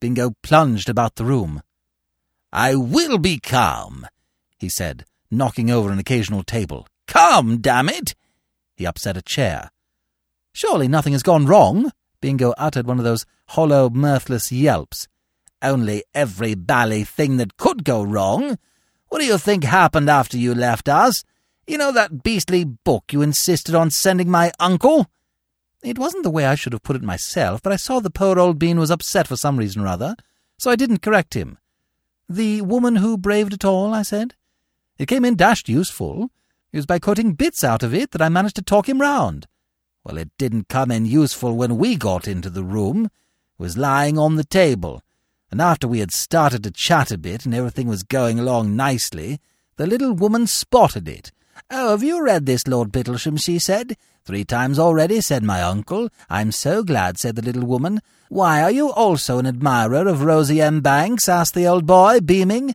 Bingo 0.00 0.34
plunged 0.42 0.90
about 0.90 1.16
the 1.16 1.24
room. 1.24 1.62
I 2.52 2.74
will 2.74 3.16
be 3.16 3.38
calm, 3.38 4.06
he 4.58 4.68
said, 4.68 5.06
knocking 5.30 5.70
over 5.70 5.90
an 5.90 5.98
occasional 5.98 6.42
table. 6.42 6.86
Calm, 7.06 7.58
damn 7.58 7.88
it! 7.88 8.14
He 8.76 8.86
upset 8.86 9.16
a 9.16 9.22
chair. 9.22 9.70
Surely 10.52 10.88
nothing 10.88 11.14
has 11.14 11.22
gone 11.22 11.46
wrong? 11.46 11.90
Bingo 12.20 12.52
uttered 12.58 12.86
one 12.86 12.98
of 12.98 13.04
those 13.04 13.24
hollow, 13.48 13.88
mirthless 13.88 14.52
yelps. 14.52 15.08
Only 15.62 16.04
every 16.14 16.54
bally 16.54 17.04
thing 17.04 17.38
that 17.38 17.56
could 17.56 17.84
go 17.84 18.02
wrong. 18.02 18.58
What 19.08 19.20
do 19.20 19.24
you 19.24 19.38
think 19.38 19.64
happened 19.64 20.10
after 20.10 20.36
you 20.36 20.54
left 20.54 20.88
us? 20.88 21.24
You 21.66 21.78
know 21.78 21.92
that 21.92 22.22
beastly 22.22 22.64
book 22.64 23.12
you 23.12 23.22
insisted 23.22 23.74
on 23.74 23.90
sending 23.90 24.30
my 24.30 24.52
uncle? 24.60 25.06
It 25.82 25.98
wasn't 25.98 26.24
the 26.24 26.30
way 26.30 26.44
I 26.44 26.56
should 26.56 26.74
have 26.74 26.82
put 26.82 26.96
it 26.96 27.02
myself, 27.02 27.62
but 27.62 27.72
I 27.72 27.76
saw 27.76 28.00
the 28.00 28.10
poor 28.10 28.38
old 28.38 28.58
bean 28.58 28.78
was 28.78 28.90
upset 28.90 29.26
for 29.26 29.36
some 29.36 29.58
reason 29.58 29.82
or 29.82 29.86
other, 29.86 30.14
so 30.58 30.70
I 30.70 30.76
didn't 30.76 31.02
correct 31.02 31.34
him. 31.34 31.58
The 32.28 32.60
woman 32.62 32.96
who 32.96 33.16
braved 33.16 33.54
it 33.54 33.64
all, 33.64 33.94
I 33.94 34.02
said. 34.02 34.34
It 34.98 35.06
came 35.06 35.24
in 35.24 35.36
dashed 35.36 35.68
useful. 35.68 36.30
It 36.72 36.76
was 36.76 36.86
by 36.86 36.98
quoting 36.98 37.32
bits 37.32 37.64
out 37.64 37.82
of 37.82 37.94
it 37.94 38.10
that 38.10 38.20
I 38.20 38.28
managed 38.28 38.56
to 38.56 38.62
talk 38.62 38.88
him 38.88 39.00
round. 39.00 39.46
Well, 40.04 40.18
it 40.18 40.30
didn't 40.38 40.68
come 40.68 40.90
in 40.90 41.06
useful 41.06 41.56
when 41.56 41.78
we 41.78 41.96
got 41.96 42.28
into 42.28 42.50
the 42.50 42.62
room. 42.62 43.06
It 43.06 43.10
was 43.58 43.78
lying 43.78 44.18
on 44.18 44.36
the 44.36 44.44
table, 44.44 45.02
and 45.50 45.60
after 45.60 45.88
we 45.88 46.00
had 46.00 46.12
started 46.12 46.62
to 46.64 46.70
chat 46.70 47.10
a 47.10 47.18
bit 47.18 47.46
and 47.46 47.54
everything 47.54 47.88
was 47.88 48.02
going 48.02 48.38
along 48.38 48.76
nicely, 48.76 49.40
the 49.76 49.86
little 49.86 50.12
woman 50.12 50.46
spotted 50.46 51.08
it. 51.08 51.32
Oh, 51.70 51.90
have 51.90 52.02
you 52.02 52.22
read 52.22 52.46
this, 52.46 52.66
Lord 52.66 52.92
Bittlesham? 52.92 53.36
she 53.36 53.58
said. 53.58 53.96
Three 54.24 54.44
times 54.44 54.78
already, 54.78 55.20
said 55.20 55.42
my 55.42 55.62
uncle. 55.62 56.08
I'm 56.28 56.52
so 56.52 56.82
glad, 56.82 57.18
said 57.18 57.36
the 57.36 57.42
little 57.42 57.66
woman. 57.66 58.00
Why, 58.28 58.62
are 58.62 58.70
you 58.70 58.92
also 58.92 59.38
an 59.38 59.46
admirer 59.46 60.06
of 60.06 60.22
Rosie 60.22 60.60
M. 60.60 60.80
Banks? 60.80 61.28
asked 61.28 61.54
the 61.54 61.66
old 61.66 61.86
boy, 61.86 62.20
beaming. 62.20 62.74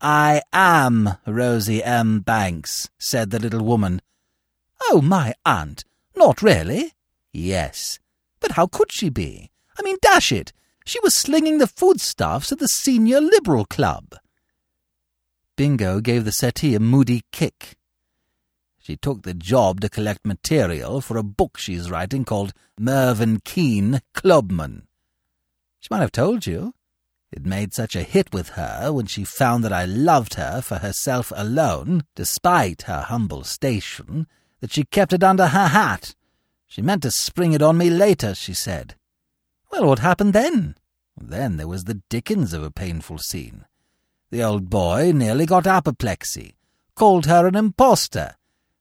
I 0.00 0.42
am 0.52 1.16
Rosie 1.26 1.82
M. 1.82 2.20
Banks, 2.20 2.90
said 2.98 3.30
the 3.30 3.38
little 3.38 3.64
woman. 3.64 4.02
Oh, 4.90 5.00
my 5.00 5.34
aunt! 5.46 5.84
Not 6.16 6.42
really? 6.42 6.92
Yes. 7.32 8.00
But 8.40 8.52
how 8.52 8.66
could 8.66 8.92
she 8.92 9.08
be? 9.08 9.50
I 9.78 9.82
mean, 9.82 9.96
dash 10.02 10.32
it! 10.32 10.52
She 10.84 10.98
was 11.00 11.14
slinging 11.14 11.58
the 11.58 11.66
foodstuffs 11.66 12.50
at 12.50 12.58
the 12.58 12.66
Senior 12.66 13.20
Liberal 13.20 13.64
Club. 13.64 14.16
Bingo 15.56 16.00
gave 16.00 16.24
the 16.24 16.32
settee 16.32 16.74
a 16.74 16.80
moody 16.80 17.22
kick. 17.30 17.76
She 18.82 18.96
took 18.96 19.22
the 19.22 19.32
job 19.32 19.80
to 19.80 19.88
collect 19.88 20.26
material 20.26 21.00
for 21.00 21.16
a 21.16 21.22
book 21.22 21.56
she's 21.56 21.88
writing 21.88 22.24
called 22.24 22.52
Mervyn 22.76 23.38
Keene, 23.44 24.00
Clubman. 24.12 24.88
She 25.78 25.86
might 25.88 26.00
have 26.00 26.10
told 26.10 26.46
you. 26.46 26.74
It 27.30 27.46
made 27.46 27.72
such 27.72 27.94
a 27.94 28.02
hit 28.02 28.32
with 28.32 28.50
her 28.50 28.92
when 28.92 29.06
she 29.06 29.22
found 29.22 29.62
that 29.62 29.72
I 29.72 29.84
loved 29.84 30.34
her 30.34 30.60
for 30.60 30.78
herself 30.78 31.32
alone, 31.36 32.02
despite 32.16 32.82
her 32.82 33.02
humble 33.02 33.44
station, 33.44 34.26
that 34.60 34.72
she 34.72 34.82
kept 34.82 35.12
it 35.12 35.22
under 35.22 35.46
her 35.46 35.68
hat. 35.68 36.16
She 36.66 36.82
meant 36.82 37.02
to 37.02 37.12
spring 37.12 37.52
it 37.52 37.62
on 37.62 37.78
me 37.78 37.88
later, 37.88 38.34
she 38.34 38.52
said. 38.52 38.96
Well, 39.70 39.86
what 39.86 40.00
happened 40.00 40.32
then? 40.32 40.74
Then 41.16 41.56
there 41.56 41.68
was 41.68 41.84
the 41.84 42.02
dickens 42.10 42.52
of 42.52 42.64
a 42.64 42.70
painful 42.72 43.18
scene. 43.18 43.64
The 44.30 44.42
old 44.42 44.70
boy 44.70 45.12
nearly 45.12 45.46
got 45.46 45.68
apoplexy, 45.68 46.56
called 46.96 47.26
her 47.26 47.46
an 47.46 47.54
impostor, 47.54 48.34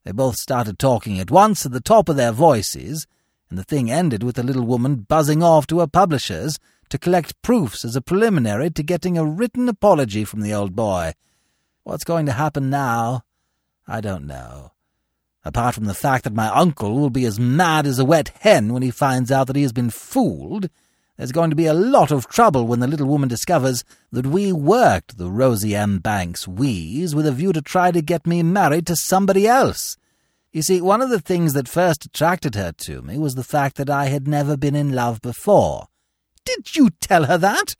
they 0.03 0.11
both 0.11 0.37
started 0.37 0.79
talking 0.79 1.19
at 1.19 1.31
once 1.31 1.65
at 1.65 1.71
the 1.71 1.81
top 1.81 2.09
of 2.09 2.15
their 2.15 2.31
voices, 2.31 3.07
and 3.49 3.59
the 3.59 3.63
thing 3.63 3.91
ended 3.91 4.23
with 4.23 4.35
the 4.35 4.43
little 4.43 4.65
woman 4.65 5.05
buzzing 5.07 5.43
off 5.43 5.67
to 5.67 5.79
her 5.79 5.87
publishers 5.87 6.57
to 6.89 6.97
collect 6.97 7.41
proofs 7.41 7.85
as 7.85 7.95
a 7.95 8.01
preliminary 8.01 8.69
to 8.69 8.83
getting 8.83 9.17
a 9.17 9.25
written 9.25 9.69
apology 9.69 10.25
from 10.25 10.41
the 10.41 10.53
old 10.53 10.75
boy. 10.75 11.13
What's 11.83 12.03
going 12.03 12.25
to 12.25 12.31
happen 12.33 12.69
now? 12.69 13.23
I 13.87 14.01
don't 14.01 14.27
know. 14.27 14.71
Apart 15.43 15.75
from 15.75 15.85
the 15.85 15.93
fact 15.93 16.23
that 16.23 16.33
my 16.33 16.47
uncle 16.47 16.93
will 16.93 17.09
be 17.09 17.25
as 17.25 17.39
mad 17.39 17.87
as 17.87 17.97
a 17.97 18.05
wet 18.05 18.29
hen 18.41 18.73
when 18.73 18.83
he 18.83 18.91
finds 18.91 19.31
out 19.31 19.47
that 19.47 19.55
he 19.55 19.63
has 19.63 19.73
been 19.73 19.89
fooled, 19.89 20.69
there's 21.17 21.31
going 21.31 21.49
to 21.49 21.55
be 21.55 21.65
a 21.65 21.73
lot 21.73 22.11
of 22.11 22.27
trouble 22.27 22.65
when 22.65 22.79
the 22.79 22.87
little 22.87 23.07
woman 23.07 23.29
discovers 23.29 23.83
that 24.11 24.25
we 24.25 24.51
worked 24.51 25.17
the 25.17 25.29
Rosie 25.29 25.75
M. 25.75 25.99
Banks 25.99 26.47
wheeze 26.47 27.13
with 27.13 27.27
a 27.27 27.31
view 27.31 27.53
to 27.53 27.61
try 27.61 27.91
to 27.91 28.01
get 28.01 28.25
me 28.25 28.41
married 28.41 28.87
to 28.87 28.95
somebody 28.95 29.47
else. 29.47 29.97
You 30.51 30.61
see, 30.61 30.81
one 30.81 31.01
of 31.01 31.09
the 31.09 31.19
things 31.19 31.53
that 31.53 31.69
first 31.69 32.05
attracted 32.05 32.55
her 32.55 32.71
to 32.73 33.01
me 33.01 33.17
was 33.17 33.35
the 33.35 33.43
fact 33.43 33.77
that 33.77 33.89
I 33.89 34.05
had 34.05 34.27
never 34.27 34.57
been 34.57 34.75
in 34.75 34.93
love 34.93 35.21
before. 35.21 35.87
Did 36.43 36.75
you 36.75 36.89
tell 36.99 37.25
her 37.25 37.37
that? 37.37 37.75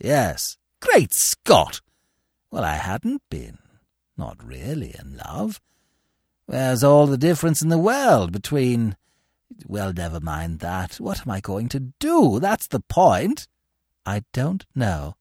Yes. 0.00 0.56
Great 0.80 1.12
Scott! 1.12 1.80
Well, 2.50 2.64
I 2.64 2.74
hadn't 2.74 3.22
been. 3.30 3.58
Not 4.16 4.42
really 4.42 4.94
in 4.98 5.16
love. 5.16 5.60
There's 6.46 6.82
all 6.82 7.06
the 7.06 7.18
difference 7.18 7.62
in 7.62 7.68
the 7.68 7.78
world 7.78 8.32
between 8.32 8.96
well, 9.66 9.92
never 9.92 10.20
mind 10.20 10.60
that. 10.60 10.94
What 11.00 11.22
am 11.22 11.30
I 11.30 11.40
going 11.40 11.68
to 11.70 11.80
do? 11.98 12.38
That's 12.40 12.66
the 12.66 12.80
point. 12.80 13.48
I 14.04 14.22
don't 14.32 14.64
know. 14.74 15.16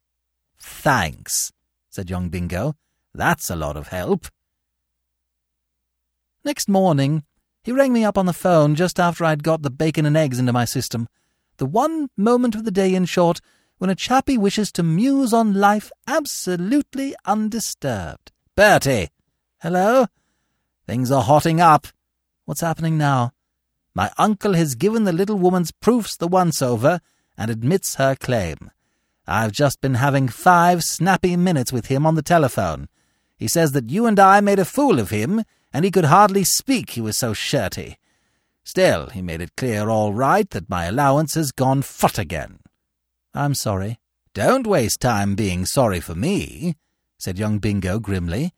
Thanks, 0.60 1.52
said 1.90 2.10
young 2.10 2.30
Bingo. 2.30 2.76
That's 3.14 3.50
a 3.50 3.56
lot 3.56 3.78
of 3.78 3.88
help. 3.88 4.28
Next 6.44 6.70
morning, 6.70 7.24
he 7.64 7.72
rang 7.72 7.92
me 7.92 8.06
up 8.06 8.18
on 8.18 8.26
the 8.26 8.34
phone 8.34 8.76
just 8.76 9.00
after 9.00 9.26
I'd 9.26 9.44
got 9.44 9.62
the 9.62 9.70
bacon 9.70 10.06
and 10.06 10.16
eggs 10.16 10.40
into 10.40 10.54
my 10.54 10.66
system. 10.66 11.08
The 11.58 11.66
one 11.66 12.10
moment 12.16 12.56
of 12.56 12.64
the 12.64 12.72
day, 12.72 12.94
in 12.94 13.06
short, 13.06 13.42
when 13.78 13.90
a 13.90 13.96
chappie 13.96 14.38
wishes 14.38 14.72
to 14.74 14.84
muse 14.84 15.34
on 15.34 15.54
life 15.54 15.92
absolutely 16.08 17.16
undisturbed. 17.26 18.32
Bertie! 18.56 19.10
Hello? 19.62 20.08
Things 20.86 21.12
are 21.12 21.24
hotting 21.24 21.60
up. 21.60 21.88
What's 22.46 22.62
happening 22.62 22.98
now? 22.98 23.34
My 23.98 24.12
uncle 24.20 24.54
has 24.54 24.76
given 24.76 25.06
the 25.06 25.12
little 25.12 25.38
woman's 25.38 25.72
proofs 25.72 26.16
the 26.16 26.28
once 26.28 26.62
over 26.62 27.02
and 27.36 27.50
admits 27.50 27.96
her 27.96 28.14
claim. 28.14 28.70
I've 29.26 29.52
just 29.52 29.82
been 29.82 29.96
having 29.96 30.28
five 30.28 30.84
snappy 30.84 31.36
minutes 31.36 31.74
with 31.74 31.88
him 31.88 32.06
on 32.06 32.14
the 32.14 32.22
telephone. 32.22 32.90
He 33.38 33.48
says 33.48 33.72
that 33.72 33.90
you 33.90 34.06
and 34.06 34.20
I 34.20 34.40
made 34.40 34.60
a 34.60 34.66
fool 34.66 35.00
of 35.00 35.10
him 35.10 35.44
and 35.74 35.84
he 35.84 35.90
could 35.90 36.06
hardly 36.06 36.44
speak, 36.44 36.92
he 36.92 37.02
was 37.02 37.18
so 37.18 37.34
shirty. 37.34 37.98
Still, 38.64 39.08
he 39.08 39.24
made 39.24 39.42
it 39.42 39.56
clear 39.58 39.90
all 39.90 40.14
right 40.14 40.48
that 40.52 40.70
my 40.70 40.86
allowance 40.86 41.34
has 41.34 41.52
gone 41.52 41.82
foot 41.82 42.20
again. 42.20 42.60
I'm 43.34 43.56
sorry. 43.56 43.98
Don't 44.36 44.68
waste 44.68 45.02
time 45.02 45.34
being 45.34 45.66
sorry 45.66 46.02
for 46.02 46.14
me, 46.14 46.76
said 47.18 47.40
young 47.40 47.58
Bingo 47.58 47.98
grimly. 47.98 48.54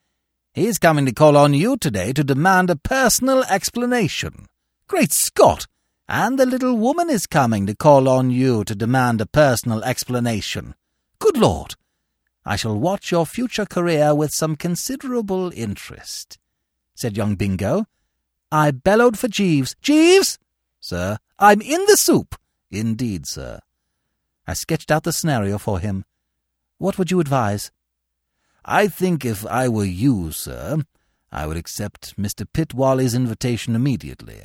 He's 0.52 0.76
coming 0.76 1.06
to 1.06 1.14
call 1.14 1.38
on 1.38 1.54
you 1.54 1.78
today 1.78 2.12
to 2.12 2.22
demand 2.22 2.68
a 2.68 2.76
personal 2.76 3.42
explanation. 3.44 4.49
Great 4.90 5.12
Scott! 5.12 5.68
And 6.08 6.36
the 6.36 6.44
little 6.44 6.76
woman 6.76 7.10
is 7.10 7.28
coming 7.28 7.64
to 7.66 7.76
call 7.76 8.08
on 8.08 8.30
you 8.30 8.64
to 8.64 8.74
demand 8.74 9.20
a 9.20 9.24
personal 9.24 9.84
explanation. 9.84 10.74
Good 11.20 11.36
Lord! 11.36 11.76
I 12.44 12.56
shall 12.56 12.76
watch 12.76 13.12
your 13.12 13.24
future 13.24 13.66
career 13.66 14.16
with 14.16 14.32
some 14.32 14.56
considerable 14.56 15.52
interest, 15.54 16.40
said 16.96 17.16
young 17.16 17.36
Bingo. 17.36 17.86
I 18.50 18.72
bellowed 18.72 19.16
for 19.16 19.28
Jeeves. 19.28 19.76
Jeeves! 19.80 20.40
Sir, 20.80 21.18
I'm 21.38 21.60
in 21.60 21.84
the 21.86 21.96
soup. 21.96 22.34
Indeed, 22.72 23.28
sir. 23.28 23.60
I 24.44 24.54
sketched 24.54 24.90
out 24.90 25.04
the 25.04 25.12
scenario 25.12 25.58
for 25.58 25.78
him. 25.78 26.04
What 26.78 26.98
would 26.98 27.12
you 27.12 27.20
advise? 27.20 27.70
I 28.64 28.88
think 28.88 29.24
if 29.24 29.46
I 29.46 29.68
were 29.68 29.84
you, 29.84 30.32
sir, 30.32 30.82
I 31.30 31.46
would 31.46 31.56
accept 31.56 32.20
Mr. 32.20 32.44
Pitt-Waley's 32.52 33.14
invitation 33.14 33.76
immediately. 33.76 34.42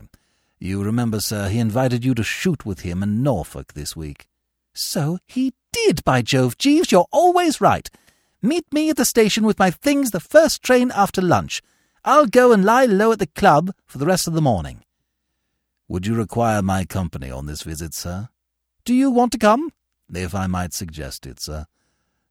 You 0.59 0.83
remember, 0.83 1.19
sir, 1.19 1.49
he 1.49 1.59
invited 1.59 2.05
you 2.05 2.15
to 2.15 2.23
shoot 2.23 2.65
with 2.65 2.81
him 2.81 3.03
in 3.03 3.21
Norfolk 3.21 3.73
this 3.73 3.95
week. 3.95 4.27
So 4.73 5.19
he 5.25 5.53
did, 5.71 6.03
by 6.03 6.21
Jove. 6.21 6.57
Jeeves, 6.57 6.91
you're 6.91 7.07
always 7.11 7.59
right. 7.59 7.89
Meet 8.41 8.71
me 8.71 8.89
at 8.89 8.97
the 8.97 9.05
station 9.05 9.43
with 9.45 9.59
my 9.59 9.71
things 9.71 10.11
the 10.11 10.19
first 10.19 10.61
train 10.61 10.91
after 10.91 11.21
lunch. 11.21 11.61
I'll 12.03 12.27
go 12.27 12.51
and 12.51 12.63
lie 12.63 12.85
low 12.85 13.11
at 13.11 13.19
the 13.19 13.27
club 13.27 13.71
for 13.85 13.97
the 13.97 14.05
rest 14.05 14.27
of 14.27 14.33
the 14.33 14.41
morning. 14.41 14.83
Would 15.87 16.07
you 16.07 16.15
require 16.15 16.61
my 16.61 16.85
company 16.85 17.29
on 17.29 17.45
this 17.45 17.63
visit, 17.63 17.93
sir? 17.93 18.29
Do 18.85 18.93
you 18.93 19.11
want 19.11 19.31
to 19.33 19.37
come? 19.37 19.71
If 20.13 20.35
I 20.35 20.47
might 20.47 20.73
suggest 20.73 21.25
it, 21.25 21.39
sir. 21.39 21.65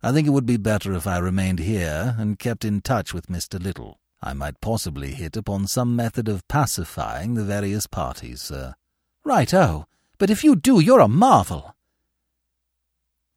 I 0.03 0.13
think 0.13 0.27
it 0.27 0.31
would 0.31 0.47
be 0.47 0.57
better 0.57 0.93
if 0.93 1.07
I 1.07 1.19
remained 1.19 1.59
here 1.61 2.15
and 2.19 2.39
kept 2.39 2.65
in 2.65 2.81
touch 2.81 3.13
with 3.13 3.27
Mr. 3.27 3.63
Little. 3.63 3.99
I 4.27 4.33
might 4.33 4.63
possibly 4.63 5.11
hit 5.11 5.37
upon 5.37 5.67
some 5.67 5.95
method 5.95 6.31
of 6.31 6.49
pacifying 6.49 7.35
the 7.35 7.45
various 7.45 7.87
parties, 7.87 8.41
sir. 8.41 8.75
Right-o. 9.23 9.61
Oh, 9.61 9.85
but 10.17 10.31
if 10.31 10.43
you 10.43 10.57
do, 10.57 10.81
you're 10.81 11.01
a 11.01 11.09
marvel. 11.09 11.75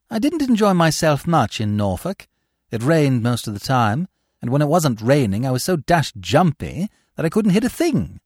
I 0.10 0.18
didn't 0.18 0.48
enjoy 0.48 0.74
myself 0.74 1.28
much 1.28 1.60
in 1.60 1.76
Norfolk. 1.76 2.30
It 2.72 2.82
rained 2.82 3.22
most 3.22 3.50
of 3.50 3.54
the 3.54 3.60
time, 3.60 4.08
and 4.42 4.50
when 4.50 4.62
it 4.62 4.70
wasn't 4.70 5.02
raining 5.02 5.46
I 5.46 5.52
was 5.52 5.62
so 5.62 5.76
dashed 5.76 6.22
jumpy 6.22 6.88
that 7.18 7.26
I 7.26 7.30
couldn't 7.30 7.52
hit 7.52 7.66
a 7.66 7.70
thing. 7.70 8.22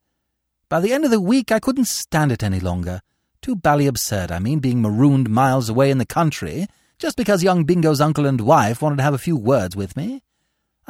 By 0.69 0.81
the 0.81 0.93
end 0.93 1.03
of 1.03 1.09
the 1.09 1.19
week 1.19 1.51
I 1.51 1.59
couldn't 1.59 1.87
stand 1.87 2.31
it 2.31 2.43
any 2.43 2.59
longer. 2.59 3.01
Too 3.41 3.55
bally 3.55 3.87
absurd, 3.87 4.31
I 4.31 4.37
mean, 4.37 4.59
being 4.59 4.83
marooned 4.83 5.31
miles 5.31 5.67
away 5.67 5.89
in 5.89 5.97
the 5.97 6.05
country, 6.05 6.67
just 6.99 7.17
because 7.17 7.41
young 7.41 7.63
Bingo's 7.63 8.01
uncle 8.01 8.27
and 8.27 8.39
wife 8.39 8.83
wanted 8.83 8.97
to 8.97 9.03
have 9.03 9.15
a 9.15 9.17
few 9.17 9.35
words 9.35 9.75
with 9.75 9.97
me. 9.97 10.21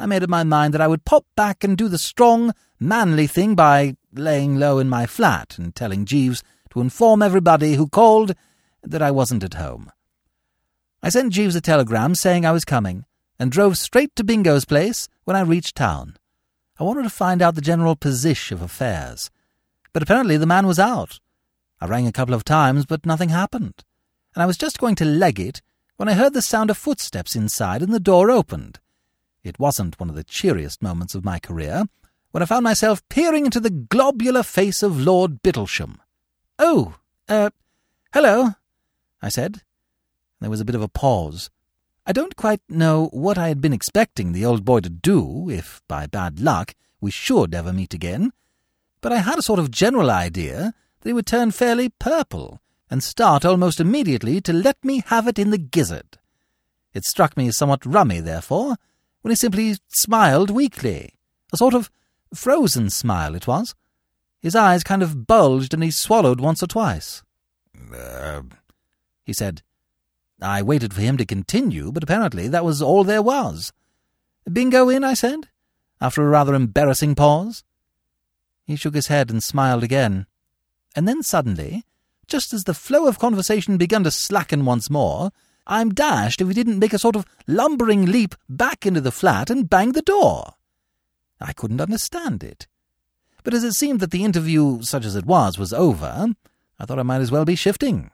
I 0.02 0.06
made 0.06 0.24
up 0.24 0.28
my 0.28 0.42
mind 0.42 0.74
that 0.74 0.80
I 0.80 0.88
would 0.88 1.04
pop 1.04 1.24
back 1.36 1.62
and 1.62 1.78
do 1.78 1.86
the 1.86 1.96
strong, 1.96 2.52
manly 2.80 3.28
thing 3.28 3.54
by 3.54 3.94
laying 4.12 4.58
low 4.58 4.80
in 4.80 4.88
my 4.88 5.06
flat 5.06 5.56
and 5.58 5.72
telling 5.72 6.06
Jeeves 6.06 6.42
to 6.70 6.80
inform 6.80 7.22
everybody 7.22 7.74
who 7.74 7.86
called 7.86 8.34
that 8.82 9.00
I 9.00 9.12
wasn't 9.12 9.44
at 9.44 9.54
home. 9.54 9.92
I 11.04 11.08
sent 11.08 11.32
Jeeves 11.32 11.54
a 11.54 11.60
telegram 11.60 12.16
saying 12.16 12.44
I 12.44 12.50
was 12.50 12.64
coming, 12.64 13.04
and 13.38 13.52
drove 13.52 13.78
straight 13.78 14.16
to 14.16 14.24
Bingo's 14.24 14.64
place 14.64 15.08
when 15.22 15.36
I 15.36 15.42
reached 15.42 15.76
town. 15.76 16.16
I 16.80 16.82
wanted 16.82 17.04
to 17.04 17.10
find 17.10 17.40
out 17.40 17.54
the 17.54 17.60
general 17.60 17.94
position 17.94 18.56
of 18.56 18.62
affairs, 18.62 19.30
but 19.92 20.02
apparently 20.02 20.36
the 20.36 20.46
man 20.46 20.66
was 20.66 20.80
out, 20.80 21.20
I 21.80 21.86
rang 21.86 22.08
a 22.08 22.12
couple 22.12 22.34
of 22.34 22.42
times, 22.42 22.86
but 22.86 23.06
nothing 23.06 23.28
happened, 23.28 23.84
and 24.34 24.42
I 24.42 24.46
was 24.46 24.56
just 24.56 24.80
going 24.80 24.96
to 24.96 25.04
leg 25.04 25.38
it 25.38 25.62
when 25.96 26.08
I 26.08 26.14
heard 26.14 26.34
the 26.34 26.42
sound 26.42 26.70
of 26.70 26.76
footsteps 26.76 27.36
inside 27.36 27.82
and 27.82 27.94
the 27.94 28.00
door 28.00 28.32
opened. 28.32 28.80
It 29.42 29.58
wasn't 29.58 29.98
one 29.98 30.08
of 30.08 30.14
the 30.14 30.24
cheeriest 30.24 30.82
moments 30.82 31.14
of 31.14 31.24
my 31.24 31.38
career 31.38 31.84
when 32.30 32.42
I 32.42 32.46
found 32.46 32.64
myself 32.64 33.06
peering 33.08 33.44
into 33.44 33.60
the 33.60 33.70
globular 33.70 34.42
face 34.42 34.82
of 34.82 35.00
Lord 35.00 35.42
Bittlesham. 35.42 35.98
Oh, 36.58 36.94
er, 37.30 37.46
uh, 37.46 37.50
hello, 38.14 38.54
I 39.20 39.28
said. 39.28 39.62
There 40.40 40.50
was 40.50 40.60
a 40.60 40.64
bit 40.64 40.74
of 40.74 40.82
a 40.82 40.88
pause. 40.88 41.50
I 42.06 42.12
don't 42.12 42.36
quite 42.36 42.60
know 42.68 43.08
what 43.12 43.38
I 43.38 43.48
had 43.48 43.60
been 43.60 43.72
expecting 43.72 44.32
the 44.32 44.44
old 44.44 44.64
boy 44.64 44.80
to 44.80 44.90
do, 44.90 45.48
if, 45.50 45.82
by 45.86 46.06
bad 46.06 46.40
luck, 46.40 46.74
we 47.00 47.10
should 47.10 47.54
ever 47.54 47.72
meet 47.72 47.94
again, 47.94 48.32
but 49.00 49.12
I 49.12 49.18
had 49.18 49.38
a 49.38 49.42
sort 49.42 49.58
of 49.58 49.70
general 49.70 50.10
idea 50.10 50.74
that 51.00 51.08
he 51.08 51.12
would 51.12 51.26
turn 51.26 51.50
fairly 51.50 51.88
purple 51.88 52.60
and 52.90 53.02
start 53.02 53.44
almost 53.44 53.80
immediately 53.80 54.40
to 54.40 54.52
let 54.52 54.82
me 54.84 55.02
have 55.06 55.26
it 55.26 55.38
in 55.38 55.50
the 55.50 55.58
gizzard. 55.58 56.18
It 56.94 57.04
struck 57.04 57.36
me 57.36 57.48
as 57.48 57.56
somewhat 57.56 57.86
rummy, 57.86 58.20
therefore, 58.20 58.76
when 59.22 59.30
he 59.30 59.36
simply 59.36 59.76
smiled 59.88 60.50
weakly. 60.50 61.14
A 61.52 61.56
sort 61.56 61.74
of 61.74 61.90
frozen 62.34 62.90
smile 62.90 63.34
it 63.34 63.46
was. 63.46 63.74
His 64.40 64.54
eyes 64.54 64.84
kind 64.84 65.02
of 65.02 65.26
bulged 65.26 65.72
and 65.72 65.82
he 65.82 65.90
swallowed 65.90 66.40
once 66.40 66.62
or 66.62 66.66
twice. 66.66 67.22
Uh, 67.94 68.42
he 69.24 69.32
said. 69.32 69.62
I 70.40 70.60
waited 70.60 70.92
for 70.92 71.00
him 71.00 71.16
to 71.18 71.24
continue, 71.24 71.92
but 71.92 72.02
apparently 72.02 72.48
that 72.48 72.64
was 72.64 72.82
all 72.82 73.04
there 73.04 73.22
was. 73.22 73.72
Bingo 74.52 74.88
in, 74.88 75.04
I 75.04 75.14
said, 75.14 75.48
after 76.00 76.22
a 76.22 76.28
rather 76.28 76.54
embarrassing 76.54 77.14
pause. 77.14 77.62
He 78.64 78.74
shook 78.74 78.94
his 78.94 79.06
head 79.06 79.30
and 79.30 79.42
smiled 79.42 79.84
again 79.84 80.26
and 80.94 81.08
then 81.08 81.22
suddenly, 81.22 81.84
just 82.26 82.52
as 82.52 82.64
the 82.64 82.74
flow 82.74 83.06
of 83.06 83.18
conversation 83.18 83.76
began 83.76 84.04
to 84.04 84.10
slacken 84.10 84.64
once 84.64 84.90
more, 84.90 85.30
I'm 85.66 85.90
dashed 85.90 86.40
if 86.40 86.48
he 86.48 86.54
didn't 86.54 86.78
make 86.78 86.92
a 86.92 86.98
sort 86.98 87.16
of 87.16 87.26
lumbering 87.46 88.06
leap 88.06 88.34
back 88.48 88.84
into 88.84 89.00
the 89.00 89.12
flat 89.12 89.50
and 89.50 89.70
bang 89.70 89.92
the 89.92 90.02
door. 90.02 90.54
I 91.40 91.52
couldn't 91.52 91.80
understand 91.80 92.42
it. 92.42 92.66
But 93.44 93.54
as 93.54 93.64
it 93.64 93.72
seemed 93.72 94.00
that 94.00 94.10
the 94.10 94.24
interview, 94.24 94.82
such 94.82 95.04
as 95.04 95.16
it 95.16 95.26
was, 95.26 95.58
was 95.58 95.72
over, 95.72 96.28
I 96.78 96.84
thought 96.84 96.98
I 96.98 97.04
might 97.04 97.20
as 97.20 97.30
well 97.30 97.44
be 97.44 97.56
shifting. 97.56 98.10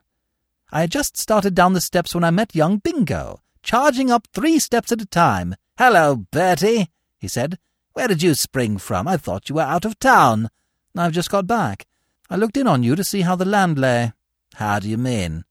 I 0.70 0.82
had 0.82 0.90
just 0.90 1.16
started 1.16 1.54
down 1.54 1.72
the 1.72 1.80
steps 1.80 2.14
when 2.14 2.24
I 2.24 2.30
met 2.30 2.54
young 2.54 2.78
Bingo, 2.78 3.40
charging 3.62 4.10
up 4.10 4.28
three 4.32 4.58
steps 4.58 4.92
at 4.92 5.02
a 5.02 5.06
time. 5.06 5.54
Hello, 5.78 6.16
Bertie, 6.30 6.88
he 7.18 7.28
said. 7.28 7.58
Where 7.92 8.08
did 8.08 8.22
you 8.22 8.34
spring 8.34 8.78
from? 8.78 9.08
I 9.08 9.16
thought 9.16 9.48
you 9.48 9.56
were 9.56 9.62
out 9.62 9.84
of 9.84 9.98
town. 9.98 10.50
I've 10.96 11.12
just 11.12 11.30
got 11.30 11.46
back. 11.46 11.86
I 12.30 12.36
looked 12.36 12.56
in 12.56 12.66
on 12.66 12.82
you 12.82 12.94
to 12.96 13.04
see 13.04 13.22
how 13.22 13.36
the 13.36 13.44
land 13.44 13.78
lay. 13.78 14.12
How 14.54 14.78
do 14.78 14.88
you 14.88 14.98
mean? 14.98 15.44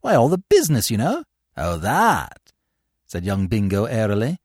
Why, 0.00 0.14
all 0.14 0.28
the 0.28 0.38
business, 0.38 0.90
you 0.90 0.98
know. 0.98 1.24
Oh, 1.56 1.76
that, 1.78 2.52
said 3.06 3.24
young 3.24 3.46
Bingo 3.46 3.84
airily. 3.84 4.38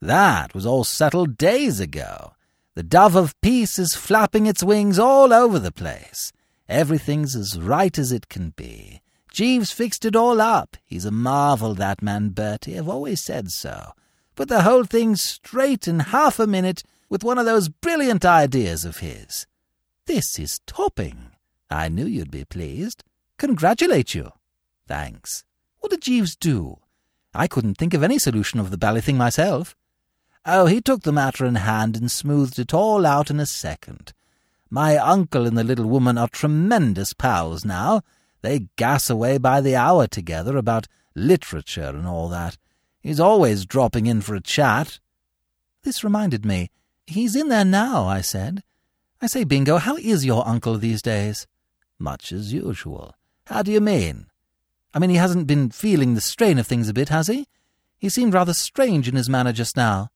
That 0.00 0.54
was 0.54 0.66
all 0.66 0.84
settled 0.84 1.36
days 1.36 1.80
ago. 1.80 2.32
The 2.74 2.82
dove 2.82 3.16
of 3.16 3.40
peace 3.40 3.78
is 3.78 3.94
flapping 3.94 4.46
its 4.46 4.62
wings 4.62 4.98
all 4.98 5.32
over 5.32 5.58
the 5.58 5.72
place. 5.72 6.32
Everything's 6.68 7.36
as 7.36 7.60
right 7.60 7.96
as 7.98 8.12
it 8.12 8.28
can 8.28 8.50
be. 8.50 9.00
Jeeves 9.30 9.72
fixed 9.72 10.04
it 10.04 10.14
all 10.14 10.40
up. 10.40 10.76
He's 10.84 11.04
a 11.04 11.10
marvel, 11.10 11.74
that 11.74 12.02
man 12.02 12.30
Bertie. 12.30 12.78
I've 12.78 12.88
always 12.88 13.20
said 13.20 13.50
so. 13.50 13.92
Put 14.36 14.48
the 14.48 14.62
whole 14.62 14.84
thing 14.84 15.16
straight 15.16 15.88
in 15.88 16.00
half 16.00 16.38
a 16.38 16.46
minute 16.46 16.82
with 17.08 17.24
one 17.24 17.38
of 17.38 17.44
those 17.44 17.68
brilliant 17.68 18.24
ideas 18.24 18.84
of 18.84 18.98
his. 18.98 19.46
This 20.06 20.38
is 20.38 20.60
topping. 20.66 21.30
I 21.70 21.88
knew 21.88 22.06
you'd 22.06 22.30
be 22.30 22.44
pleased. 22.44 23.04
Congratulate 23.38 24.14
you. 24.14 24.32
Thanks. 24.86 25.44
What 25.84 25.90
did 25.90 26.00
Jeeves 26.00 26.34
do? 26.34 26.78
I 27.34 27.46
couldn't 27.46 27.74
think 27.74 27.92
of 27.92 28.02
any 28.02 28.18
solution 28.18 28.58
of 28.58 28.70
the 28.70 28.78
bally 28.78 29.02
thing 29.02 29.18
myself. 29.18 29.76
Oh, 30.46 30.64
he 30.64 30.80
took 30.80 31.02
the 31.02 31.12
matter 31.12 31.44
in 31.44 31.56
hand 31.56 31.94
and 31.94 32.10
smoothed 32.10 32.58
it 32.58 32.72
all 32.72 33.04
out 33.04 33.30
in 33.30 33.38
a 33.38 33.44
second. 33.44 34.14
My 34.70 34.96
uncle 34.96 35.46
and 35.46 35.58
the 35.58 35.62
little 35.62 35.84
woman 35.84 36.16
are 36.16 36.28
tremendous 36.28 37.12
pals 37.12 37.66
now. 37.66 38.00
They 38.40 38.68
gas 38.76 39.10
away 39.10 39.36
by 39.36 39.60
the 39.60 39.76
hour 39.76 40.06
together 40.06 40.56
about 40.56 40.88
literature 41.14 41.92
and 41.94 42.06
all 42.06 42.30
that. 42.30 42.56
He's 43.02 43.20
always 43.20 43.66
dropping 43.66 44.06
in 44.06 44.22
for 44.22 44.34
a 44.34 44.40
chat. 44.40 45.00
This 45.82 46.02
reminded 46.02 46.46
me. 46.46 46.70
He's 47.06 47.36
in 47.36 47.50
there 47.50 47.62
now, 47.62 48.06
I 48.06 48.22
said. 48.22 48.62
I 49.20 49.26
say, 49.26 49.44
Bingo, 49.44 49.76
how 49.76 49.96
is 49.96 50.24
your 50.24 50.48
uncle 50.48 50.78
these 50.78 51.02
days? 51.02 51.46
Much 51.98 52.32
as 52.32 52.54
usual. 52.54 53.14
How 53.48 53.60
do 53.60 53.70
you 53.70 53.82
mean? 53.82 54.28
I 54.94 55.00
mean, 55.00 55.10
he 55.10 55.16
hasn't 55.16 55.48
been 55.48 55.70
feeling 55.70 56.14
the 56.14 56.20
strain 56.20 56.58
of 56.58 56.66
things 56.66 56.88
a 56.88 56.94
bit, 56.94 57.08
has 57.08 57.26
he? 57.26 57.48
He 57.98 58.08
seemed 58.08 58.32
rather 58.32 58.54
strange 58.54 59.08
in 59.08 59.16
his 59.16 59.28
manner 59.28 59.52
just 59.52 59.76
now. 59.76 60.10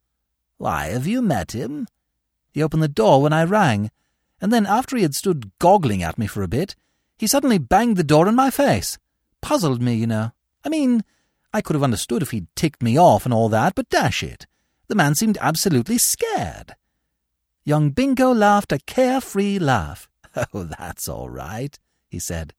Why, 0.57 0.87
have 0.87 1.07
you 1.07 1.21
met 1.21 1.53
him? 1.53 1.89
He 2.53 2.63
opened 2.63 2.83
the 2.83 2.89
door 2.89 3.21
when 3.21 3.33
I 3.33 3.43
rang, 3.45 3.91
and 4.41 4.53
then 4.53 4.67
after 4.67 4.97
he 4.97 5.03
had 5.03 5.15
stood 5.15 5.51
goggling 5.59 6.03
at 6.03 6.19
me 6.19 6.27
for 6.27 6.43
a 6.43 6.49
bit, 6.49 6.77
he 7.17 7.27
suddenly 7.27 7.59
banged 7.59 7.97
the 7.97 8.05
door 8.05 8.29
in 8.29 8.37
my 8.37 8.51
face. 8.51 8.99
Puzzled 9.41 9.83
me, 9.83 9.95
you 9.95 10.07
know. 10.07 10.31
I 10.65 10.69
mean, 10.69 11.03
I 11.53 11.61
could 11.61 11.75
have 11.75 11.83
understood 11.83 12.23
if 12.23 12.31
he'd 12.31 12.47
ticked 12.55 12.83
me 12.83 12.97
off 12.97 13.25
and 13.25 13.35
all 13.35 13.49
that, 13.49 13.75
but 13.75 13.89
dash 13.89 14.23
it, 14.23 14.47
the 14.87 14.95
man 14.95 15.15
seemed 15.15 15.39
absolutely 15.41 15.99
scared. 15.99 16.77
Young 17.65 17.91
Bingo 17.91 18.33
laughed 18.33 18.73
a 18.73 18.79
carefree 18.79 19.59
laugh. 19.59 20.09
Oh, 20.55 20.63
that's 20.63 21.09
all 21.09 21.29
right, 21.29 21.77
he 22.09 22.21
said. 22.21 22.55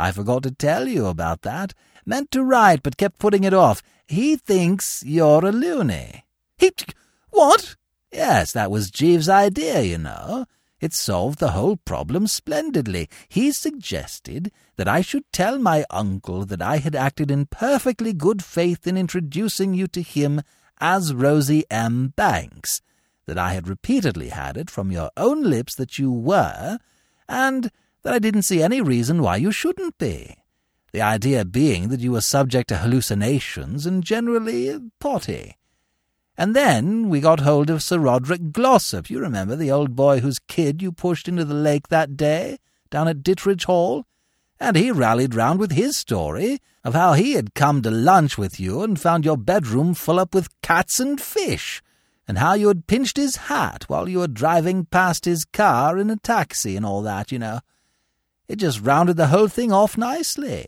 I 0.00 0.12
forgot 0.12 0.42
to 0.44 0.50
tell 0.50 0.88
you 0.88 1.06
about 1.06 1.42
that. 1.42 1.74
Meant 2.06 2.30
to 2.32 2.42
write, 2.42 2.82
but 2.82 2.96
kept 2.96 3.18
putting 3.18 3.44
it 3.44 3.54
off. 3.54 3.82
He 4.06 4.36
thinks 4.36 5.04
you're 5.04 5.44
a 5.44 5.52
loony. 5.52 6.24
He. 6.56 6.72
What? 7.30 7.76
Yes, 8.10 8.52
that 8.52 8.70
was 8.70 8.90
Jeeves' 8.90 9.28
idea, 9.28 9.82
you 9.82 9.98
know. 9.98 10.46
It 10.80 10.94
solved 10.94 11.38
the 11.38 11.50
whole 11.50 11.76
problem 11.76 12.26
splendidly. 12.26 13.08
He 13.28 13.52
suggested 13.52 14.50
that 14.76 14.88
I 14.88 15.02
should 15.02 15.30
tell 15.30 15.58
my 15.58 15.84
uncle 15.90 16.46
that 16.46 16.62
I 16.62 16.78
had 16.78 16.96
acted 16.96 17.30
in 17.30 17.46
perfectly 17.46 18.14
good 18.14 18.42
faith 18.42 18.86
in 18.86 18.96
introducing 18.96 19.74
you 19.74 19.86
to 19.88 20.00
him 20.00 20.40
as 20.80 21.14
Rosie 21.14 21.64
M. 21.70 22.14
Banks, 22.16 22.80
that 23.26 23.36
I 23.36 23.52
had 23.52 23.68
repeatedly 23.68 24.30
had 24.30 24.56
it 24.56 24.70
from 24.70 24.90
your 24.90 25.10
own 25.18 25.42
lips 25.42 25.74
that 25.74 25.98
you 25.98 26.10
were, 26.10 26.78
and 27.28 27.70
that 28.02 28.14
I 28.14 28.18
didn't 28.18 28.42
see 28.42 28.62
any 28.62 28.80
reason 28.80 29.22
why 29.22 29.36
you 29.36 29.52
shouldn't 29.52 29.98
be. 29.98 30.36
The 30.92 31.02
idea 31.02 31.44
being 31.44 31.88
that 31.88 32.00
you 32.00 32.12
were 32.12 32.20
subject 32.20 32.68
to 32.68 32.78
hallucinations 32.78 33.86
and 33.86 34.02
generally 34.02 34.76
potty. 34.98 35.56
And 36.36 36.56
then 36.56 37.08
we 37.08 37.20
got 37.20 37.40
hold 37.40 37.68
of 37.68 37.82
Sir 37.82 37.98
Roderick 37.98 38.50
Glossop. 38.50 39.10
You 39.10 39.20
remember 39.20 39.56
the 39.56 39.70
old 39.70 39.94
boy 39.94 40.20
whose 40.20 40.38
kid 40.38 40.80
you 40.80 40.90
pushed 40.90 41.28
into 41.28 41.44
the 41.44 41.54
lake 41.54 41.88
that 41.88 42.16
day, 42.16 42.58
down 42.90 43.08
at 43.08 43.22
Ditteredge 43.22 43.64
Hall? 43.64 44.06
And 44.58 44.76
he 44.76 44.90
rallied 44.90 45.34
round 45.34 45.60
with 45.60 45.72
his 45.72 45.96
story 45.96 46.58
of 46.82 46.94
how 46.94 47.12
he 47.12 47.32
had 47.32 47.54
come 47.54 47.82
to 47.82 47.90
lunch 47.90 48.38
with 48.38 48.58
you 48.58 48.82
and 48.82 48.98
found 48.98 49.24
your 49.24 49.36
bedroom 49.36 49.94
full 49.94 50.18
up 50.18 50.34
with 50.34 50.48
cats 50.62 50.98
and 50.98 51.20
fish, 51.20 51.82
and 52.26 52.38
how 52.38 52.54
you 52.54 52.68
had 52.68 52.86
pinched 52.86 53.16
his 53.16 53.36
hat 53.36 53.84
while 53.88 54.08
you 54.08 54.18
were 54.18 54.28
driving 54.28 54.86
past 54.86 55.26
his 55.26 55.44
car 55.44 55.98
in 55.98 56.10
a 56.10 56.16
taxi 56.16 56.76
and 56.76 56.86
all 56.86 57.02
that, 57.02 57.30
you 57.30 57.38
know. 57.38 57.60
It 58.50 58.58
just 58.58 58.80
rounded 58.80 59.16
the 59.16 59.28
whole 59.28 59.46
thing 59.46 59.70
off 59.70 59.96
nicely. 59.96 60.66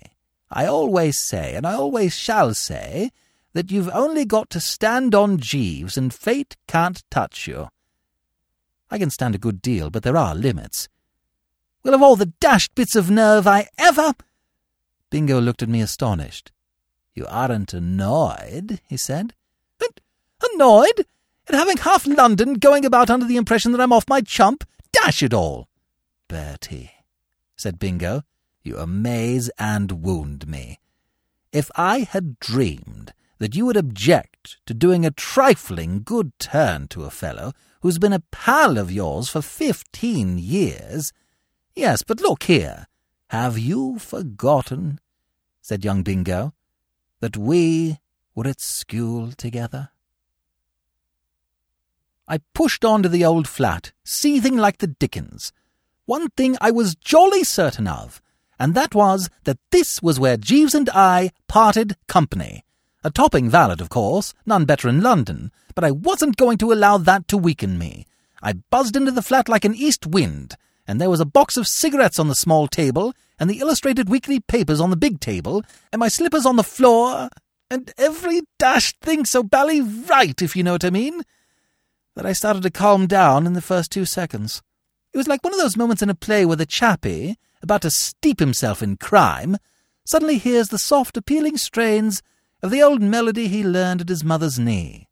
I 0.49 0.66
always 0.66 1.18
say, 1.18 1.57
and 1.57 1.66
I 1.66 1.72
always 1.72 2.14
shall 2.14 2.55
say, 2.55 3.11
that 3.55 3.72
you've 3.72 3.89
only 3.89 4.24
got 4.24 4.51
to 4.51 4.61
stand 4.61 5.16
on 5.16 5.39
Jeeves 5.39 5.97
and 5.97 6.14
fate 6.14 6.55
can't 6.68 7.03
touch 7.11 7.49
you. 7.49 7.70
I 8.89 8.99
can 8.99 9.11
stand 9.11 9.35
a 9.35 9.39
good 9.39 9.61
deal, 9.61 9.91
but 9.91 10.05
there 10.05 10.16
are 10.16 10.33
limits. 10.33 10.89
Well, 11.83 11.93
of 11.93 12.03
all 12.03 12.14
the 12.14 12.33
dashed 12.39 12.72
bits 12.76 12.95
of 12.95 13.11
nerve 13.11 13.49
I 13.49 13.66
ever... 13.76 14.14
Bingo 15.11 15.41
looked 15.41 15.64
at 15.64 15.68
me 15.68 15.80
astonished. 15.80 16.53
You 17.16 17.26
aren't 17.28 17.74
annoyed, 17.74 18.80
he 18.87 18.97
said. 18.97 19.35
Annoyed? 20.55 21.05
At 21.49 21.57
having 21.57 21.78
half 21.78 22.07
London 22.07 22.55
going 22.55 22.85
about 22.85 23.11
under 23.11 23.26
the 23.26 23.39
impression 23.39 23.72
that 23.72 23.80
I'm 23.80 23.93
off 23.93 24.09
my 24.09 24.20
chump? 24.20 24.62
Dash 24.93 25.20
it 25.20 25.35
all! 25.35 25.66
Bertie, 26.28 26.93
said 27.57 27.78
Bingo. 27.78 28.22
You 28.62 28.78
amaze 28.78 29.50
and 29.59 30.03
wound 30.05 30.46
me. 30.46 30.78
If 31.53 31.70
I 31.76 32.00
had 32.00 32.38
dreamed 32.38 33.12
that 33.38 33.57
you 33.57 33.66
would 33.66 33.76
object 33.76 34.59
to 34.66 34.72
doing 34.72 35.05
a 35.05 35.11
trifling 35.11 36.03
good 36.05 36.32
turn 36.38 36.86
to 36.88 37.05
a 37.05 37.11
fellow 37.11 37.53
who's 37.80 37.98
been 37.98 38.12
a 38.12 38.22
pal 38.30 38.78
of 38.78 38.92
yours 38.92 39.28
for 39.28 39.42
fifteen 39.42 40.38
years. 40.38 41.12
Yes, 41.74 42.03
but 42.03 42.20
look 42.20 42.44
here. 42.44 42.86
Have 43.30 43.59
you 43.59 43.98
forgotten, 43.98 45.00
said 45.61 45.84
young 45.84 46.03
Bingo, 46.03 46.55
that 47.20 47.36
we 47.36 47.98
were 48.34 48.46
at 48.46 48.61
school 48.61 49.32
together? 49.32 49.90
I 52.28 52.38
pushed 52.55 52.84
on 52.84 53.03
to 53.03 53.09
the 53.09 53.24
old 53.24 53.48
flat, 53.48 53.92
seething 54.05 54.57
like 54.57 54.78
the 54.78 54.86
dickens. 54.86 55.53
One 56.12 56.28
thing 56.36 56.58
I 56.60 56.70
was 56.70 56.94
jolly 56.94 57.42
certain 57.42 57.88
of, 57.88 58.20
and 58.58 58.74
that 58.74 58.94
was 58.94 59.30
that 59.44 59.56
this 59.70 60.02
was 60.02 60.20
where 60.20 60.36
Jeeves 60.36 60.74
and 60.74 60.90
I 60.90 61.30
parted 61.48 61.96
company. 62.06 62.64
A 63.02 63.10
topping 63.10 63.48
valet, 63.48 63.76
of 63.80 63.88
course, 63.88 64.34
none 64.44 64.66
better 64.66 64.90
in 64.90 65.00
London, 65.00 65.50
but 65.74 65.84
I 65.84 65.90
wasn't 65.90 66.36
going 66.36 66.58
to 66.58 66.70
allow 66.70 66.98
that 66.98 67.28
to 67.28 67.38
weaken 67.38 67.78
me. 67.78 68.04
I 68.42 68.52
buzzed 68.52 68.94
into 68.94 69.10
the 69.10 69.22
flat 69.22 69.48
like 69.48 69.64
an 69.64 69.74
east 69.74 70.06
wind, 70.06 70.56
and 70.86 71.00
there 71.00 71.08
was 71.08 71.20
a 71.20 71.24
box 71.24 71.56
of 71.56 71.66
cigarettes 71.66 72.18
on 72.18 72.28
the 72.28 72.34
small 72.34 72.68
table, 72.68 73.14
and 73.38 73.48
the 73.48 73.60
illustrated 73.60 74.10
weekly 74.10 74.38
papers 74.38 74.82
on 74.82 74.90
the 74.90 74.96
big 74.96 75.18
table, 75.18 75.64
and 75.94 76.00
my 76.00 76.08
slippers 76.08 76.44
on 76.44 76.56
the 76.56 76.62
floor, 76.62 77.30
and 77.70 77.90
every 77.96 78.42
dashed 78.58 79.00
thing 79.00 79.24
so 79.24 79.42
bally 79.42 79.80
right, 79.80 80.42
if 80.42 80.54
you 80.54 80.62
know 80.62 80.72
what 80.72 80.84
I 80.84 80.90
mean, 80.90 81.22
that 82.16 82.26
I 82.26 82.34
started 82.34 82.64
to 82.64 82.70
calm 82.70 83.06
down 83.06 83.46
in 83.46 83.54
the 83.54 83.62
first 83.62 83.90
two 83.90 84.04
seconds. 84.04 84.60
It 85.12 85.18
was 85.18 85.28
like 85.28 85.44
one 85.44 85.52
of 85.52 85.60
those 85.60 85.76
moments 85.76 86.02
in 86.02 86.10
a 86.10 86.14
play 86.14 86.44
where 86.44 86.56
the 86.56 86.66
chappie, 86.66 87.36
about 87.62 87.82
to 87.82 87.90
steep 87.90 88.40
himself 88.40 88.82
in 88.82 88.96
crime, 88.96 89.56
suddenly 90.04 90.38
hears 90.38 90.68
the 90.68 90.78
soft, 90.78 91.16
appealing 91.16 91.56
strains 91.56 92.22
of 92.62 92.70
the 92.70 92.82
old 92.82 93.02
melody 93.02 93.48
he 93.48 93.62
learned 93.62 94.00
at 94.00 94.08
his 94.08 94.24
mother's 94.24 94.58
knee. 94.58 95.08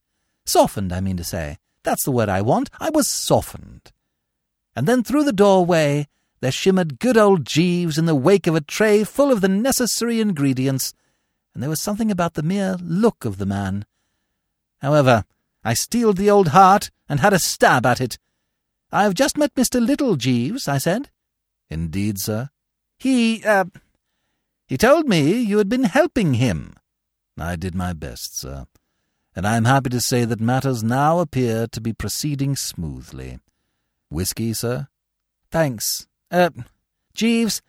Softened, 0.46 0.92
I 0.92 1.00
mean 1.00 1.16
to 1.16 1.24
say. 1.24 1.58
That's 1.82 2.04
the 2.04 2.10
word 2.10 2.28
I 2.28 2.42
want. 2.42 2.70
I 2.78 2.90
was 2.90 3.08
softened. 3.08 3.92
And 4.74 4.86
then 4.86 5.02
through 5.02 5.24
the 5.24 5.32
doorway 5.32 6.06
there 6.40 6.50
shimmered 6.50 6.98
good 6.98 7.18
old 7.18 7.44
Jeeves 7.44 7.98
in 7.98 8.06
the 8.06 8.14
wake 8.14 8.46
of 8.46 8.54
a 8.54 8.60
tray 8.62 9.04
full 9.04 9.30
of 9.30 9.42
the 9.42 9.48
necessary 9.48 10.20
ingredients, 10.20 10.94
and 11.52 11.62
there 11.62 11.70
was 11.70 11.82
something 11.82 12.10
about 12.10 12.34
the 12.34 12.42
mere 12.42 12.76
look 12.80 13.24
of 13.24 13.36
the 13.36 13.46
man. 13.46 13.84
However, 14.78 15.24
I 15.62 15.74
steeled 15.74 16.16
the 16.16 16.30
old 16.30 16.48
heart 16.48 16.90
and 17.08 17.20
had 17.20 17.34
a 17.34 17.38
stab 17.38 17.84
at 17.84 18.00
it. 18.00 18.18
I've 18.92 19.14
just 19.14 19.36
met 19.36 19.54
Mr. 19.54 19.84
Little, 19.84 20.16
Jeeves, 20.16 20.66
I 20.66 20.78
said. 20.78 21.10
Indeed, 21.68 22.18
sir? 22.18 22.50
He, 22.98 23.44
uh, 23.44 23.66
he 24.66 24.76
told 24.76 25.08
me 25.08 25.40
you 25.40 25.58
had 25.58 25.68
been 25.68 25.84
helping 25.84 26.34
him. 26.34 26.74
I 27.38 27.56
did 27.56 27.74
my 27.74 27.92
best, 27.92 28.38
sir, 28.38 28.66
and 29.34 29.46
I 29.46 29.56
am 29.56 29.64
happy 29.64 29.90
to 29.90 30.00
say 30.00 30.24
that 30.24 30.40
matters 30.40 30.82
now 30.82 31.20
appear 31.20 31.66
to 31.68 31.80
be 31.80 31.92
proceeding 31.92 32.56
smoothly. 32.56 33.38
Whisky, 34.10 34.52
sir? 34.52 34.88
Thanks. 35.50 36.06
Uh, 36.30 36.50
Jeeves? 37.14 37.62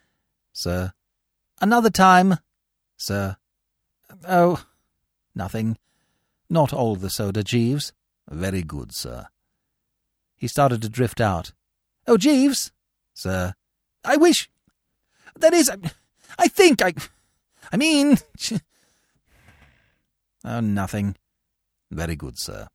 Sir? 0.53 0.93
Another 1.61 1.89
time? 1.89 2.37
Sir? 2.97 3.37
Oh, 4.27 4.63
nothing. 5.33 5.77
Not 6.49 6.73
all 6.73 6.95
the 6.95 7.09
soda, 7.09 7.43
Jeeves. 7.43 7.93
Very 8.29 8.63
good, 8.63 8.93
sir. 8.93 9.27
He 10.41 10.47
started 10.47 10.81
to 10.81 10.89
drift 10.89 11.21
out. 11.21 11.53
Oh, 12.07 12.17
Jeeves! 12.17 12.71
Sir? 13.13 13.53
I 14.03 14.17
wish. 14.17 14.49
That 15.35 15.53
is, 15.53 15.69
I, 15.69 15.75
I 16.39 16.47
think 16.47 16.81
I. 16.81 16.95
I 17.71 17.77
mean. 17.77 18.17
oh, 20.43 20.59
nothing. 20.59 21.15
Very 21.91 22.15
good, 22.15 22.39
sir. 22.39 22.69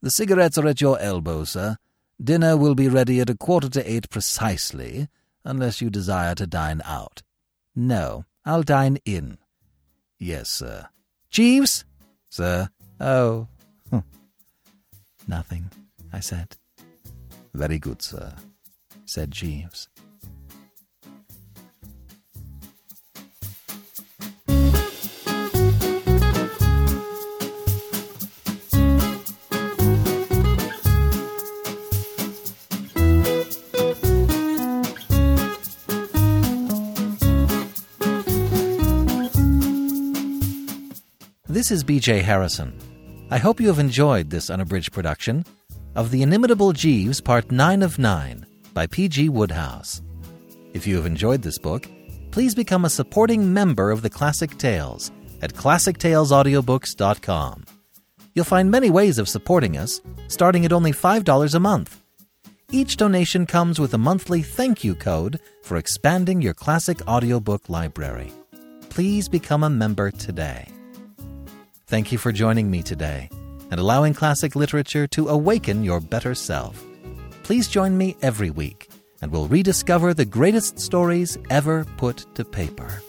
The 0.00 0.10
cigarettes 0.10 0.56
are 0.56 0.66
at 0.66 0.80
your 0.80 0.98
elbow, 0.98 1.44
sir. 1.44 1.76
Dinner 2.24 2.56
will 2.56 2.74
be 2.74 2.88
ready 2.88 3.20
at 3.20 3.28
a 3.28 3.36
quarter 3.36 3.68
to 3.68 3.90
eight 3.90 4.08
precisely, 4.08 5.08
unless 5.44 5.82
you 5.82 5.90
desire 5.90 6.34
to 6.36 6.46
dine 6.46 6.80
out. 6.86 7.22
No, 7.76 8.24
I'll 8.46 8.62
dine 8.62 8.96
in. 9.04 9.36
Yes, 10.18 10.48
sir. 10.48 10.88
Jeeves? 11.30 11.84
Sir? 12.30 12.70
Oh. 12.98 13.46
Nothing, 15.28 15.70
I 16.14 16.20
said. 16.20 16.56
Very 17.54 17.78
good, 17.78 18.00
sir, 18.02 18.34
said 19.06 19.30
Jeeves. 19.30 19.88
This 41.46 41.72
is 41.72 41.84
BJ 41.84 42.22
Harrison. 42.22 42.72
I 43.30 43.38
hope 43.38 43.60
you 43.60 43.68
have 43.68 43.78
enjoyed 43.78 44.30
this 44.30 44.50
unabridged 44.50 44.92
production 44.92 45.44
of 45.94 46.10
The 46.10 46.22
Inimitable 46.22 46.72
Jeeves, 46.72 47.20
Part 47.20 47.50
9 47.50 47.82
of 47.82 47.98
9 47.98 48.46
by 48.72 48.86
P.G. 48.86 49.28
Wodehouse. 49.28 50.00
If 50.72 50.86
you 50.86 50.94
have 50.96 51.04
enjoyed 51.06 51.42
this 51.42 51.58
book, 51.58 51.88
please 52.30 52.54
become 52.54 52.84
a 52.84 52.90
supporting 52.90 53.52
member 53.52 53.90
of 53.90 54.02
the 54.02 54.10
Classic 54.10 54.56
Tales 54.56 55.10
at 55.42 55.52
ClassicTalesAudiobooks.com. 55.54 57.64
You'll 58.34 58.44
find 58.44 58.70
many 58.70 58.90
ways 58.90 59.18
of 59.18 59.28
supporting 59.28 59.76
us, 59.76 60.00
starting 60.28 60.64
at 60.64 60.72
only 60.72 60.92
$5 60.92 61.54
a 61.54 61.60
month. 61.60 62.00
Each 62.70 62.96
donation 62.96 63.46
comes 63.46 63.80
with 63.80 63.92
a 63.94 63.98
monthly 63.98 64.42
thank 64.42 64.84
you 64.84 64.94
code 64.94 65.40
for 65.64 65.76
expanding 65.76 66.40
your 66.40 66.54
classic 66.54 67.04
audiobook 67.08 67.68
library. 67.68 68.30
Please 68.90 69.28
become 69.28 69.64
a 69.64 69.70
member 69.70 70.12
today. 70.12 70.68
Thank 71.88 72.12
you 72.12 72.18
for 72.18 72.30
joining 72.30 72.70
me 72.70 72.84
today 72.84 73.28
and 73.70 73.80
allowing 73.80 74.14
classic 74.14 74.56
literature 74.56 75.06
to 75.06 75.28
awaken 75.28 75.84
your 75.84 76.00
better 76.00 76.34
self. 76.34 76.84
please 77.42 77.68
join 77.68 77.96
me 77.98 78.16
every 78.22 78.50
week 78.50 78.88
and 79.22 79.30
we'll 79.32 79.48
rediscover 79.48 80.14
the 80.14 80.24
greatest 80.24 80.78
stories 80.78 81.38
ever 81.50 81.84
put 81.96 82.24
to 82.34 82.44
paper. 82.44 83.02